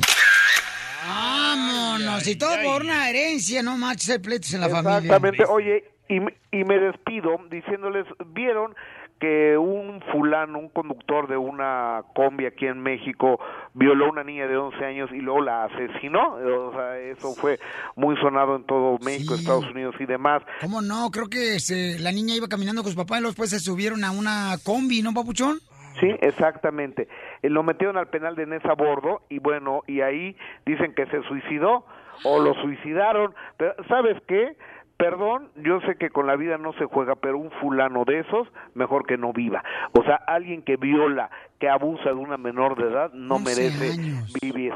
[1.07, 4.97] Vámonos, y todo por una herencia, no marches hay pleitos en la familia.
[4.97, 5.45] Exactamente.
[5.45, 8.73] Oye, y, me- y me despido diciéndoles, ¿vieron
[9.19, 13.39] que un fulano, un conductor de una combi aquí en México,
[13.73, 16.35] violó a una niña de 11 años y luego la asesinó?
[16.35, 17.59] O sea, eso fue
[17.95, 20.43] muy sonado en todo México, Estados Unidos y demás.
[20.61, 21.09] ¿Cómo no?
[21.11, 24.03] Creo que este, la niña iba caminando con su papá y luego después se subieron
[24.03, 25.59] a una combi, ¿no, papuchón?
[25.99, 27.07] Sí, exactamente.
[27.41, 30.35] Eh, Lo metieron al penal de Nesa Bordo y bueno, y ahí
[30.65, 31.85] dicen que se suicidó
[32.23, 33.33] o lo suicidaron.
[33.57, 34.57] Pero, ¿sabes qué?
[34.97, 38.47] Perdón, yo sé que con la vida no se juega, pero un fulano de esos,
[38.75, 39.61] mejor que no viva.
[39.91, 43.91] O sea, alguien que viola, que abusa de una menor de edad, no 11 merece
[44.01, 44.33] años.
[44.41, 44.73] vivir.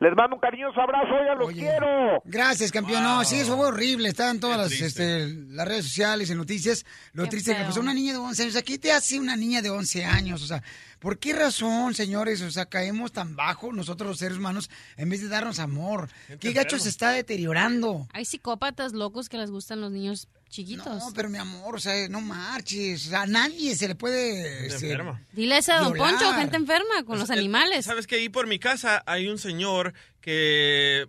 [0.00, 2.22] Les mando un cariñoso abrazo, ya los quiero.
[2.24, 3.02] Gracias, campeón.
[3.02, 4.08] No, sí, eso fue horrible.
[4.08, 6.84] Está en todas las, este, las redes sociales y noticias.
[7.12, 8.56] Lo triste que pues una niña de 11 años.
[8.56, 10.42] Aquí te hace una niña de 11 años.
[10.42, 10.62] O sea,
[10.98, 12.42] ¿por qué razón, señores?
[12.42, 16.08] O sea, caemos tan bajo nosotros los seres humanos en vez de darnos amor.
[16.40, 18.08] ¿Qué gacho se está deteriorando?
[18.12, 20.86] Hay psicópatas locos que les gustan los niños chiquitos.
[20.98, 23.12] No, pero mi amor, o sea, no marches.
[23.12, 24.66] A nadie se le puede.
[24.66, 25.20] este, enferma.
[25.32, 26.12] Dile eso a Don violar.
[26.14, 27.84] Poncho, gente enferma con los animales.
[27.86, 31.08] ¿Sabes que ahí por mi casa hay un señor que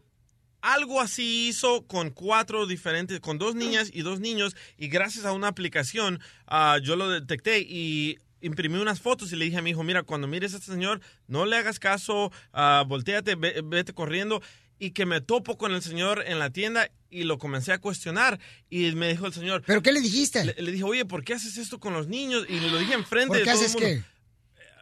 [0.61, 5.33] algo así hizo con cuatro diferentes, con dos niñas y dos niños, y gracias a
[5.33, 9.69] una aplicación ah, yo lo detecté y imprimí unas fotos y le dije a mi
[9.71, 13.93] hijo, mira, cuando mires a este señor, no le hagas caso, ah, volteate, ve- vete
[13.93, 14.41] corriendo.
[14.79, 18.39] Y que me topo con el señor en la tienda y lo comencé a cuestionar.
[18.69, 19.63] Y me dijo el señor.
[19.65, 20.43] ¿Pero qué le dijiste?
[20.43, 22.45] Le, le dije, oye, ¿por qué haces esto con los niños?
[22.49, 23.87] Y le lo dije enfrente ¿Por de qué todo el haces mundo.
[23.87, 24.12] qué?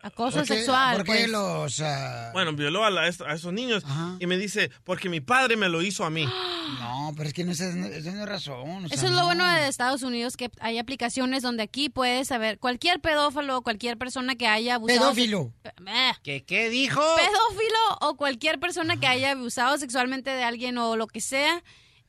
[0.03, 0.97] Acoso ¿Por qué- sexual.
[0.97, 1.29] ¿Por qué pues.
[1.29, 1.79] los.?
[1.81, 3.83] ah, Bueno, violó a, la- a esos niños
[4.19, 6.25] y me dice, porque mi padre me lo hizo a mí.
[6.79, 8.85] No, pero es que no es, no es razón.
[8.85, 9.25] o sea, Eso es lo no.
[9.25, 14.35] bueno de Estados Unidos, que hay aplicaciones donde aquí puedes saber cualquier pedófilo, cualquier persona
[14.35, 15.01] que haya abusado...
[15.01, 15.51] Pedófilo.
[15.65, 17.01] Eh, ¿Qué, qué dijo?
[17.17, 21.61] Pedófilo o cualquier persona que haya abusado sexualmente de alguien o lo que sea,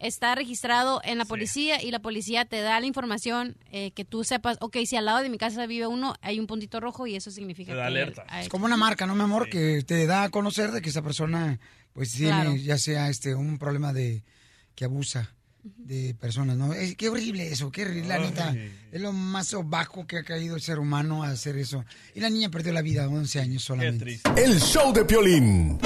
[0.03, 4.25] está registrado en la policía y la policía te da la información eh, que tú
[4.25, 7.17] sepas, ok, si al lado de mi casa vive uno, hay un puntito rojo y
[7.17, 7.87] eso significa Te da que...
[7.89, 8.25] alerta.
[8.29, 9.49] hay- Es como una marca, ¿no, mi amor?
[9.49, 11.59] Que te da a conocer de que esa persona,
[11.93, 12.57] pues, tiene Claro.
[12.57, 14.23] ya sea este un problema de
[14.75, 16.73] que abusa de personas, ¿no?
[16.73, 18.53] Es, qué horrible eso, qué horrible, la neta.
[18.91, 21.85] Es lo más bajo que ha caído el ser humano a hacer eso.
[22.17, 24.19] Y la niña perdió la vida a 11 años solamente.
[24.37, 25.79] El show de Piolín.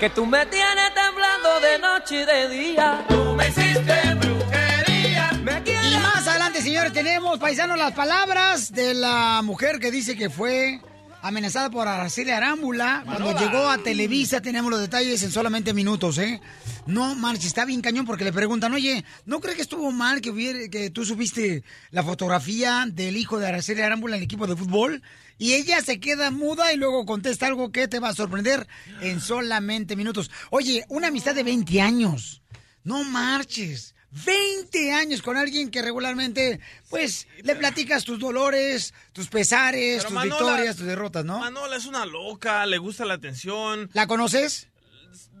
[0.00, 1.19] Que tú me tienes temblando
[1.60, 3.04] de noche y de día.
[3.08, 5.30] Tú me hiciste brujería.
[5.42, 10.30] Me Y más adelante, señores, tenemos, paisanos, las palabras de la mujer que dice que
[10.30, 10.80] fue
[11.22, 13.02] amenazada por Araceli Arámbula.
[13.04, 16.40] Cuando llegó a Televisa, tenemos los detalles en solamente minutos, ¿eh?
[16.86, 20.30] No, marches, está bien cañón porque le preguntan, oye, ¿no crees que estuvo mal que,
[20.30, 24.56] hubiera, que tú subiste la fotografía del hijo de Araceli Arámbula en el equipo de
[24.56, 25.02] fútbol?
[25.40, 28.68] Y ella se queda muda y luego contesta algo que te va a sorprender
[29.00, 30.30] en solamente minutos.
[30.50, 32.42] Oye, una amistad de 20 años.
[32.84, 33.94] No marches.
[34.26, 36.60] 20 años con alguien que regularmente,
[36.90, 40.24] pues, le platicas tus dolores, tus pesares, tus Manola-
[40.56, 41.38] victorias, tus derrotas, ¿no?
[41.38, 43.88] Manola es una loca, le gusta la atención.
[43.94, 44.68] ¿La conoces?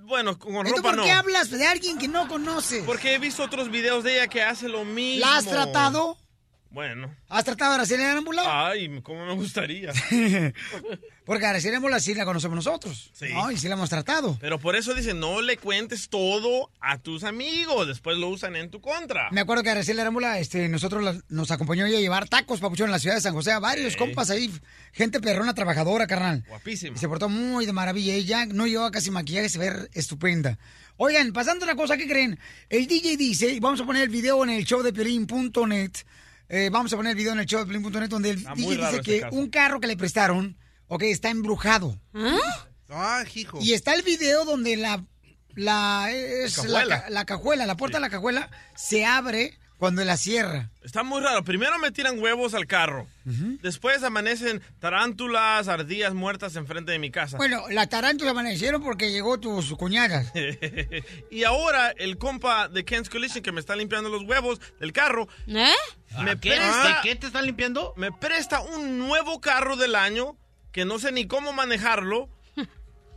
[0.04, 1.04] Bueno, con ¿Y tú ropa por no.
[1.04, 2.84] qué hablas de alguien que no conoces?
[2.84, 5.26] Porque he visto otros videos de ella que hace lo mismo.
[5.26, 6.16] ¿La has tratado?
[6.72, 7.12] Bueno.
[7.28, 8.68] ¿Has tratado a Araceli Arámbula?
[8.68, 9.92] Ay, cómo me gustaría.
[11.24, 13.26] Porque Araceli Arámbula sí la conocemos nosotros, Sí.
[13.32, 13.50] ¿no?
[13.50, 14.38] Y sí la hemos tratado.
[14.40, 18.70] Pero por eso dicen, no le cuentes todo a tus amigos, después lo usan en
[18.70, 19.30] tu contra.
[19.32, 22.86] Me acuerdo que Araceli Arámbula, este, nosotros la- nos acompañó ella a llevar tacos, papuchón,
[22.86, 23.50] en la ciudad de San José.
[23.52, 23.98] A varios Sí.
[23.98, 24.50] compas ahí,
[24.92, 26.44] gente perrona, trabajadora, carnal.
[26.48, 26.96] Guapísima.
[26.96, 28.14] Y se portó muy de maravilla.
[28.14, 30.58] Ella no llevaba casi maquillaje, se ve estupenda.
[30.96, 32.38] Oigan, pasando una cosa, ¿qué creen?
[32.68, 35.92] El DJ dice, y vamos a poner el video en el show de Piolín.net.
[36.50, 39.00] eh, vamos a poner el video en el show de Piolín.net donde el DJ dice
[39.02, 39.36] que caso.
[39.36, 40.58] un carro que le prestaron,
[40.88, 41.98] ok, está embrujado.
[42.90, 43.58] Ah, hijo.
[43.62, 45.04] Y está el video donde la,
[45.54, 47.02] la, es la, Cajuela.
[47.04, 50.68] ca- la cajuela, la puerta de la cajuela se abre cuando la cierra.
[50.84, 51.42] Está muy raro.
[51.42, 53.08] Primero me tiran huevos al carro.
[53.62, 57.38] Después amanecen tarántulas, ardillas muertas enfrente de mi casa.
[57.38, 60.30] Bueno, las tarántulas amanecieron porque llegó tu su cuñada.
[61.30, 65.28] y ahora el compa de Ken's Collision que me está limpiando los huevos del carro.
[65.46, 65.72] ¿Eh?
[66.22, 66.50] Me ¿Qué?
[66.50, 67.94] presta, ¿De qué te están limpiando?
[67.96, 70.36] Me presta un nuevo carro del año
[70.72, 72.28] que no sé ni cómo manejarlo,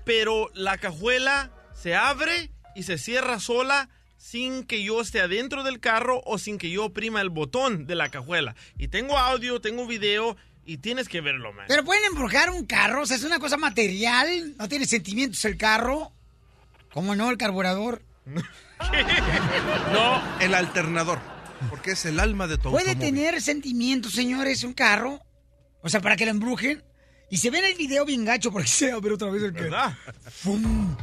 [0.06, 3.90] pero la cajuela se abre y se cierra sola
[4.24, 7.96] sin que yo esté adentro del carro o sin que yo oprima el botón de
[7.96, 8.56] la cajuela.
[8.78, 11.66] Y tengo audio, tengo video y tienes que verlo, man.
[11.68, 15.58] Pero pueden embrujar un carro, o sea, es una cosa material, no tiene sentimientos el
[15.58, 16.14] carro.
[16.94, 17.30] ¿Cómo no?
[17.30, 18.02] El carburador.
[19.94, 20.22] No.
[20.42, 21.20] El alternador.
[21.70, 23.14] Porque es el alma de tu ¿Puede automóvil.
[23.14, 25.22] tener sentimientos, señores, un carro?
[25.82, 26.84] O sea, para que lo embrujen.
[27.30, 29.64] Y se ve en el video bien gacho porque se abre otra vez el carro.
[29.66, 29.98] ¿Verdad?
[30.30, 30.98] ¡Fum!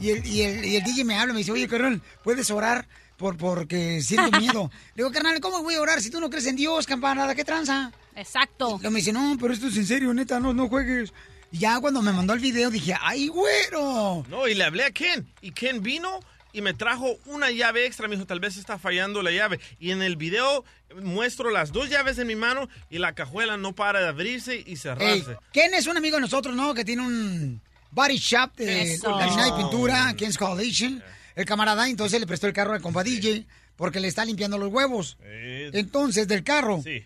[0.00, 2.88] Y el, y, el, y el DJ me habla, me dice, oye, carnal, ¿puedes orar
[3.16, 4.70] por, porque siento miedo?
[4.94, 7.34] Le digo, carnal, ¿cómo voy a orar si tú no crees en Dios, campanada?
[7.34, 7.92] ¿Qué tranza?
[8.16, 8.76] Exacto.
[8.78, 11.12] Y luego me dice, no, pero esto es en serio, neta, no, no juegues.
[11.52, 14.24] Y ya cuando me mandó el video dije, ¡ay, güero!
[14.28, 15.26] No, y le hablé a Ken.
[15.42, 16.20] Y Ken vino
[16.52, 18.08] y me trajo una llave extra.
[18.08, 19.60] Me dijo, tal vez está fallando la llave.
[19.78, 20.64] Y en el video
[21.02, 24.70] muestro las dos llaves en mi mano y la cajuela no para de abrirse y
[24.70, 25.36] Ey, cerrarse.
[25.52, 26.72] Ken es un amigo de nosotros, ¿no?
[26.72, 27.60] Que tiene un
[27.92, 31.02] body shop de y pintura, Ken's Collision.
[31.36, 33.46] El camarada, entonces le prestó el carro al compa DJ
[33.76, 35.16] porque le está limpiando los huevos.
[35.22, 36.82] Entonces, del carro.
[36.82, 37.04] Sí.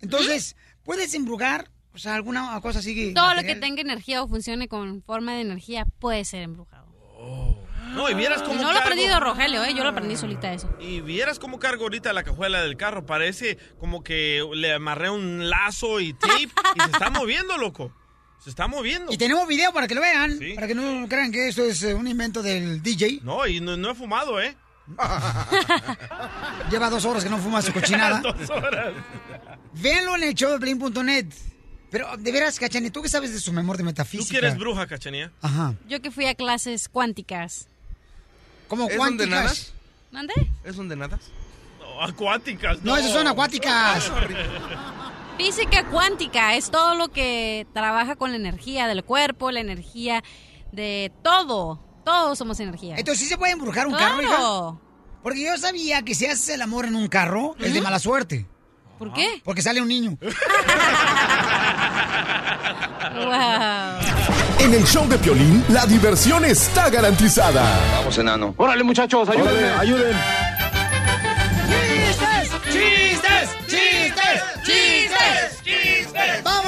[0.00, 1.70] Entonces, ¿puedes embrujar?
[1.94, 3.12] O sea, alguna cosa así.
[3.14, 6.86] Todo lo que tenga energía o funcione con forma de energía puede ser embrujado.
[7.94, 9.74] No, y vieras Y cómo no lo ha cargo- aprendido Rogelio, ¿eh?
[9.74, 10.74] Yo lo aprendí solita eso.
[10.80, 13.04] Y vieras cómo cargo ahorita la cajuela del carro.
[13.04, 17.92] Parece como que le amarré un lazo y tape y se está moviendo, loco.
[18.42, 19.12] Se está moviendo.
[19.12, 21.94] Y tenemos video para que lo vean, para que no crean que esto es eh,
[21.94, 23.20] un invento del DJ.
[23.22, 24.56] No, y no, no he fumado, ¿eh?
[26.70, 28.20] Lleva dos horas que no fuma su cochinada.
[28.20, 28.94] Dos horas.
[29.74, 31.26] Véanlo en el show de Blin.net.
[31.90, 34.40] Pero, de veras, Cachani, ¿tú qué sabes de su memoria de ¿Tú metafísica?
[34.40, 35.30] que eres bruja, cachanía?
[35.42, 35.74] Ajá.
[35.86, 37.68] Yo que fui a clases cuánticas.
[38.66, 39.72] ¿Cómo ¿Es donde nadas?
[40.10, 40.32] ¿Mande?
[40.64, 41.20] ¿Es donde nadas?
[41.78, 42.82] No, acuáticas.
[42.82, 44.10] No, esas son acuáticas.
[45.44, 50.22] Física cuántica es todo lo que trabaja con la energía del cuerpo, la energía
[50.70, 51.80] de todo.
[52.04, 52.94] Todos somos energía.
[52.96, 54.18] Entonces, ¿sí se puede embrujar un Claro.
[54.18, 54.80] carro, hija?
[55.20, 58.46] Porque yo sabía que si haces el amor en un carro, es de mala suerte.
[59.00, 59.42] ¿Por qué?
[59.44, 60.16] Porque sale un niño.
[64.58, 67.62] En el show de Piolín, la diversión está garantizada.
[67.96, 68.54] Vamos, enano.
[68.56, 70.16] Órale, muchachos, ayúdenme, ayuden.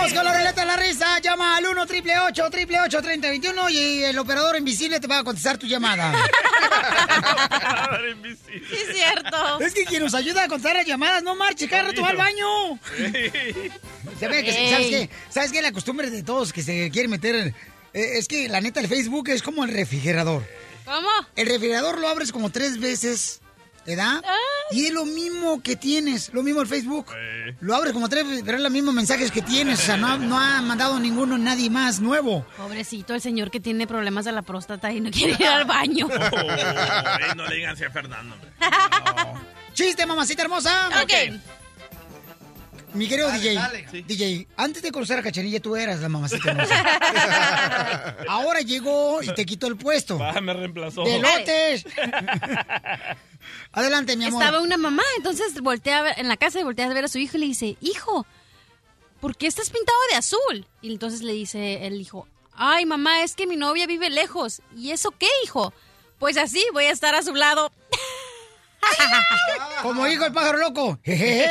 [0.04, 1.18] Vamos con la ruleta de la risa.
[1.20, 5.24] Llama al 1 triple 8 triple 8 3021 y el operador invisible te va a
[5.24, 6.12] contestar tu llamada.
[8.68, 9.60] Sí, es cierto.
[9.60, 12.16] Es que quien nos ayuda a contar las llamadas, no marche, cada rato va al
[12.16, 12.78] baño.
[14.18, 14.70] Se ve que, Ey.
[14.70, 15.10] ¿sabes qué?
[15.30, 15.62] ¿Sabes qué?
[15.62, 17.34] La costumbre de todos que se quieren meter.
[17.34, 17.48] en-
[17.94, 20.44] eh, es que la neta, el Facebook es como el refrigerador.
[20.84, 21.08] ¿Cómo?
[21.36, 23.40] El refrigerador lo abres como tres veces,
[23.86, 24.22] ¿verdad?
[24.70, 27.06] Y es lo mismo que tienes, lo mismo el Facebook.
[27.60, 29.78] Lo abres como tres veces, pero es los mismos mensajes que tienes.
[29.80, 32.46] O sea, no ha, no ha mandado ninguno nadie más nuevo.
[32.56, 36.08] Pobrecito el señor que tiene problemas de la próstata y no quiere ir al baño.
[36.34, 38.34] Oh, no le digan así a Fernando.
[38.34, 38.50] hombre.
[39.72, 40.88] ¡Chiste, mamacita hermosa!
[41.02, 41.12] Ok.
[42.94, 43.86] Mi querido Dale, DJ, dale.
[44.06, 48.16] DJ, antes de conocer a Cachanilla tú eras la mamacita hermosa.
[48.28, 50.16] Ahora llegó y te quitó el puesto.
[50.18, 51.02] Va, me reemplazó.
[51.02, 51.84] ¡Delotes!
[53.72, 54.42] Adelante, mi amor.
[54.42, 57.36] Estaba una mamá, entonces voltea en la casa y voltea a ver a su hijo
[57.36, 58.26] y le dice, hijo,
[59.20, 60.66] ¿por qué estás pintado de azul?
[60.82, 64.62] Y entonces le dice el hijo, ay mamá, es que mi novia vive lejos.
[64.76, 65.72] ¿Y eso qué, hijo?
[66.18, 67.72] Pues así, voy a estar a su lado.
[69.82, 70.98] Como dijo el pájaro loco.
[71.04, 71.50] Está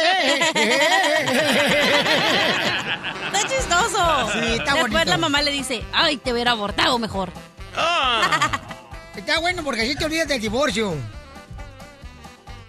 [3.48, 4.30] chistoso.
[4.34, 5.06] Sí, está Después bonito.
[5.06, 7.32] la mamá le dice, ay, te hubiera abortado mejor.
[9.16, 10.94] Está bueno porque así te olvidas del divorcio.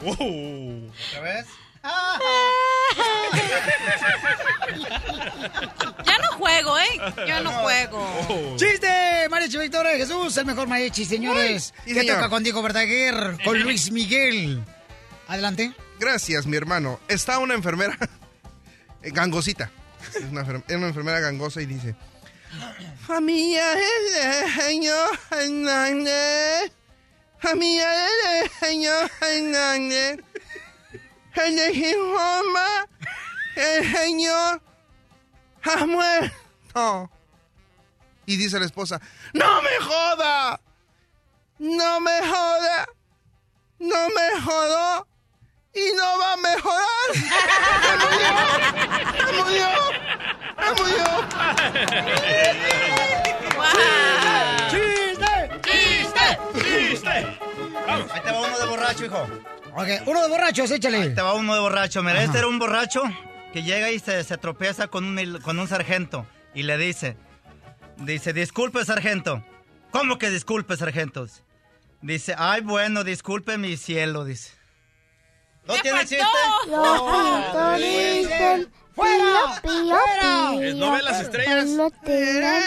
[0.00, 1.46] ¿Ya ves?
[6.06, 7.00] Ya no juego, ¿eh?
[7.28, 7.98] Yo no juego.
[8.28, 8.56] Oh.
[8.56, 9.28] ¡Chiste!
[9.30, 11.74] Mariachi Victoria de Jesús, el mejor mariachi, señores.
[11.84, 12.16] Sí, ¿Qué señor.
[12.16, 13.36] toca contigo, Verdaguer?
[13.44, 14.62] Con Luis Miguel.
[15.28, 15.72] Adelante.
[15.98, 17.00] Gracias, mi hermano.
[17.08, 17.96] Está una enfermera
[19.02, 19.70] eh, gangosita.
[20.14, 21.94] Es una, enfer- es una enfermera gangosa y dice...
[23.06, 25.18] Familia del señor
[27.44, 30.20] Familia del señor Hernández.
[31.34, 32.88] Se les informa
[33.54, 34.62] el señor
[35.62, 37.10] ha muerto.
[38.24, 38.98] Y dice la esposa,
[39.34, 40.58] ¡No me joda!
[41.58, 42.88] ¡No me joda!
[43.78, 45.06] ¡No me jodó!
[45.74, 47.12] ¡Y no va a mejorar!
[49.20, 49.68] ¡Se murió!
[50.58, 51.04] ¡Se murió!
[53.72, 54.53] ¡Chiste!
[57.86, 59.26] Ahí te va uno de borracho, hijo.
[59.76, 60.98] Ok, uno de borrachos, échale.
[60.98, 62.02] Ahí te va uno de borracho.
[62.02, 62.24] Mira, Ajá.
[62.24, 63.02] este era un borracho
[63.52, 67.16] que llega y se, se tropieza con un, con un sargento y le dice,
[67.98, 69.44] dice, disculpe, sargento.
[69.90, 71.26] ¿Cómo que disculpe, sargento?
[72.02, 74.50] Dice, ay, bueno, disculpe mi cielo, dice.
[75.66, 76.18] ¿No tiene chiste?
[76.64, 79.60] Pitos dicen, ¡Fuera!
[79.62, 80.50] pío, pío, ¡Fuera!
[80.60, 81.66] pío, ¿No ve las estrellas?
[81.66, 82.62] no te dan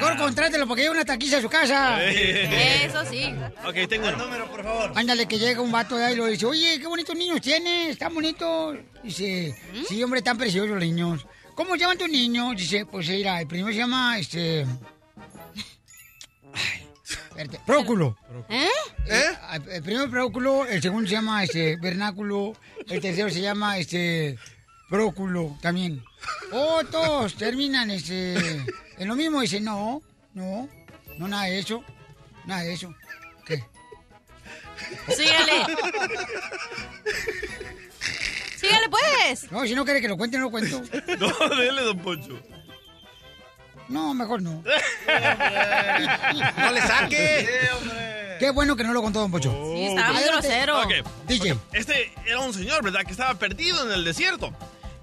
[0.00, 2.04] Mejor contrátelo porque hay una taquiza a su casa.
[2.04, 3.34] Eso sí.
[3.66, 4.16] Ok, tengo uno.
[4.16, 4.92] número, por favor.
[4.94, 7.90] Ándale, que llega un vato de ahí y lo dice, oye, qué bonitos niños tienes,
[7.90, 8.76] están bonitos.
[9.02, 9.56] Dice,
[9.88, 11.26] sí, hombre, tan preciosos los niños.
[11.54, 12.56] ¿Cómo se llaman tus niños?
[12.56, 14.64] Dice, pues mira, el primero se llama, este...
[16.54, 18.16] Ay, espérate, Próculo.
[18.48, 18.68] ¿Eh?
[19.08, 19.22] ¿Eh?
[19.72, 22.52] El primero Próculo, el segundo se llama, este, Vernáculo,
[22.88, 24.38] el tercero se llama, este,
[24.88, 26.02] Próculo también.
[26.52, 28.34] Oh, todos terminan, este,
[28.98, 29.40] en lo mismo.
[29.40, 30.02] Dice, no,
[30.34, 30.68] no,
[31.18, 31.84] no, nada de eso,
[32.46, 32.94] nada de eso.
[33.44, 33.62] ¿Qué?
[35.14, 35.66] Sígale.
[38.56, 39.52] Sígale, pues.
[39.52, 40.82] No, si no quiere que lo cuente, no lo cuento.
[41.18, 42.38] No, dele, don Poncho.
[43.88, 44.62] No, mejor no.
[46.56, 47.48] No le saque.
[48.38, 49.50] Qué bueno que no lo contó Don Pocho.
[49.74, 50.82] Sí, estaba muy grosero.
[50.82, 50.92] Ok.
[51.26, 51.58] DJ.
[51.72, 53.00] Este era un señor, ¿verdad?
[53.04, 54.52] Que estaba perdido en el desierto.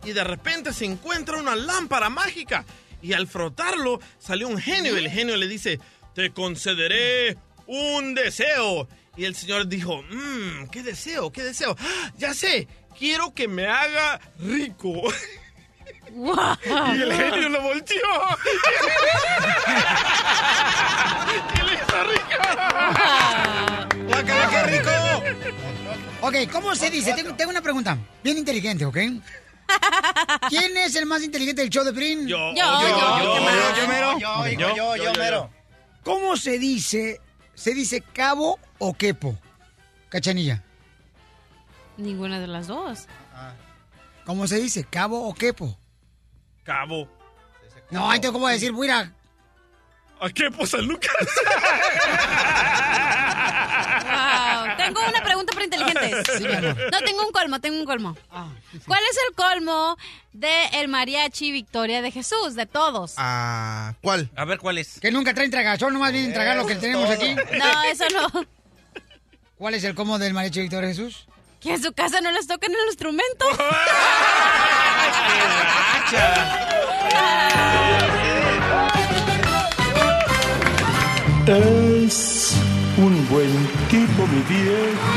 [0.05, 2.63] Y de repente se encuentra una lámpara mágica.
[3.01, 4.95] Y al frotarlo salió un genio.
[4.95, 5.79] Y el genio le dice,
[6.13, 7.37] te concederé
[7.67, 8.87] un deseo.
[9.17, 11.31] Y el señor dijo, mmm, ¿qué deseo?
[11.31, 11.75] ¿Qué deseo?
[11.79, 12.11] ¡Ah!
[12.17, 12.67] Ya sé,
[12.97, 14.93] quiero que me haga rico.
[16.15, 17.97] Y el genio lo volteó.
[21.55, 22.37] y le hizo rico.
[24.07, 24.89] ¡Guácala, qué rico!
[26.21, 27.13] Ok, ¿cómo se dice?
[27.13, 27.97] Tengo, tengo una pregunta.
[28.23, 28.97] Bien inteligente, ¿ok?
[30.49, 32.27] ¿Quién es el más inteligente del show de Prin?
[32.27, 34.19] Yo, Yo, yo, yo, yo, yo, yo, mero.
[34.19, 35.49] Yo, hijo, yo, yo, mero.
[36.03, 37.19] ¿Cómo se dice?
[37.53, 39.37] ¿Se dice cabo o quepo?
[40.09, 40.63] Cachanilla.
[41.97, 43.07] Ninguna de las dos.
[44.25, 44.83] ¿Cómo se dice?
[44.83, 45.77] ¿Cabo o quepo?
[46.63, 47.07] Cabo.
[47.91, 48.99] No, ahí te cómo decir, mira.
[48.99, 49.11] ¿A
[50.33, 51.11] qué posa Lucas?
[54.05, 54.77] Wow.
[54.77, 56.27] Tengo una pregunta para inteligentes.
[56.37, 56.43] Sí.
[56.91, 58.17] No, tengo un colmo, tengo un colmo.
[58.31, 58.47] Ah,
[58.87, 59.97] ¿Cuál es el colmo
[60.33, 63.13] de el mariachi Victoria de Jesús, de todos?
[63.17, 64.29] Ah, ¿cuál?
[64.35, 64.99] A ver, ¿cuál es?
[64.99, 67.35] Que nunca traen tragazón, nomás vienen a tragar lo que tenemos aquí.
[67.35, 68.45] No, eso no.
[69.57, 71.27] ¿Cuál es el cómo del mariachi Victoria Jesús?
[71.61, 73.45] Que en su casa no les toquen el instrumento.
[81.47, 82.55] Es
[82.97, 83.51] un buen
[83.87, 85.13] tipo, mi viejo.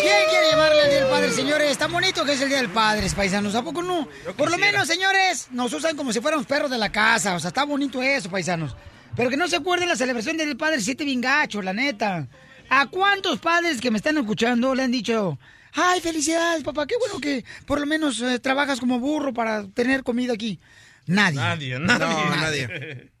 [0.00, 1.70] ¿Quién quiere llamarle al Día del Padre, señores?
[1.70, 3.54] Está bonito que es el Día del Padre, paisanos.
[3.54, 4.08] ¿A poco no?
[4.38, 7.34] Por lo menos, señores, nos usan como si fuéramos perros de la casa.
[7.34, 8.74] O sea, está bonito eso, paisanos.
[9.16, 12.26] Pero que no se acuerden la celebración del Padre siete bien gacho, la neta.
[12.70, 15.38] ¿A cuántos padres que me están escuchando le han dicho,
[15.74, 20.04] ay, felicidades, papá, qué bueno que por lo menos eh, trabajas como burro para tener
[20.04, 20.58] comida aquí?
[21.06, 21.36] Nadie.
[21.36, 22.06] Nadie, nadie.
[22.06, 22.66] No, nadie.
[22.66, 23.10] Nadie,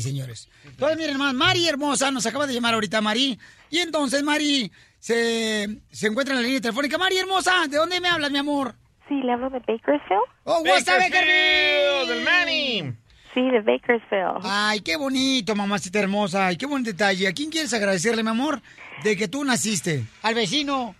[0.00, 0.48] señores.
[0.64, 3.38] Entonces, miren más, Mari hermosa nos acaba de llamar ahorita Mari.
[3.70, 6.98] Y entonces Mari se, se encuentra en la línea telefónica.
[6.98, 8.74] Mari hermosa, ¿de dónde me hablas, mi amor?
[9.08, 10.22] Sí, le hablo de Bakersfield.
[10.44, 12.08] Oh, what's up, Bakersfield?
[12.08, 12.92] del Manny.
[13.34, 14.40] Sí, de Bakersfield.
[14.42, 16.48] Ay, qué bonito, mamacita hermosa.
[16.48, 17.26] Ay, qué buen detalle.
[17.26, 18.60] ¿A quién quieres agradecerle, mi amor,
[19.02, 20.04] de que tú naciste?
[20.22, 20.94] ¿Al vecino?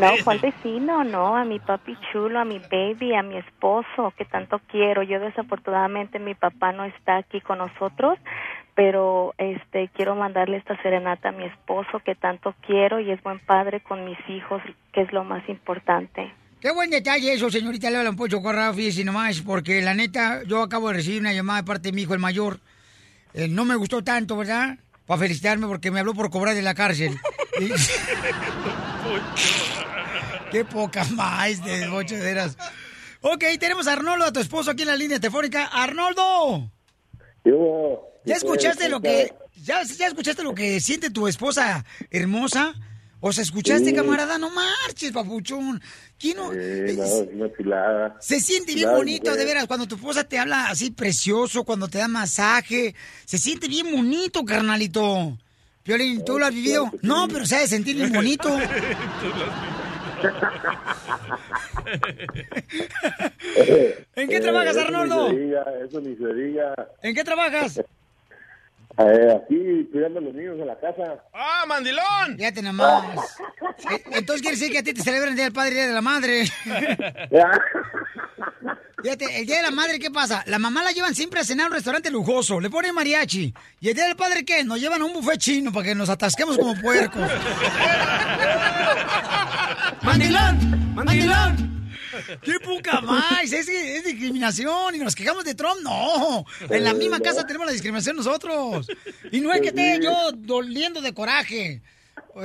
[0.00, 4.12] No, fue al vecino, no, a mi papi chulo, a mi baby, a mi esposo,
[4.16, 5.02] que tanto quiero.
[5.02, 8.18] Yo desafortunadamente mi papá no está aquí con nosotros,
[8.74, 13.40] pero este quiero mandarle esta serenata a mi esposo, que tanto quiero y es buen
[13.40, 14.62] padre con mis hijos,
[14.92, 16.32] que es lo más importante.
[16.60, 17.88] Qué buen detalle eso, señorita.
[17.88, 21.66] Un pocho corrado, fíjese nomás, porque la neta, yo acabo de recibir una llamada de
[21.66, 22.60] parte de mi hijo, el mayor.
[23.34, 24.78] Eh, no me gustó tanto, ¿verdad?
[25.06, 27.16] Para felicitarme porque me habló por cobrar de la cárcel.
[30.50, 32.56] Qué poca más de ocho de veras.
[33.20, 35.66] Ok, tenemos a Arnoldo, a tu esposo, aquí en la línea telefónica.
[35.66, 36.70] ¡Arnoldo!
[38.24, 39.32] ¿Ya escuchaste lo que
[39.64, 42.74] ya, ya escuchaste lo que siente tu esposa hermosa?
[43.20, 43.94] O sea, ¿escuchaste, Sí.
[43.94, 44.38] camarada?
[44.38, 45.82] No marches, papuchón.
[46.18, 46.52] ¿Quién no?
[46.52, 48.16] Eh, no, es una chulada.
[48.20, 49.38] Se siente bien bonito, mujer.
[49.38, 52.94] de veras, cuando tu esposa te habla así precioso, cuando te da masaje.
[53.24, 55.36] Se siente bien bonito, carnalito.
[55.82, 56.92] Piolín, ¿tú lo has vivido?
[57.02, 58.56] No, pero se ha de sentir bien bonito.
[64.16, 65.28] ¿En qué trabajas, Eh, Arnoldo?
[65.30, 66.74] Eso ni se diga.
[67.02, 67.80] ¿En qué trabajas?
[69.00, 71.22] Eh, aquí cuidando a los niños en la casa.
[71.32, 72.36] ¡Ah, mandilón!
[72.36, 73.04] Fíjate nomás.
[73.92, 75.76] Eh, Entonces quiere decir que a ti te celebran el Día del Padre y el
[75.76, 76.42] Día de la Madre.
[79.00, 80.42] Fíjate, el Día de la Madre, ¿qué pasa?
[80.46, 83.54] La mamá la llevan siempre a cenar a un restaurante lujoso, le ponen mariachi.
[83.78, 84.64] ¿Y el Día del Padre qué?
[84.64, 87.30] Nos llevan a un buffet chino para que nos atasquemos como puercos.
[90.08, 90.94] ¡Mandilón!
[90.94, 91.90] ¡Mandilón!
[92.42, 93.52] ¡Qué poca más!
[93.52, 95.80] Es, es discriminación y nos quejamos de Trump.
[95.82, 98.88] No, en la misma casa tenemos la discriminación nosotros.
[99.30, 101.82] Y no es que esté yo doliendo de coraje,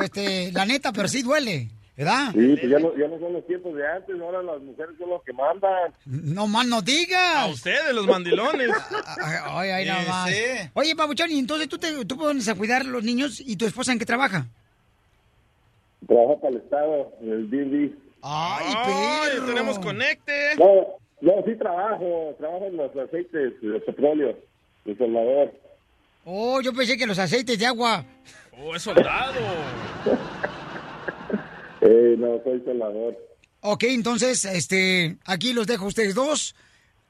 [0.01, 2.31] este, la neta, pero sí duele, ¿verdad?
[2.33, 5.09] Sí, pues ya no, ya no son los tiempos de antes, ahora las mujeres son
[5.11, 5.93] los que mandan.
[6.03, 7.37] No más no digas.
[7.37, 8.71] A ustedes, los mandilones.
[9.45, 10.31] Ay, ay, nada más.
[10.73, 13.65] Oye, Pabuchón, y entonces tú te tú pones a cuidar a los niños y tu
[13.65, 14.49] esposa en qué trabaja?
[16.07, 17.95] Trabaja para el Estado, en el DD.
[18.21, 19.45] ¡Ay, perro!
[19.45, 20.55] tenemos conecte.
[20.57, 24.37] No, no, sí trabajo, trabajo en los aceites de petróleo,
[24.85, 25.53] de Salvador.
[26.25, 28.05] Oh, yo pensé que los aceites de agua.
[28.59, 29.39] Oh, es soldado.
[31.85, 33.17] Eh, no, soy Salvador.
[33.59, 36.55] Ok, entonces, este, aquí los dejo a ustedes dos,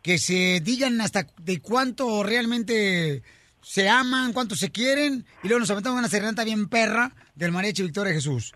[0.02, 3.22] que se digan hasta de cuánto realmente
[3.61, 7.84] se aman, cuánto se quieren, y luego nos aventamos una serenata bien perra del mariachi
[7.84, 8.56] Victoria Jesús.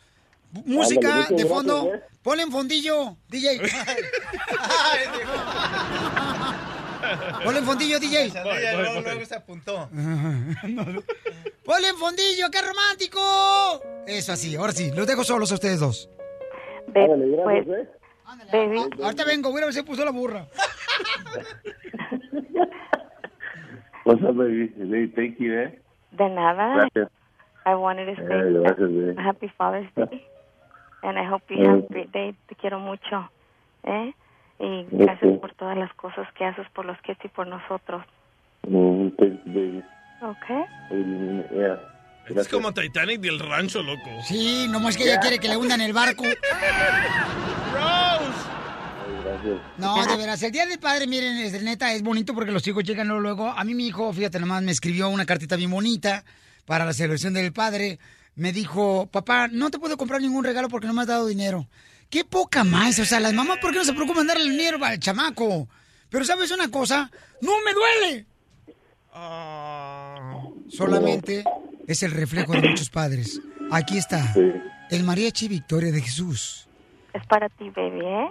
[0.52, 2.06] Música Ándale, de fondo, gracias, ¿eh?
[2.24, 3.60] ponle en fondillo, DJ.
[7.44, 8.32] ponle en fondillo, DJ.
[8.44, 9.90] Luego, luego se apuntó.
[11.65, 13.19] Ponle en fondillo, qué romántico.
[14.07, 16.10] Eso así, ahora sí, los dejo solos a ustedes dos.
[16.95, 17.90] Ándale, gracias, ¿eh?
[18.53, 18.90] Baby.
[19.03, 20.48] Ahorita vengo, voy a ver si puso la burra.
[24.06, 24.72] What's up, baby?
[24.78, 25.78] Hey, thank you, eh?
[26.11, 26.76] De nada.
[26.76, 27.10] Gracias.
[27.65, 29.15] I wanted to say Eh, gracias, baby.
[29.18, 30.26] Happy Father's Day.
[31.03, 31.68] And I hope you Eh.
[31.68, 32.36] have a great day.
[32.48, 33.30] Te quiero mucho.
[33.84, 34.14] ¿eh?
[34.60, 38.03] Y gracias por todas las cosas que haces por los kids y por nosotros.
[38.68, 39.84] Mm, baby.
[40.22, 40.64] Okay?
[40.91, 41.80] Mm, Yeah.
[42.36, 44.10] Es como Titanic del rancho, loco.
[44.24, 46.24] Sí, nomás que ella quiere que le hundan el barco.
[49.78, 52.84] No, de veras, el Día del Padre, miren, es, neta, es bonito porque los hijos
[52.84, 53.48] llegan luego, luego.
[53.49, 56.24] A mí mi hijo, fíjate, nomás me escribió una cartita bien bonita
[56.65, 57.99] para la celebración del Padre.
[58.38, 61.68] Me dijo, papá, no te puedo comprar ningún regalo porque no me has dado dinero.
[62.09, 64.77] Qué poca más, o sea, las mamás, ¿por qué no se preocupan darle el dinero
[64.85, 65.68] al chamaco?
[66.09, 67.11] Pero ¿sabes una cosa?
[67.41, 68.26] ¡No me duele!
[70.69, 71.43] Solamente
[71.88, 73.41] es el reflejo de muchos padres.
[73.72, 74.34] Aquí está,
[74.89, 76.68] el mariachi Victoria de Jesús.
[77.14, 78.30] Es para ti, baby, ¿eh?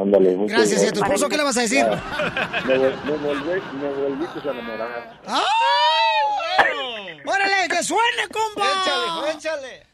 [0.00, 1.84] Ándale, Gracias, ¿y a tu esposo qué le vas a decir?
[1.84, 5.20] Me, me, volví- me volviste a enamorar.
[5.26, 5.42] ¡Ay!
[7.26, 8.66] ¡Órale, que suene, compa!
[9.32, 9.86] Échale, échale.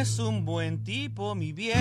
[0.00, 1.78] Es un buen tipo, mi viejo.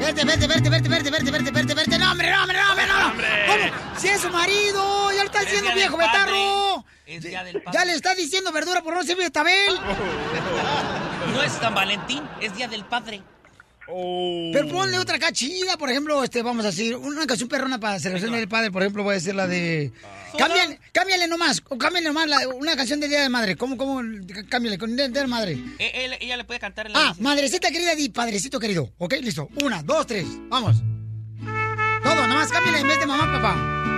[0.00, 1.98] Verte, verte, verte, verte, verte, verte, verte, verte, verte.
[1.98, 3.52] No, hombre, no, hombre, no, hombre, no.
[3.52, 3.98] ¿Cómo?
[3.98, 6.10] Si es su marido, ya lo está diciendo viejo, padre.
[6.12, 6.83] betarro.
[7.16, 7.78] Es día del padre.
[7.78, 9.74] Ya le está diciendo verdura por no ser betabel.
[11.32, 13.22] No es San Valentín, es día del padre.
[13.86, 17.94] Pero ponle otra acá chida, por ejemplo, este, vamos a decir, una canción perrona para
[17.94, 19.92] la celebración del padre, por ejemplo, voy a decir la de...
[20.38, 23.56] Cámbiale, cámbiale nomás, o cámbiale nomás la- una canción del Día de Madre.
[23.56, 24.00] ¿Cómo, cómo?
[24.48, 25.58] Cámbiale, con Día de Madre.
[25.78, 28.90] E- él- ella le puede cantar la Ah, madrecita querida y padrecito querido.
[28.98, 29.14] ¿Ok?
[29.20, 29.48] Listo.
[29.62, 30.26] Una, dos, tres.
[30.48, 30.76] Vamos.
[32.02, 33.93] Todo, nomás cámbiale en vez de mamá, papá.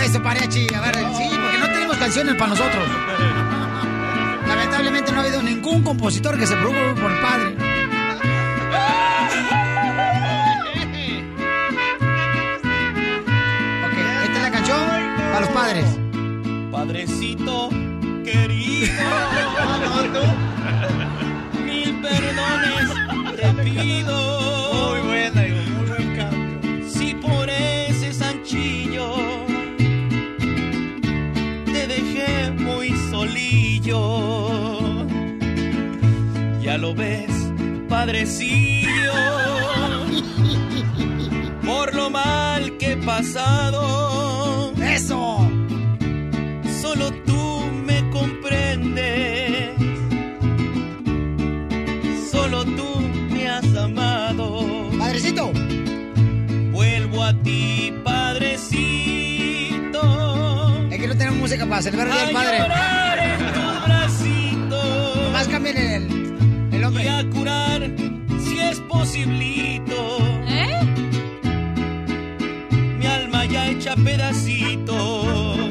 [0.00, 0.66] Eso, parechi.
[0.74, 2.84] A ver, sí, porque no tenemos canciones para nosotros.
[4.46, 7.56] Lamentablemente no ha habido ningún compositor que se preocupe por el padre.
[13.86, 14.80] Ok, esta es la canción
[15.32, 15.84] para los padres.
[16.70, 17.70] Padrecito
[18.24, 18.92] querido.
[21.64, 22.90] Mil perdones
[23.36, 24.61] te pido.
[36.82, 37.30] Lo ves,
[37.88, 39.12] padrecillo.
[41.64, 44.72] Por lo mal que he pasado.
[44.82, 45.48] ¡Eso!
[46.80, 49.70] Solo tú me comprendes.
[52.32, 53.00] Solo tú
[53.30, 54.66] me has amado.
[54.98, 55.52] Padrecito.
[56.72, 60.00] Vuelvo a ti, padrecito.
[60.90, 63.34] Es que no tenemos música para celebrar el Día del Padre.
[63.34, 65.16] en tus bracitos.
[65.22, 66.21] Nomás cambien el,
[66.82, 67.04] el hombre.
[67.04, 67.90] Y a curar
[68.44, 70.18] si es posiblito.
[70.48, 70.80] ¿Eh?
[72.98, 75.62] Mi alma ya hecha pedacito.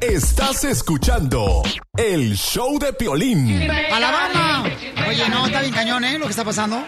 [0.00, 1.62] Estás escuchando
[1.96, 3.70] el show de Piolín.
[3.70, 4.64] ¡Alabama!
[5.06, 6.18] Oye, no, está bien cañón, ¿eh?
[6.18, 6.84] Lo que está pasando.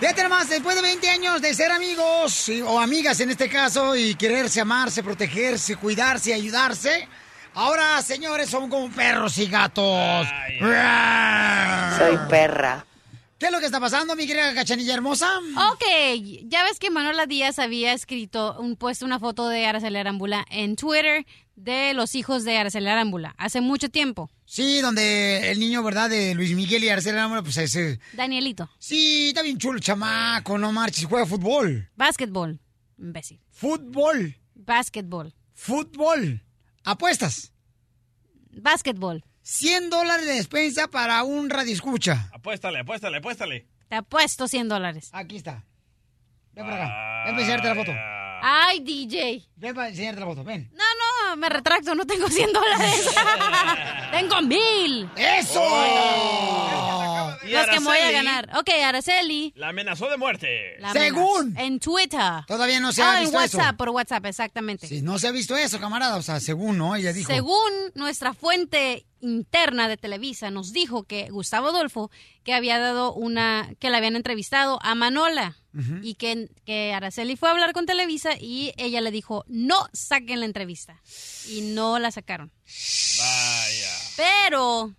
[0.00, 4.14] Fíjate nomás, después de 20 años de ser amigos o amigas en este caso y
[4.14, 7.08] quererse, amarse, protegerse, cuidarse y ayudarse,
[7.54, 10.26] ahora, señores, son como perros y gatos.
[11.98, 12.84] Soy perra.
[13.42, 15.28] ¿Qué es lo que está pasando, mi querida cachanilla hermosa?
[15.72, 15.82] Ok,
[16.44, 20.76] ya ves que Manuela Díaz había escrito, un, puesto una foto de Araceli Arámbula en
[20.76, 21.26] Twitter
[21.56, 24.30] de los hijos de Araceli Arámbula, hace mucho tiempo.
[24.44, 26.08] Sí, donde el niño, ¿verdad?
[26.08, 27.98] De Luis Miguel y Arcela Arámbula, pues ese...
[28.12, 28.70] Danielito.
[28.78, 31.90] Sí, está bien chulo chamaco, no marches, juega fútbol.
[31.96, 32.60] Básquetbol,
[32.96, 33.40] imbécil.
[33.50, 34.36] Fútbol.
[34.54, 35.34] Básquetbol.
[35.52, 36.44] Fútbol.
[36.84, 37.52] Apuestas.
[38.50, 39.24] Básquetbol.
[39.42, 42.28] 100 dólares de despensa para un radio escucha.
[42.32, 43.66] Apuéstale, apuéstale, apuéstale.
[43.88, 45.10] Te apuesto 100 dólares.
[45.12, 45.64] Aquí está.
[46.52, 47.24] Ven para acá.
[47.24, 47.92] Ven para enseñarte la foto.
[48.44, 49.46] Ay, DJ.
[49.56, 50.68] Ven para enseñarte la foto, ven.
[50.74, 50.82] No,
[51.28, 53.08] no, me retracto, no tengo 100 dólares.
[54.10, 55.08] tengo mil.
[55.16, 55.62] ¡Eso!
[57.44, 58.50] Y Los que me voy a ganar.
[58.56, 59.52] Ok, Araceli.
[59.56, 60.76] La amenazó de muerte.
[60.78, 61.62] la amenaza.
[61.62, 62.20] En Twitter.
[62.46, 63.58] Todavía no se ha Ah, en visto eso.
[63.58, 64.86] WhatsApp, por WhatsApp, exactamente.
[64.86, 66.16] Sí, no se ha visto eso, camarada.
[66.16, 66.94] O sea, según, ¿no?
[66.96, 67.32] Ella dijo.
[67.32, 72.10] Según nuestra fuente interna de Televisa nos dijo que Gustavo Adolfo
[72.42, 75.56] que había dado una que le habían entrevistado a Manola
[76.02, 80.40] y que, que Araceli fue a hablar con Televisa y ella le dijo no saquen
[80.40, 81.00] la entrevista
[81.48, 82.50] y no la sacaron.
[83.18, 83.90] Vaya.
[84.16, 84.94] Pero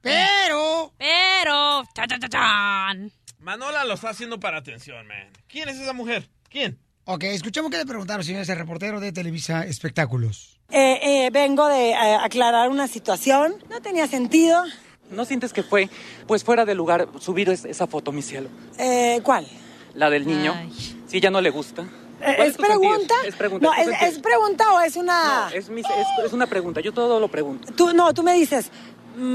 [0.00, 3.10] pero pero cha, cha, cha, chan.
[3.38, 5.30] Manola lo está haciendo para atención, man.
[5.48, 6.28] ¿Quién es esa mujer?
[6.48, 6.78] ¿Quién?
[7.04, 10.58] Ok, escuchemos qué le preguntaron, señor, ese reportero de Televisa Espectáculos.
[10.70, 13.54] Eh, eh, vengo de eh, aclarar una situación.
[13.70, 14.64] No tenía sentido.
[15.10, 15.88] ¿No sientes que fue,
[16.26, 18.48] pues fuera de lugar, subir es- esa foto, mi cielo?
[18.76, 19.46] Eh, ¿Cuál?
[19.96, 20.54] La del niño.
[21.06, 21.84] Si ya no le gusta.
[22.18, 23.14] ¿Cuál ¿Es pregunta?
[23.26, 23.66] Es pregunta.
[23.68, 25.48] No, ¿tu ¿es, pregunta o es una...?
[25.50, 26.80] No, es, mi- es- es una pregunta.
[26.80, 27.72] Yo todo lo pregunto.
[27.74, 28.70] Tú, no, tú me dices...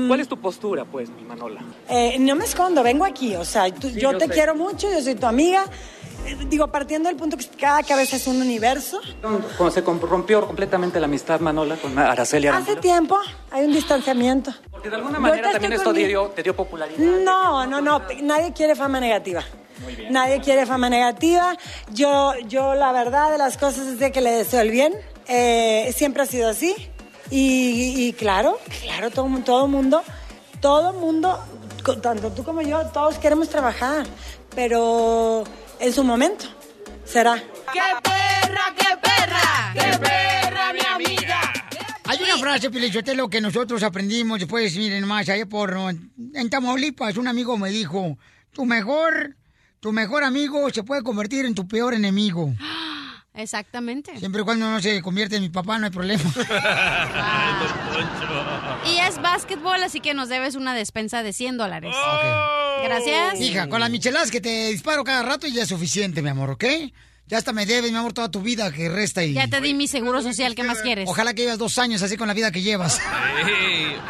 [0.07, 1.61] ¿Cuál es tu postura, pues, mi Manola?
[1.89, 3.35] eh, no me escondo, vengo aquí.
[3.35, 4.31] O sea, tú- Sí, yo, yo te sé.
[4.33, 5.65] quiero mucho, yo soy tu amiga.
[6.25, 8.99] Eh, Digo, partiendo del punto que cada cabeza es un universo.
[9.21, 12.81] Cuando se rompió completamente la amistad, Manola, con Araceli Hace Arámbula.
[12.81, 13.17] tiempo
[13.51, 14.53] hay un distanciamiento.
[14.69, 16.99] Porque de alguna manera también esto te dio, te dio popularidad.
[16.99, 18.01] No, no, no.
[18.21, 19.43] Nadie quiere fama negativa.
[20.09, 21.55] Nadie quiere fama negativa.
[21.91, 24.93] Yo, yo la verdad de las cosas es de que le deseo el bien.
[25.27, 26.75] Eh, siempre ha sido así.
[27.29, 30.03] Y, y claro, claro, todo, todo mundo,
[30.59, 31.39] todo mundo,
[32.01, 34.05] tanto tú como yo, todos queremos trabajar.
[34.53, 35.45] Pero
[35.81, 36.45] en su momento
[37.03, 37.41] será.
[37.73, 39.73] ¡Qué perra, qué perra!
[39.73, 41.41] ¡Qué perra, mi amiga!
[42.05, 45.75] Hay una frase, Pilichotelo, que nosotros aprendimos después, miren más, allá por...
[46.33, 48.17] En Tamaulipas, un amigo me dijo,
[48.51, 49.35] tu mejor,
[49.79, 52.53] tu mejor amigo se puede convertir en tu peor enemigo.
[53.33, 54.17] Exactamente.
[54.19, 56.23] Siempre y cuando no se convierte en mi papá, no hay problema.
[58.85, 61.93] Y es básquetbol, así que nos debes una despensa de 100 dólares.
[61.95, 62.81] Oh.
[62.83, 63.39] Gracias.
[63.39, 66.65] Hija, con las micheladas que te disparo cada rato ya es suficiente, mi amor, ¿ok?
[67.27, 69.33] Ya hasta me debes, mi amor, toda tu vida que resta y...
[69.33, 71.07] Ya te di mi seguro social, ¿qué más quieres?
[71.07, 72.99] Ojalá que llevas dos años así con la vida que llevas.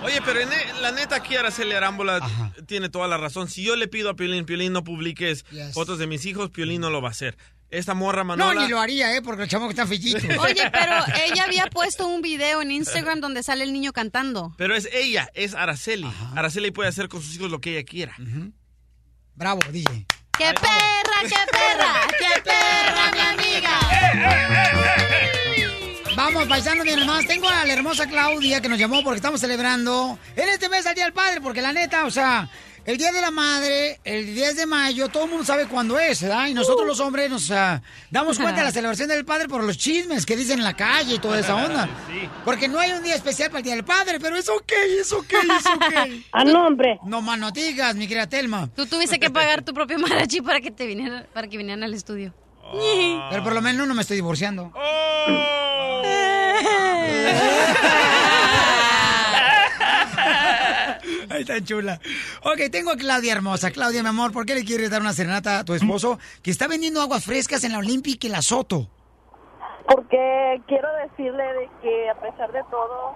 [0.03, 2.19] Oye, pero ne- la neta aquí Araceli Arámbula
[2.65, 3.47] tiene toda la razón.
[3.49, 5.73] Si yo le pido a Piolín, Piolín, no publiques Yes.
[5.73, 7.37] fotos de mis hijos, Piolín no lo va a hacer.
[7.71, 8.63] Esta morra No, Manola...
[8.63, 9.21] ni lo haría, ¿eh?
[9.21, 10.19] Porque el chamo que está fellito.
[10.41, 10.95] Oye, pero
[11.25, 14.53] ella había puesto un video en Instagram donde sale el niño cantando.
[14.57, 16.11] Pero es ella, es Araceli.
[16.35, 18.15] Araceli puede hacer con sus hijos lo que ella quiera.
[19.35, 20.05] Bravo, DJ.
[20.37, 21.93] ¡Qué perra, qué perra!
[22.19, 23.79] ¡Qué perra, mi amiga!
[26.15, 27.25] Vamos, paisanos, miren más.
[27.25, 30.95] Tengo a la hermosa Claudia que nos llamó porque estamos celebrando en este mes al
[30.95, 32.49] Día del Padre, porque la neta, o sea,
[32.85, 36.21] el Día de la Madre, el 10 de mayo, todo el mundo sabe cuándo es,
[36.21, 36.47] ¿verdad?
[36.47, 39.77] Y nosotros los hombres nos ah, damos cuenta de la celebración del Padre por los
[39.77, 41.87] chismes que dicen en la calle y toda esa onda.
[42.45, 45.11] Porque no hay un día especial para el Día del Padre, pero es ok, es
[45.13, 45.93] ok, es ok.
[46.33, 46.99] Ah, no, hombre.
[47.03, 48.69] No más no digas, mi querida Telma.
[48.75, 51.93] Tú tuviste que pagar tu propio mariachi para que te vinieran, para que vinieran al
[51.93, 52.33] estudio.
[53.29, 54.71] Pero por lo menos no me estoy divorciando.
[54.75, 56.01] Ay,
[61.45, 61.99] tan chula.
[62.43, 63.71] Ok, tengo a Claudia hermosa.
[63.71, 66.67] Claudia, mi amor, ¿por qué le quieres dar una serenata a tu esposo que está
[66.67, 68.89] vendiendo aguas frescas en la Olympic y la Soto?
[69.87, 73.15] porque quiero decirle de que a pesar de todo,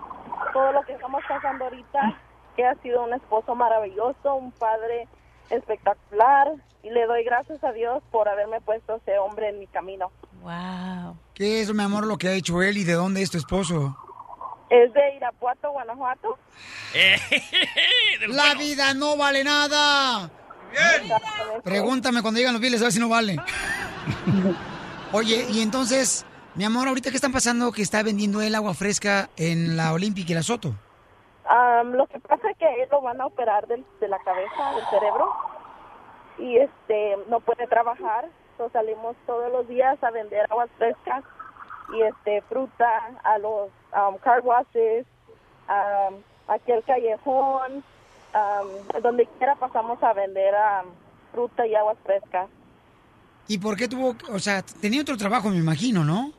[0.53, 2.19] todo lo que estamos pasando ahorita,
[2.55, 5.07] que ha sido un esposo maravilloso, un padre
[5.49, 6.53] espectacular
[6.83, 10.11] y le doy gracias a Dios por haberme puesto ese hombre en mi camino.
[10.41, 11.17] Wow.
[11.33, 13.97] ¿Qué es, mi amor, lo que ha hecho él y de dónde es tu esposo?
[14.69, 16.37] Es de Irapuato, Guanajuato.
[18.27, 20.29] La vida no vale nada.
[21.63, 23.37] Pregúntame cuando llegan los biles a ver si no vale.
[25.11, 26.25] Oye, y entonces,
[26.55, 30.29] mi amor, ahorita qué están pasando que está vendiendo el agua fresca en la Olympic
[30.29, 30.73] y la Soto.
[31.47, 34.85] Am, lo que pasa es que lo van a operar del- de la cabeza, del
[34.89, 35.31] cerebro,
[36.39, 38.25] y este no puede trabajar.
[38.51, 41.23] Entonces salimos todos los días a vender aguas frescas
[41.93, 45.05] y este fruta a los um, car washes,
[45.69, 46.15] um,
[46.47, 47.83] aquí al callejón,
[48.33, 50.89] um, donde quiera pasamos a vender um,
[51.31, 52.49] fruta y aguas frescas.
[53.47, 56.31] ¿Y por qué tuvo, o sea, tenía otro trabajo, me imagino, ¿no?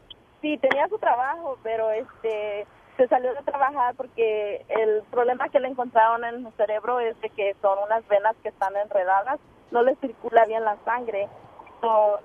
[0.42, 2.66] Sí, tenía su trabajo, pero este
[2.96, 7.28] se salió de trabajar porque el problema que le encontraron en su cerebro es de
[7.30, 9.38] que son unas venas que están enredadas,
[9.70, 11.28] no le circula bien la sangre,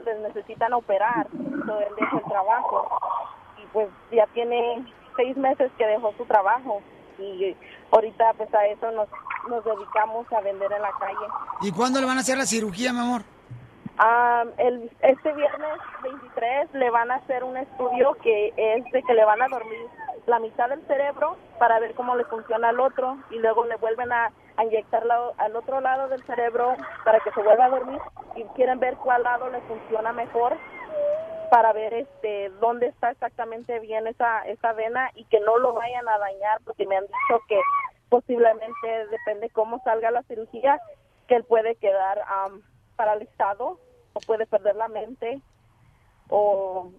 [0.06, 1.28] les necesitan operar,
[1.65, 2.99] so, él deja el trabajo
[3.61, 6.82] y pues ya tiene seis meses que dejó su trabajo
[7.19, 7.56] y
[7.91, 9.07] ahorita pues a eso nos,
[9.49, 11.28] nos dedicamos a vender en la calle.
[11.61, 13.22] ¿Y cuándo le van a hacer la cirugía, mi amor?
[13.98, 19.14] Am, el, este viernes 23 le van a hacer un estudio que es de que
[19.14, 19.86] le van a dormir
[20.26, 24.11] la mitad del cerebro para ver cómo le funciona al otro y luego le vuelven
[24.11, 26.76] a, a inyectar la- al otro lado del cerebro
[27.06, 27.99] para que se vuelva a dormir
[28.36, 30.57] y quieren ver cuál lado le funciona mejor
[31.49, 36.07] para ver este dónde está exactamente bien esa esa vena y que no lo vayan
[36.07, 37.60] a dañar porque me han dicho que
[38.10, 40.80] posiblemente depende cómo salga la cirugía
[41.28, 42.61] que él puede quedar am,
[42.95, 43.80] paralizado
[44.14, 45.41] o puede perder la mente
[46.30, 46.91] o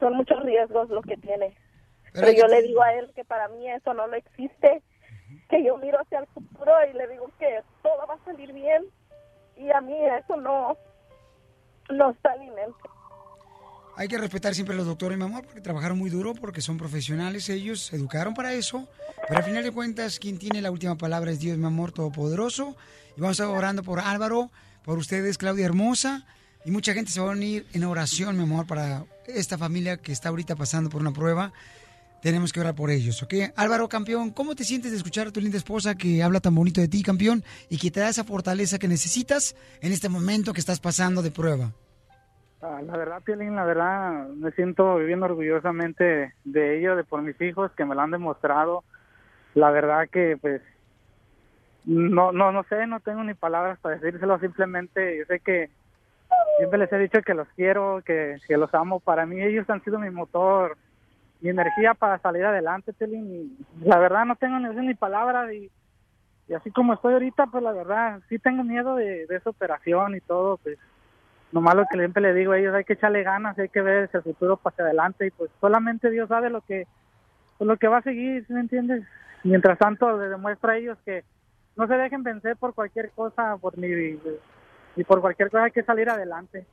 [0.00, 1.56] son muchos riesgos lo que tiene.
[2.12, 4.82] Pero, yo le digo a él que para mí eso no lo existe
[5.48, 8.84] que yo miro hacia el futuro y le digo que todo va a salir bien
[9.56, 10.76] y a mí eso no
[11.90, 12.88] no está mente
[13.96, 16.76] Hay que respetar siempre a los doctores, mi amor, porque trabajaron muy duro, porque son
[16.76, 18.86] profesionales, ellos se educaron para eso.
[19.26, 22.76] Pero al final de cuentas, quien tiene la última palabra es Dios, mi amor, todopoderoso.
[23.16, 24.50] Y vamos a estar orando por Álvaro,
[24.84, 26.26] por ustedes, Claudia Hermosa.
[26.64, 30.12] Y mucha gente se va a unir en oración, mi amor, para esta familia que
[30.12, 31.52] está ahorita pasando por una prueba,
[32.22, 33.34] tenemos que orar por ellos, ¿ok?
[33.56, 36.80] Álvaro, campeón, ¿cómo te sientes de escuchar a tu linda esposa que habla tan bonito
[36.80, 40.60] de ti, campeón, y que te da esa fortaleza que necesitas en este momento que
[40.60, 41.72] estás pasando de prueba?
[42.60, 47.40] Ah, la verdad, Piolín, la verdad, me siento viviendo orgullosamente de ello, de por mis
[47.40, 48.82] hijos que me lo han demostrado.
[49.54, 50.60] La verdad que, pues,
[51.84, 54.40] no, no, no sé, no tengo ni palabras para decírselo.
[54.40, 55.70] Simplemente, yo sé que
[56.58, 58.98] siempre les he dicho que los quiero, que, que los amo.
[58.98, 60.76] Para mí, ellos han sido mi motor,
[61.40, 62.94] mi energía para salir adelante.
[63.00, 65.70] Y la verdad, no tengo ni, ni palabras y,
[66.48, 70.16] y así como estoy ahorita, pues la verdad, sí tengo miedo de, de esa operación
[70.16, 70.78] y todo, pues
[71.52, 74.04] nomás lo que siempre le digo a ellos, hay que echarle ganas, hay que ver
[74.04, 76.86] ese futuro hacia adelante y pues solamente Dios sabe lo que
[77.58, 79.04] pues, lo que va a seguir, ¿sí me entiendes?
[79.44, 81.24] Mientras tanto le demuestra a ellos que
[81.76, 84.18] no se dejen vencer por cualquier cosa, por ni,
[84.96, 86.66] ni por cualquier cosa hay que salir adelante.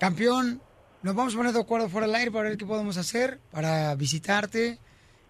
[0.00, 0.60] Campeón,
[1.08, 3.94] nos vamos a poner de acuerdo fuera del aire para ver qué podemos hacer para
[3.94, 4.78] visitarte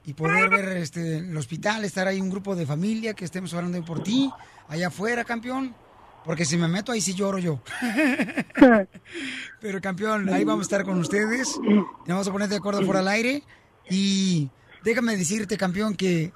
[0.05, 3.81] y poder ver este, el hospital, estar ahí un grupo de familia que estemos orando
[3.85, 4.29] por ti,
[4.67, 5.77] allá afuera, campeón.
[6.25, 7.61] Porque si me meto ahí sí lloro yo.
[9.61, 11.57] Pero campeón, ahí vamos a estar con ustedes.
[11.63, 13.43] Nos vamos a poner de acuerdo fuera del aire.
[13.89, 14.51] Y
[14.83, 16.33] déjame decirte, campeón, que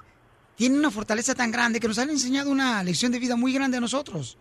[0.55, 3.75] tiene una fortaleza tan grande que nos han enseñado una lección de vida muy grande
[3.75, 4.37] a nosotros.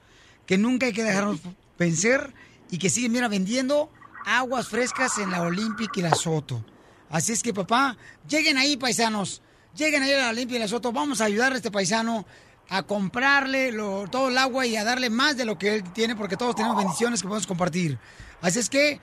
[0.47, 1.41] Que nunca hay que dejarnos
[1.77, 2.33] vencer
[2.71, 3.91] y que siguen, mira, vendiendo
[4.25, 6.65] aguas frescas en la Olympic y la Soto.
[7.11, 7.97] Así es que, papá,
[8.29, 9.43] lleguen ahí, paisanos.
[9.75, 10.93] Lleguen ahí a la Olympic y la Soto.
[10.93, 12.27] Vamos a ayudar a este paisano
[12.69, 13.73] a comprarle
[14.11, 16.77] todo el agua y a darle más de lo que él tiene, porque todos tenemos
[16.77, 17.99] bendiciones que podemos compartir.
[18.41, 19.01] Así es que,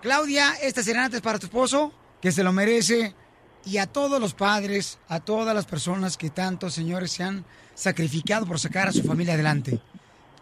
[0.00, 3.14] Claudia, esta serenata es para tu esposo, que se lo merece,
[3.64, 7.44] y a todos los padres, a todas las personas que tanto, señores, se han
[7.74, 9.80] sacrificado por sacar a su familia adelante.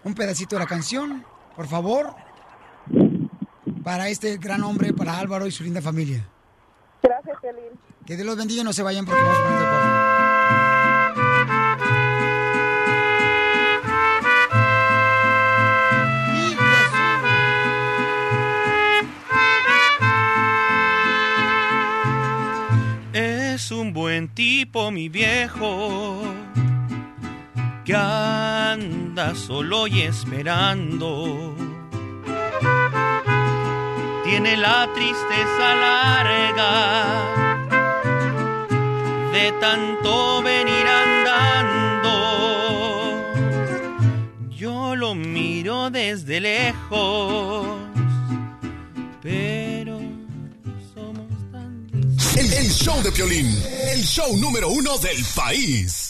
[0.05, 2.15] Un pedacito de la canción, por favor,
[3.83, 6.27] para este gran hombre, para Álvaro y su linda familia.
[7.03, 7.79] Gracias, Piolín.
[8.07, 10.01] Que Dios los bendiga y no se vayan porque vamos a poner de acuerdo.
[23.13, 26.23] Es un buen tipo, mi viejo,
[27.85, 31.55] que anda solo y esperando.
[34.31, 36.71] Tiene la tristeza larga
[39.33, 42.13] de tanto venir andando.
[44.51, 47.67] Yo lo miro desde lejos,
[49.21, 49.99] pero
[52.37, 53.49] El, el show de Piolín,
[53.93, 56.10] el show número uno del país.